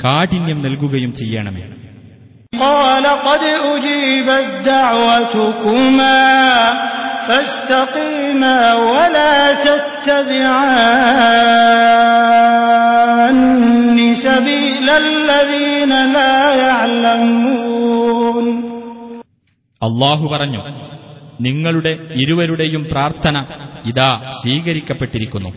കാഠിന്യം 0.05 0.61
നൽകുകയും 0.67 1.13
ചെയ്യണമേ 1.21 1.65
قال 2.65 3.07
قد 3.27 3.43
أجيبت 3.67 4.47
دعوتكما 4.67 6.21
فاستقيما 7.29 8.59
ولا 8.87 9.37
تتبعان 12.41 13.99
سبيل 14.15 14.89
الذين 15.05 15.93
لا 16.09 16.37
يعلمون 16.57 17.64
അള്ളാഹു 19.83 20.25
പറഞ്ഞു 20.33 20.63
നിങ്ങളുടെ 21.47 21.93
ഇരുവരുടെയും 22.23 22.83
പ്രാർത്ഥന 22.93 23.37
ഇതാ 23.87 24.11
സ്വീകരിക്കപ്പെട്ടിരിക്കുന്നു 24.41 25.51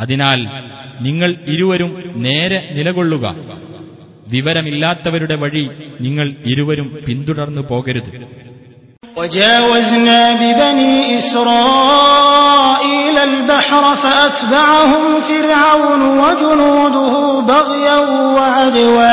അതിനാൽ 0.00 0.40
നിങ്ങൾ 1.00 1.30
ഇരുവരും 1.46 1.90
നേരെ 2.26 2.60
നിലകൊള്ളുക 2.76 3.26
വിവരമില്ലാത്തവരുടെ 4.34 5.36
വഴി 5.42 5.64
നിങ്ങൾ 6.00 6.26
ഇരുവരും 6.52 6.88
പിന്തുടർന്നു 7.06 7.64
പോകരുത് 7.70 8.10
وجاوزنا 9.16 10.20
ببني 10.34 10.94
إسرائيل 11.18 13.16
البحر 13.30 13.82
فأتبعهم 13.96 15.04
فرعون 15.22 16.02
وجنوده 16.20 17.14
بغيا 17.42 17.96
وعدوا 18.36 19.12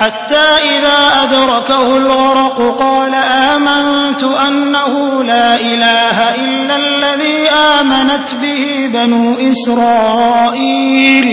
حتى 0.00 0.48
إذا 0.74 1.00
أدركه 1.22 1.96
الغرق 1.96 2.58
قال 2.78 3.14
آمنت 3.50 4.22
أنه 4.48 4.94
لا 5.24 5.48
إله 5.62 6.16
إلا 6.36 6.74
الذي 6.76 7.38
آمنت 7.74 8.28
به 8.34 8.62
بنو 8.88 9.22
إسرائيل 9.52 11.26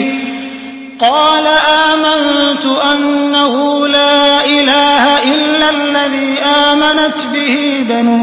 قال 1.00 1.48
آمنت 1.88 2.66
أنه 2.94 3.56
لا 3.90 4.46
إله 4.48 5.04
إلا 5.26 5.68
الذي 5.70 6.32
آمنت 6.64 7.20
به 7.28 7.56
بنو 7.84 8.22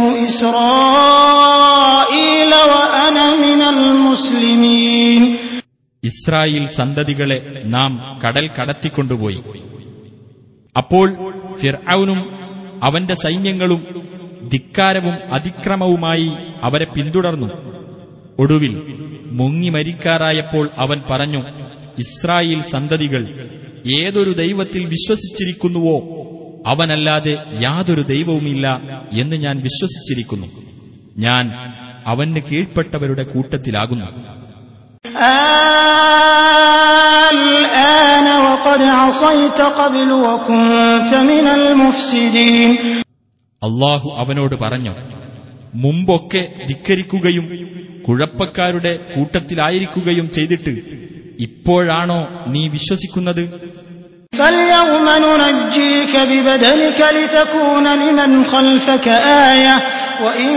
إسرائيل 1.20 2.52
وأنا 2.70 3.26
من 3.36 3.60
المسلمين 3.64 5.22
ഇസ്രായേൽ 6.02 6.64
സന്തതികളെ 6.76 7.36
നാം 7.66 7.90
കടൽ 8.22 8.46
കടത്തിക്കൊണ്ടുപോയി 8.58 9.40
അപ്പോൾ 10.77 11.15
ഫിർഔനും 11.59 12.19
അവന്റെ 12.83 13.13
സൈന്യങ്ങളും 13.13 13.81
ധിക്കാരവും 14.47 15.13
അതിക്രമവുമായി 15.31 16.29
അവരെ 16.63 16.85
പിന്തുടർന്നു. 16.85 17.47
ഒടുവിൽ 18.39 18.73
മുങ്ങി 19.31 19.69
മരിക്കാറായപ്പോൾ 19.69 20.69
അവൻ 20.77 21.01
പറഞ്ഞു 21.09 21.41
ഇസ്രായേൽ 21.99 22.61
സന്തതികൾ 22.61 23.49
ഏതൊരു 24.01 24.31
ദൈവത്തിൽ 24.31 24.85
വിശ്വസിച്ചിരിക്കുന്നുവോ 24.85 26.25
അവനല്ലാതെ 26.67 27.37
യാതൊരു 27.53 28.01
ദൈവവുമില്ല 28.01 28.67
എന്ന് 29.13 29.35
ഞാൻ 29.35 29.57
വിശ്വസിച്ചിരിക്കുന്നു. 29.57 30.47
ഞാൻ 31.17 31.51
അവന് 32.07 32.41
കീഴ്പ്പെട്ടവരുടെ 32.51 33.23
കൂട്ടത്തിലാകുന്നു. 33.23 34.34
الآن 37.32 38.26
وقد 38.46 38.82
عصيت 38.82 39.60
قبل 39.80 40.12
وكنت 40.26 41.12
من 41.30 41.46
المفسدين 41.48 42.70
അള്ളാഹു 43.62 44.08
അവനോട് 44.20 44.54
പറഞ്ഞു 44.64 44.92
മുമ്പൊക്കെ 45.74 46.42
ധിക്കരിക്കുകയും 46.68 47.46
കുഴപ്പക്കാരുടെ 48.06 48.92
കൂട്ടത്തിലായിരിക്കുകയും 49.14 50.26
ചെയ്തിട്ട് 50.36 50.72
ഇപ്പോഴാണോ 51.46 52.20
നീ 52.54 52.62
വിശ്വസിക്കുന്നത് 52.76 53.44
فاليوم 54.32 55.06
ننجيك 55.24 56.14
ببدنك 56.30 57.00
لتكون 57.16 57.86
لمن 57.94 58.30
خلفك 58.44 59.06
آية 59.50 59.74
وإن 60.20 60.50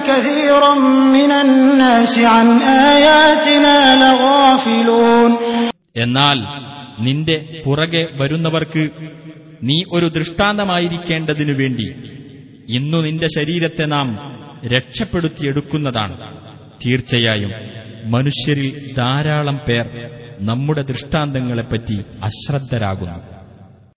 كثيرا 0.00 0.74
من 1.16 1.30
الناس 1.36 2.14
عن 2.34 2.46
آياتنا 2.90 3.76
لغافلون 4.02 5.30
എന്നാൽ 5.96 6.38
നിന്റെ 6.98 7.36
പുറകെ 7.64 8.02
വരുന്നവർക്ക് 8.20 8.82
നീ 9.62 9.78
ഒരു 9.96 10.06
ദൃഷ്ടാന്തമായിരിക്കേണ്ടതിനു 10.16 11.54
വേണ്ടി 11.60 11.86
ഇന്നു 12.76 12.98
നിന്റെ 13.06 13.28
ശരീരത്തെ 13.36 13.86
നാം 13.94 14.08
രക്ഷപ്പെടുത്തിയെടുക്കുന്നതാണ് 14.74 16.14
തീർച്ചയായും 16.82 17.52
മനുഷ്യരിൽ 18.14 18.68
ധാരാളം 18.98 19.58
പേർ 19.66 19.86
നമ്മുടെ 20.48 20.82
ദൃഷ്ടാന്തങ്ങളെപ്പറ്റി 20.90 21.96
അശ്രദ്ധരാകുന്നു 22.28 23.18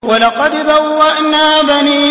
ولقد 0.02 0.52
بوأنا 0.66 1.48
بني 1.64 2.02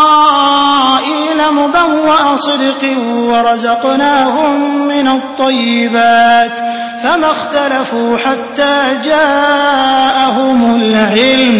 إسرائيل 0.00 1.23
مبوأ 1.52 2.36
صدق 2.38 2.82
ورزقناهم 3.30 4.54
من 4.88 5.08
الطيبات 5.08 6.54
فما 7.02 7.30
اختلفوا 7.30 8.16
حتى 8.16 8.76
جاءهم 9.04 10.74
العلم 10.74 11.56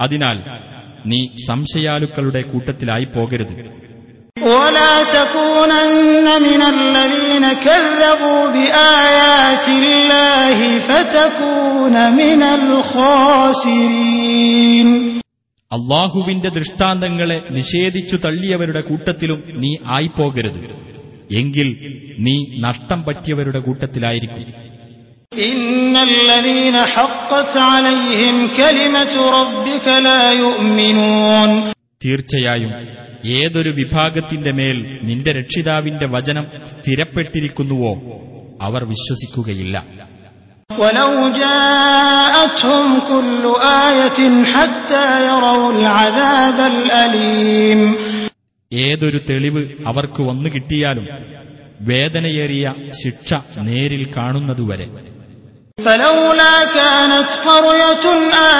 അതിനാൽ 0.03 0.38
നീ 1.11 1.19
സംശയാലുക്കളുടെ 1.49 2.41
കൂട്ടത്തിലായി 2.51 3.07
പോകരുത് 3.15 3.53
ولا 4.38 4.93
تكونن 5.11 6.28
من 6.41 6.61
الذين 6.67 7.45
كذبوا 7.55 8.41
بآيات 8.47 9.67
الله 9.82 10.57
فتكون 10.82 11.95
من 12.13 12.41
الخاسرين 13.51 14.88
അള്ളാഹുവിന്റെ 15.72 16.49
ദൃഷ്ടാന്തങ്ങളെ 16.49 17.38
നിഷേധിച്ചു 17.57 18.15
തള്ളിയവരുടെ 18.24 18.82
കൂട്ടത്തിലും 18.89 19.39
നീ 19.61 19.72
ആയിപ്പോകരുത് 19.95 20.59
എങ്കിൽ 21.34 21.67
നീ 22.26 22.36
നഷ്ടം 22.65 22.99
പറ്റിയവരുടെ 23.07 23.59
കൂട്ടത്തിലായിരിക്കും 23.67 24.43
إن 25.41 25.95
الذين 26.11 26.78
حقت 26.88 27.53
عليهم 27.72 28.36
كلمة 28.57 29.13
ربك 29.32 29.88
لا 30.07 30.24
يؤمنون 30.34 31.51
തീർച്ചയായും 32.05 32.72
ഏതൊരു 33.26 33.70
വിഭാഗത്തിന്റെ 33.70 34.53
മേൽ 34.53 34.99
നിന്റെ 35.03 35.32
രക്ഷിതാവിന്റെ 35.32 36.07
വചനം 36.07 36.47
സ്ഥിരപ്പെട്ടിരിക്കുന്നുവോ 36.66 37.92
അവർ 38.62 38.84
വിശ്വസിക്കുകയില്ല. 38.84 39.84
ഏതൊരു 48.72 49.20
തെളിവ് 49.30 49.68
അവർക്ക് 49.86 50.22
വന്നു 50.22 50.49
കിട്ടിയാലും 50.49 51.07
വേദനയേറിയ 51.80 52.64
ശിക്ഷ 52.90 53.34
നേരിൽ 53.59 54.12
കാണുന്നതുവരെ. 54.16 55.15
فلولا 55.80 56.55
كانت 56.65 57.32
قرية 57.47 58.05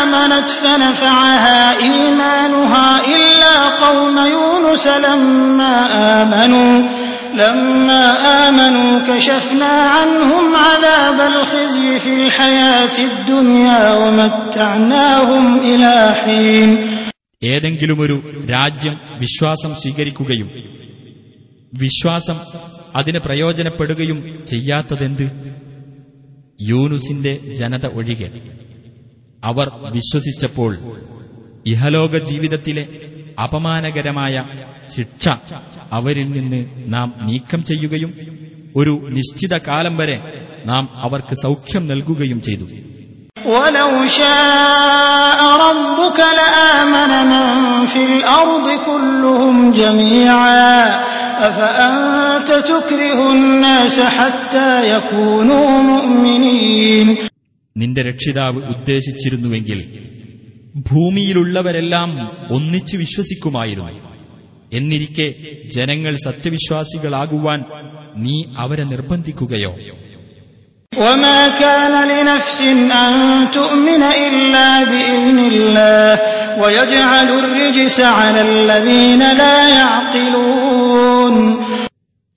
آمنت 0.02 0.50
فنفعها 0.52 1.78
إيمانها 1.78 2.88
إلا 3.06 3.56
قوم 3.84 4.18
يونس 4.18 4.88
لما 4.88 5.76
آمنوا 6.22 6.90
لما 7.36 8.04
آمنوا 8.48 9.00
كشفنا 9.00 9.66
عنهم 9.96 10.56
عذاب 10.56 11.20
الخزي 11.32 12.00
في 12.00 12.14
الحياة 12.26 12.98
الدنيا 13.00 13.84
ومتعناهم 13.96 15.46
إلى 15.60 15.94
حين 16.22 16.70
ഏതെങ്കിലുമൊരു 17.52 18.16
രാജ്യം 18.54 18.96
വിശ്വാസം 19.22 19.72
സ്വീകരിക്കുകയും 19.82 20.50
വിശ്വാസം 21.74 22.38
അതിന് 22.98 23.20
പ്രയോജനപ്പെടുകയും 23.20 24.20
ചെയ്യാത്തതെന്ത് 24.52 25.26
യൂനുസിന്റെ 26.70 27.34
ജനത 27.60 27.86
ഒഴികെ 28.00 28.30
അവർ 29.44 29.68
വിശ്വസിച്ചപ്പോൾ 29.96 30.74
ഇഹലോക 31.72 32.16
ജീവിതത്തിലെ 32.30 32.84
അപമാനകരമായ 33.46 34.36
ശിക്ഷ 34.96 35.26
അവരിൽ 35.98 36.28
നിന്ന് 36.32 36.62
നാം 36.94 37.10
നീക്കം 37.28 37.62
ചെയ്യുകയും 37.70 38.12
ഒരു 38.76 38.94
നിശ്ചിത 39.18 39.54
കാലം 39.68 39.96
വരെ 40.02 40.18
നാം 40.66 40.84
അവർക്ക് 41.08 41.38
സൗഖ്യം 41.46 41.86
നൽകുകയും 41.92 42.42
ചെയ്തു 42.50 42.68
ولو 43.48 43.92
شاء 44.18 45.40
ربك 45.66 46.20
لآمن 46.40 47.12
من 47.26 47.46
في 47.88 48.02
الأرض 48.14 48.68
كلهم 48.88 49.56
جميعا 49.74 50.80
أفأنت 51.42 52.50
تكره 52.66 53.20
الناس 53.32 53.96
حتى 54.18 54.70
يكونوا 54.92 55.68
مؤمنين 55.84 57.08
നിന്റെ 57.76 58.02
രക്ഷിതാവ് 58.04 58.60
ഉദ്ദേശിച്ചിരുന്നുവെങ്കിൽ 58.74 59.80
ഭൂമിയിലുള്ളവരെല്ലാം 60.90 62.10
ഒന്നിച്ചു 62.50 62.96
വിശ്വസിക്കുമായിരുന്നു 62.98 63.94
എന്നിരിക്കെ 64.72 65.28
ജനങ്ങൾ 65.76 66.14
സത്യവിശ്വാസികളാകുവാൻ 66.26 67.60
നീ 68.18 68.36
അവരെ 68.58 68.86
നിർബന്ധിക്കുകയോ 68.86 69.72
وما 70.96 71.40
كان 71.60 71.94
لنفس 72.08 72.60
أن 73.04 73.14
تؤمن 73.52 74.04
إلا 74.20 74.84
بإذن 74.84 75.40
الله 75.52 76.10
ويجعل 76.62 77.30
الرجس 77.40 77.98
على 78.18 78.42
الذين 78.44 79.22
لا 79.34 79.58
يعقلون 79.72 81.36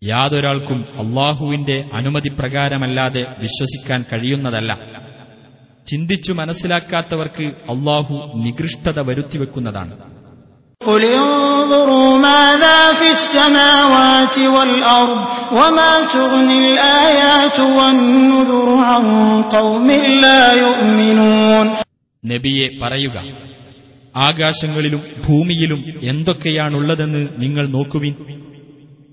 യാതൊരാൾക്കും 0.03 0.79
അള്ളാഹുവിന്റെ 1.03 1.77
അനുമതി 1.93 2.31
പ്രകാരമല്ലാതെ 2.41 3.23
വിശ്വസിക്കാൻ 3.45 4.01
കഴിയുന്നതല്ല 4.11 4.71
ചിന്തിച്ചു 5.87 6.33
മനസ്സിലാക്കാത്തവർക്ക് 6.33 7.47
അള്ളാഹു 7.73 8.15
നികൃഷ്ടത 8.45 8.99
വരുത്തിവെക്കുന്നതാണ് 9.09 9.95
قل 10.81 11.05
انظروا 11.05 12.19
ماذا 12.21 12.93
في 12.93 13.09
السماوات 13.11 14.37
والأرض 14.39 15.21
وما 15.53 15.93
تغني 16.15 16.59
الآيات 16.65 17.59
والنذر 17.71 18.69
عن 18.85 19.05
قوم 19.51 19.89
لا 20.21 20.43
يؤمنون 20.57 21.67
നബിയെ 22.25 22.67
പറയുക 22.83 23.17
ആകാശങ്ങളിലും 24.25 25.01
ഭൂമിയിലും 25.27 25.81
എന്തൊക്കെയാണുള്ളതെന്ന് 26.11 27.23
നിങ്ങൾ 27.39 27.65
നോക്കുവിൻ 27.69 28.15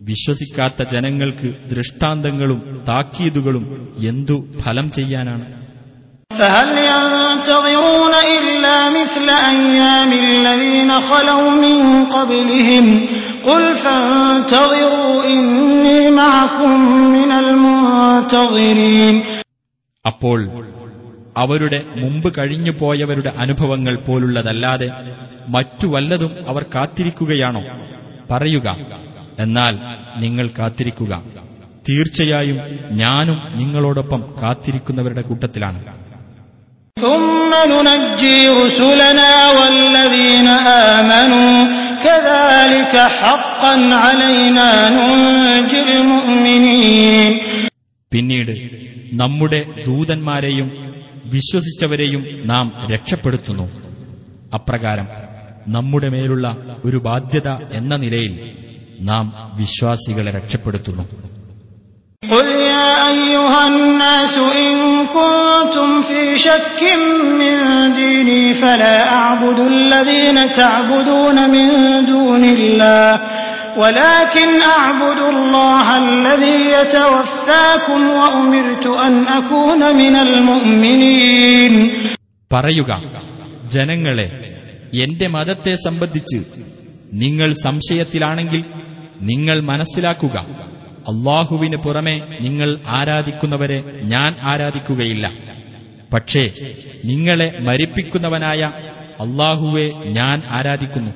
വിശ്വസിക്കാത്ത 0.02 0.82
ജനങ്ങൾക്ക് 0.94 1.50
ദൃഷ്ടാന്തങ്ങളും 1.72 2.60
താക്കീതുകളും 2.90 3.66
എന്തു 4.12 4.38
ഫലം 4.62 4.88
ചെയ്യാനാണ് 4.98 5.46
فهل 6.32 6.70
ينتظرون 6.92 8.14
إلا 8.66 8.78
مثل 8.92 9.28
أيام 9.52 10.12
الذين 10.26 10.92
خلوا 11.02 11.50
من 11.58 11.78
قبلهم 12.08 12.86
قل 13.44 13.64
فانتظروا 13.76 15.16
إني 15.26 16.00
معكم 16.14 16.72
من 17.16 17.32
المنتظرين 17.44 19.16
അപ്പോൾ 20.06 20.40
അവരുടെ 21.36 21.80
മുമ്പ് 22.02 22.30
കഴിഞ്ഞു 22.38 22.72
പോയവരുടെ 22.80 23.32
അനുഭവങ്ങൾ 23.44 23.94
പോലുള്ളതല്ലാതെ 24.08 24.88
മറ്റു 25.48 25.86
വല്ലതും 25.94 26.32
അവർ 26.50 26.64
കാത്തിരിക്കുകയാണോ 26.74 27.62
പറയുക 28.30 28.68
എന്നാൽ 29.40 29.74
നിങ്ങൾ 30.24 30.46
കാത്തിരിക്കുക 30.58 31.14
തീർച്ചയായും 31.88 32.58
ഞാനും 33.02 33.38
നിങ്ങളോടൊപ്പം 33.60 34.22
കാത്തിരിക്കുന്നവരുടെ 34.42 35.24
കൂട്ടത്തിലാണ് 35.30 35.80
ثم 36.98 37.52
ننجي 37.68 38.38
رسلنا 38.62 39.32
والذين 39.52 40.48
آمنوا 40.90 41.54
كذلك 41.98 42.94
حقا 43.18 43.74
علينا 43.96 44.68
ننجي 44.92 45.82
المؤمنين 45.94 47.32
പിന്നീട് 48.12 48.54
നമ്മുടെ 49.14 49.60
ദൂതന്മാരെയും 49.86 50.70
വിശ്വസിച്ചവരെയും 51.26 52.22
നാം 52.44 52.66
രക്ഷപ്പെടുത്തുന്നു 52.92 53.66
അപ്രകാരം 54.54 55.08
നമ്മുടെ 55.68 56.10
മേലുള്ള 56.10 56.46
ഒരു 56.86 56.98
ബാധ്യത 57.08 57.50
എന്ന 57.72 57.94
നിലയിൽ 57.98 58.34
നാം 59.10 59.26
വിശ്വാസികളെ 59.56 60.32
രക്ഷപ്പെടുത്തുന്നു 60.32 61.06
قل 62.24 62.48
يا 62.48 63.10
أيها 63.10 63.68
الناس 63.68 64.38
إن 64.38 64.74
كنتم 65.08 66.02
في 66.02 66.38
شك 66.38 66.82
من 67.40 67.56
ديني 67.96 68.54
فلا 68.54 69.14
أعبد 69.14 69.60
الذين 69.60 70.52
تعبدون 70.52 71.50
من 71.50 71.68
دون 72.06 72.44
الله 72.46 73.22
ولكن 73.78 74.50
أعبد 74.62 75.20
الله 75.34 75.98
الذي 75.98 76.60
يتوفاكم 76.78 78.10
وأمرت 78.10 78.86
أن 78.88 79.14
أكون 79.28 79.96
من 79.96 80.16
المؤمنين 80.16 81.74
പറയുക 82.52 82.92
ജനങ്ങളെ 83.76 84.28
എന്റെ 85.04 85.28
മതത്തെ 85.28 85.74
സംബന്ധിച്ച് 85.76 86.40
നിങ്ങൾ 87.14 87.50
സംശയത്തിലാണെങ്കിൽ 87.66 88.62
നിങ്ങൾ 89.22 89.58
മനസ്സിലാക്കുക 89.62 90.38
അള്ളാഹുവിന് 91.08 91.78
പുറമെ 91.78 92.16
നിങ്ങൾ 92.42 92.70
ആരാധിക്കുന്നവരെ 92.98 93.80
ഞാൻ 94.06 94.32
ആരാധിക്കുകയില്ല 94.44 95.26
പക്ഷേ 96.14 96.44
നിങ്ങളെ 97.10 97.48
മരിപ്പിക്കുന്നവനായ 97.68 98.62
അള്ളാഹുവെ 99.24 99.88
ഞാൻ 100.18 100.38
ആരാധിക്കുന്നു 100.52 101.12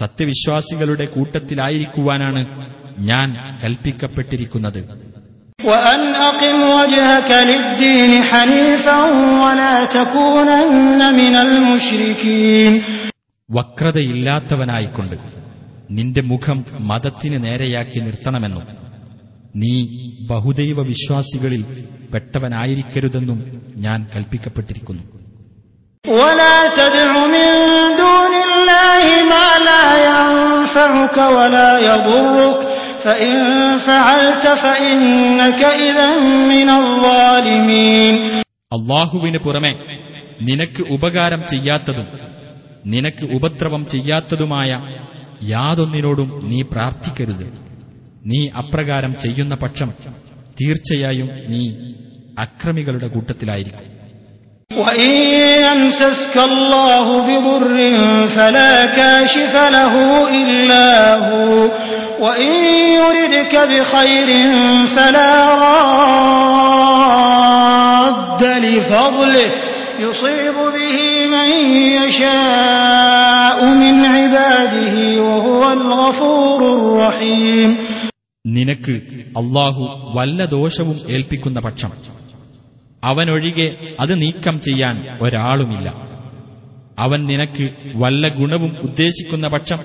സത്യവിശ്വാസികളുടെ 0.00 1.06
കൂട്ടത്തിലായിരിക്കുവാനാണ് 1.14 2.42
ഞാൻ 3.10 3.28
കൽപ്പിക്കപ്പെട്ടിരിക്കുന്നത് 3.62 4.80
وأن 5.68 6.00
أقم 6.24 6.56
وجهك 6.78 7.30
للدين 7.44 8.12
حنيفا 8.24 8.98
ولا 9.42 9.74
تكونن 9.90 10.60
من 11.20 11.34
المشركين 11.38 12.72
വക്രതയില്ലാത്തവനായിക്കൊണ്ട് 13.48 15.16
നിന്റെ 15.90 16.22
മുഖം 16.22 16.58
മതത്തിന് 16.82 17.38
നേരെയാക്കി 17.44 17.98
നിർത്തണമെന്നും 18.00 18.64
നീ 19.55 19.87
ബഹുദൈവ 20.27 20.81
വിശ്വാസികളിൽ 20.81 21.87
പെട്ടവനായിരിക്കരുതെന്നും 22.13 23.61
ഞാൻ 23.77 24.07
കൽപ്പിക്കപ്പെട്ടിരിക്കുന്നു. 24.15 25.03
അള്ളാഹുവിന് 38.73 39.37
പുറമെ 39.37 39.75
നിനക്ക് 40.41 40.83
ഉപകാരം 40.91 41.43
ചെയ്യാത്തതും 41.47 42.07
നിനക്ക് 42.85 43.35
ഉപദ്രവം 43.35 43.87
ചെയ്യാത്തതുമായ 43.87 44.69
യാതൊന്നിനോടും 45.43 46.47
നീ 46.47 46.61
പ്രാർത്ഥിക്കരുത്. 46.61 47.60
നീ 48.30 48.40
അപ്രകാരം 48.60 49.12
ചെയ്യുന്ന 49.24 49.54
പക്ഷം 49.64 49.90
തീർച്ചയായും 50.60 51.28
നീ 51.52 51.62
അക്രമികളുടെ 52.44 53.10
കൂട്ടത്തിലായിരിക്കും 53.16 53.86
وإن 54.70 55.12
يمسسك 55.66 56.36
الله 56.50 57.06
بضر 57.28 57.76
فلا 58.28 58.74
كاشف 58.98 59.54
له 59.76 59.94
إلا 60.40 60.88
هو 61.28 61.52
وإن 62.20 62.52
يردك 62.98 63.54
بخير 63.70 64.28
فلا 64.86 65.32
راد 67.16 68.42
لفضله 68.64 69.50
يصيب 69.98 70.54
به 70.76 70.98
من 71.26 71.48
يشاء 71.92 73.58
من 73.82 74.06
عباده 74.06 74.96
وهو 75.22 75.72
الغفور 75.72 76.60
الرحيم 76.72 77.70
നിനക്ക് 78.45 78.91
അള്ളാഹു 79.37 80.13
വല്ല 80.19 80.45
ദോഷവും 80.45 80.95
ഏൽപ്പിക്കുന്ന 81.09 81.59
പക്ഷം. 81.59 81.91
അവനൊഴികെ 83.03 83.95
അത് 83.99 84.21
നീക്കം 84.21 84.59
ചെയ്യാൻ 84.59 85.17
ഒരാളുമില്ല. 85.21 85.89
അവൻ 86.99 87.25
നിനക്ക് 87.25 87.69
വല്ല 87.95 88.27
ഗുണവും 88.27 88.77
ഉദ്ദേശിക്കുന്ന 88.83 89.47
പക്ഷം 89.47 89.77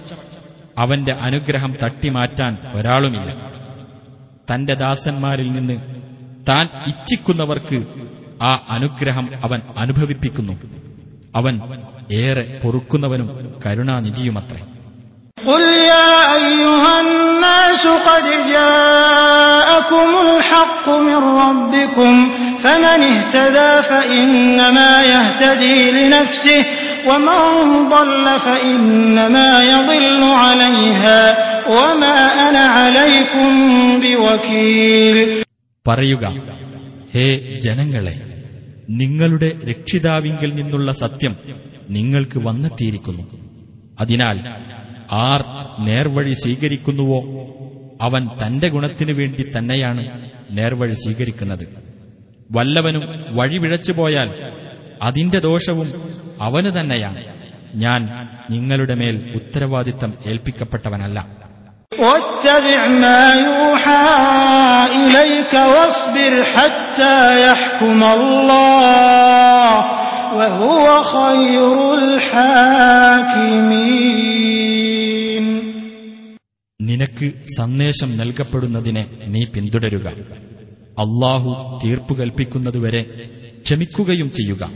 അവന്റെ 0.78 1.12
അനുഗ്രഹം 1.12 1.74
തട്ടിമാറ്റാൻ 1.84 2.56
ഒരാളുമില്ല. 2.74 3.50
തന്റെ 4.54 4.74
ദാസന്മാരിൽ 4.74 5.52
നിന്ന് 5.52 5.80
താൻ 6.48 6.68
ഇച്ഛിക്കുന്നവർക്ക് 6.86 7.86
ആ 8.42 8.66
അനുഗ്രഹം 8.68 9.28
അവൻ 9.44 9.60
അനുഭവിപ്പിക്കുന്നു. 9.76 10.52
അവൻ 11.36 11.60
ഏറെ 12.12 12.60
പൊറുക്കുന്നവനും 12.64 13.54
കരുണാനിധിയുമത്രേ. 13.66 14.60
قل 15.37 15.61
يا 15.85 16.09
أيها 16.37 16.93
الناس 17.01 17.83
قد 17.87 18.25
جاءكم 18.51 20.09
الحق 20.27 20.85
من 20.89 21.15
ربكم 21.43 22.13
فمن 22.59 22.99
اهتدى 23.05 23.71
فإنما 23.89 25.03
يهتدي 25.05 25.77
لنفسه 25.91 26.65
ومن 27.07 27.39
ضل 27.89 28.39
فإنما 28.39 29.49
يضل 29.65 30.23
عليها 30.23 31.21
وما 31.69 32.17
أنا 32.47 32.63
عليكم 32.77 33.49
بوكيل 33.99 35.17
പറയുക 35.85 36.25
ഹേ 37.13 37.25
ജനങ്ങളെ 37.65 38.13
നിങ്ങളുടെ 39.01 39.49
രക്ഷിതാവിങ്കിൽ 39.69 40.51
നിന്നുള്ള 40.53 40.89
സത്യം 41.03 41.33
നിങ്ങൾക്ക് 41.89 42.37
വന്നെത്തിയിരിക്കുന്നു 42.39 43.23
അതിനാൽ 43.99 44.37
ആർ 45.21 45.41
നേർവഴി 45.87 46.33
സ്വീകരിക്കുന്നുവോ 46.41 47.19
അവൻ 48.05 48.23
തന്റെ 48.41 48.67
ഗുണത്തിനു 48.75 49.13
വേണ്ടി 49.13 49.43
തന്നെയാണ് 49.55 50.03
നേർവഴി 50.57 50.95
സ്വീകരിക്കുന്നത് 51.03 51.65
വല്ലവനും 52.49 53.03
വഴി 53.39 53.59
പോയാൽ 53.99 54.29
അതിന്റെ 55.07 55.39
ദോഷവും 55.45 55.89
അവന് 56.41 56.71
തന്നെയാണ് 56.77 57.21
ഞാൻ 57.83 58.01
നിങ്ങളുടെ 58.49 58.95
മേൽ 59.01 59.17
ഉത്തരവാദിത്തം 59.39 60.13
ഏൽപ്പിക്കപ്പെട്ടവനല്ല 60.31 61.19
واتبع 62.01 62.81
ما 62.99 63.23
يوحى 63.41 64.05
إليك 64.97 65.53
واصبر 65.65 66.33
حتى 66.45 66.81
حتى 66.93 67.19
يحكم 67.41 68.03
الله 68.05 69.69
وهو 70.31 70.85
خير 71.05 71.93
الحاكمين 73.53 74.94
നിനക്ക് 76.80 77.32
സന്ദേശം 77.56 78.16
നൽകപ്പെടുന്നതിനെ 78.16 79.18
നീ 79.26 79.44
പിന്തുടരുക. 79.44 80.06
അള്ളാഹു 80.98 81.80
തീർപ്പു 81.84 82.14
കൽപ്പിക്കുന്നതുവരെ 82.14 83.02
ക്ഷമിക്കുകയും 83.62 84.30
ചെയ്യുക. 84.30 84.70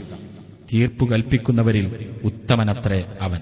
തീർപ്പു 0.73 1.05
കൽപ്പിക്കുന്നവരിൽ 1.05 2.15
ഉത്തമനത്രേ 2.23 3.05
അവൻ. 3.21 3.39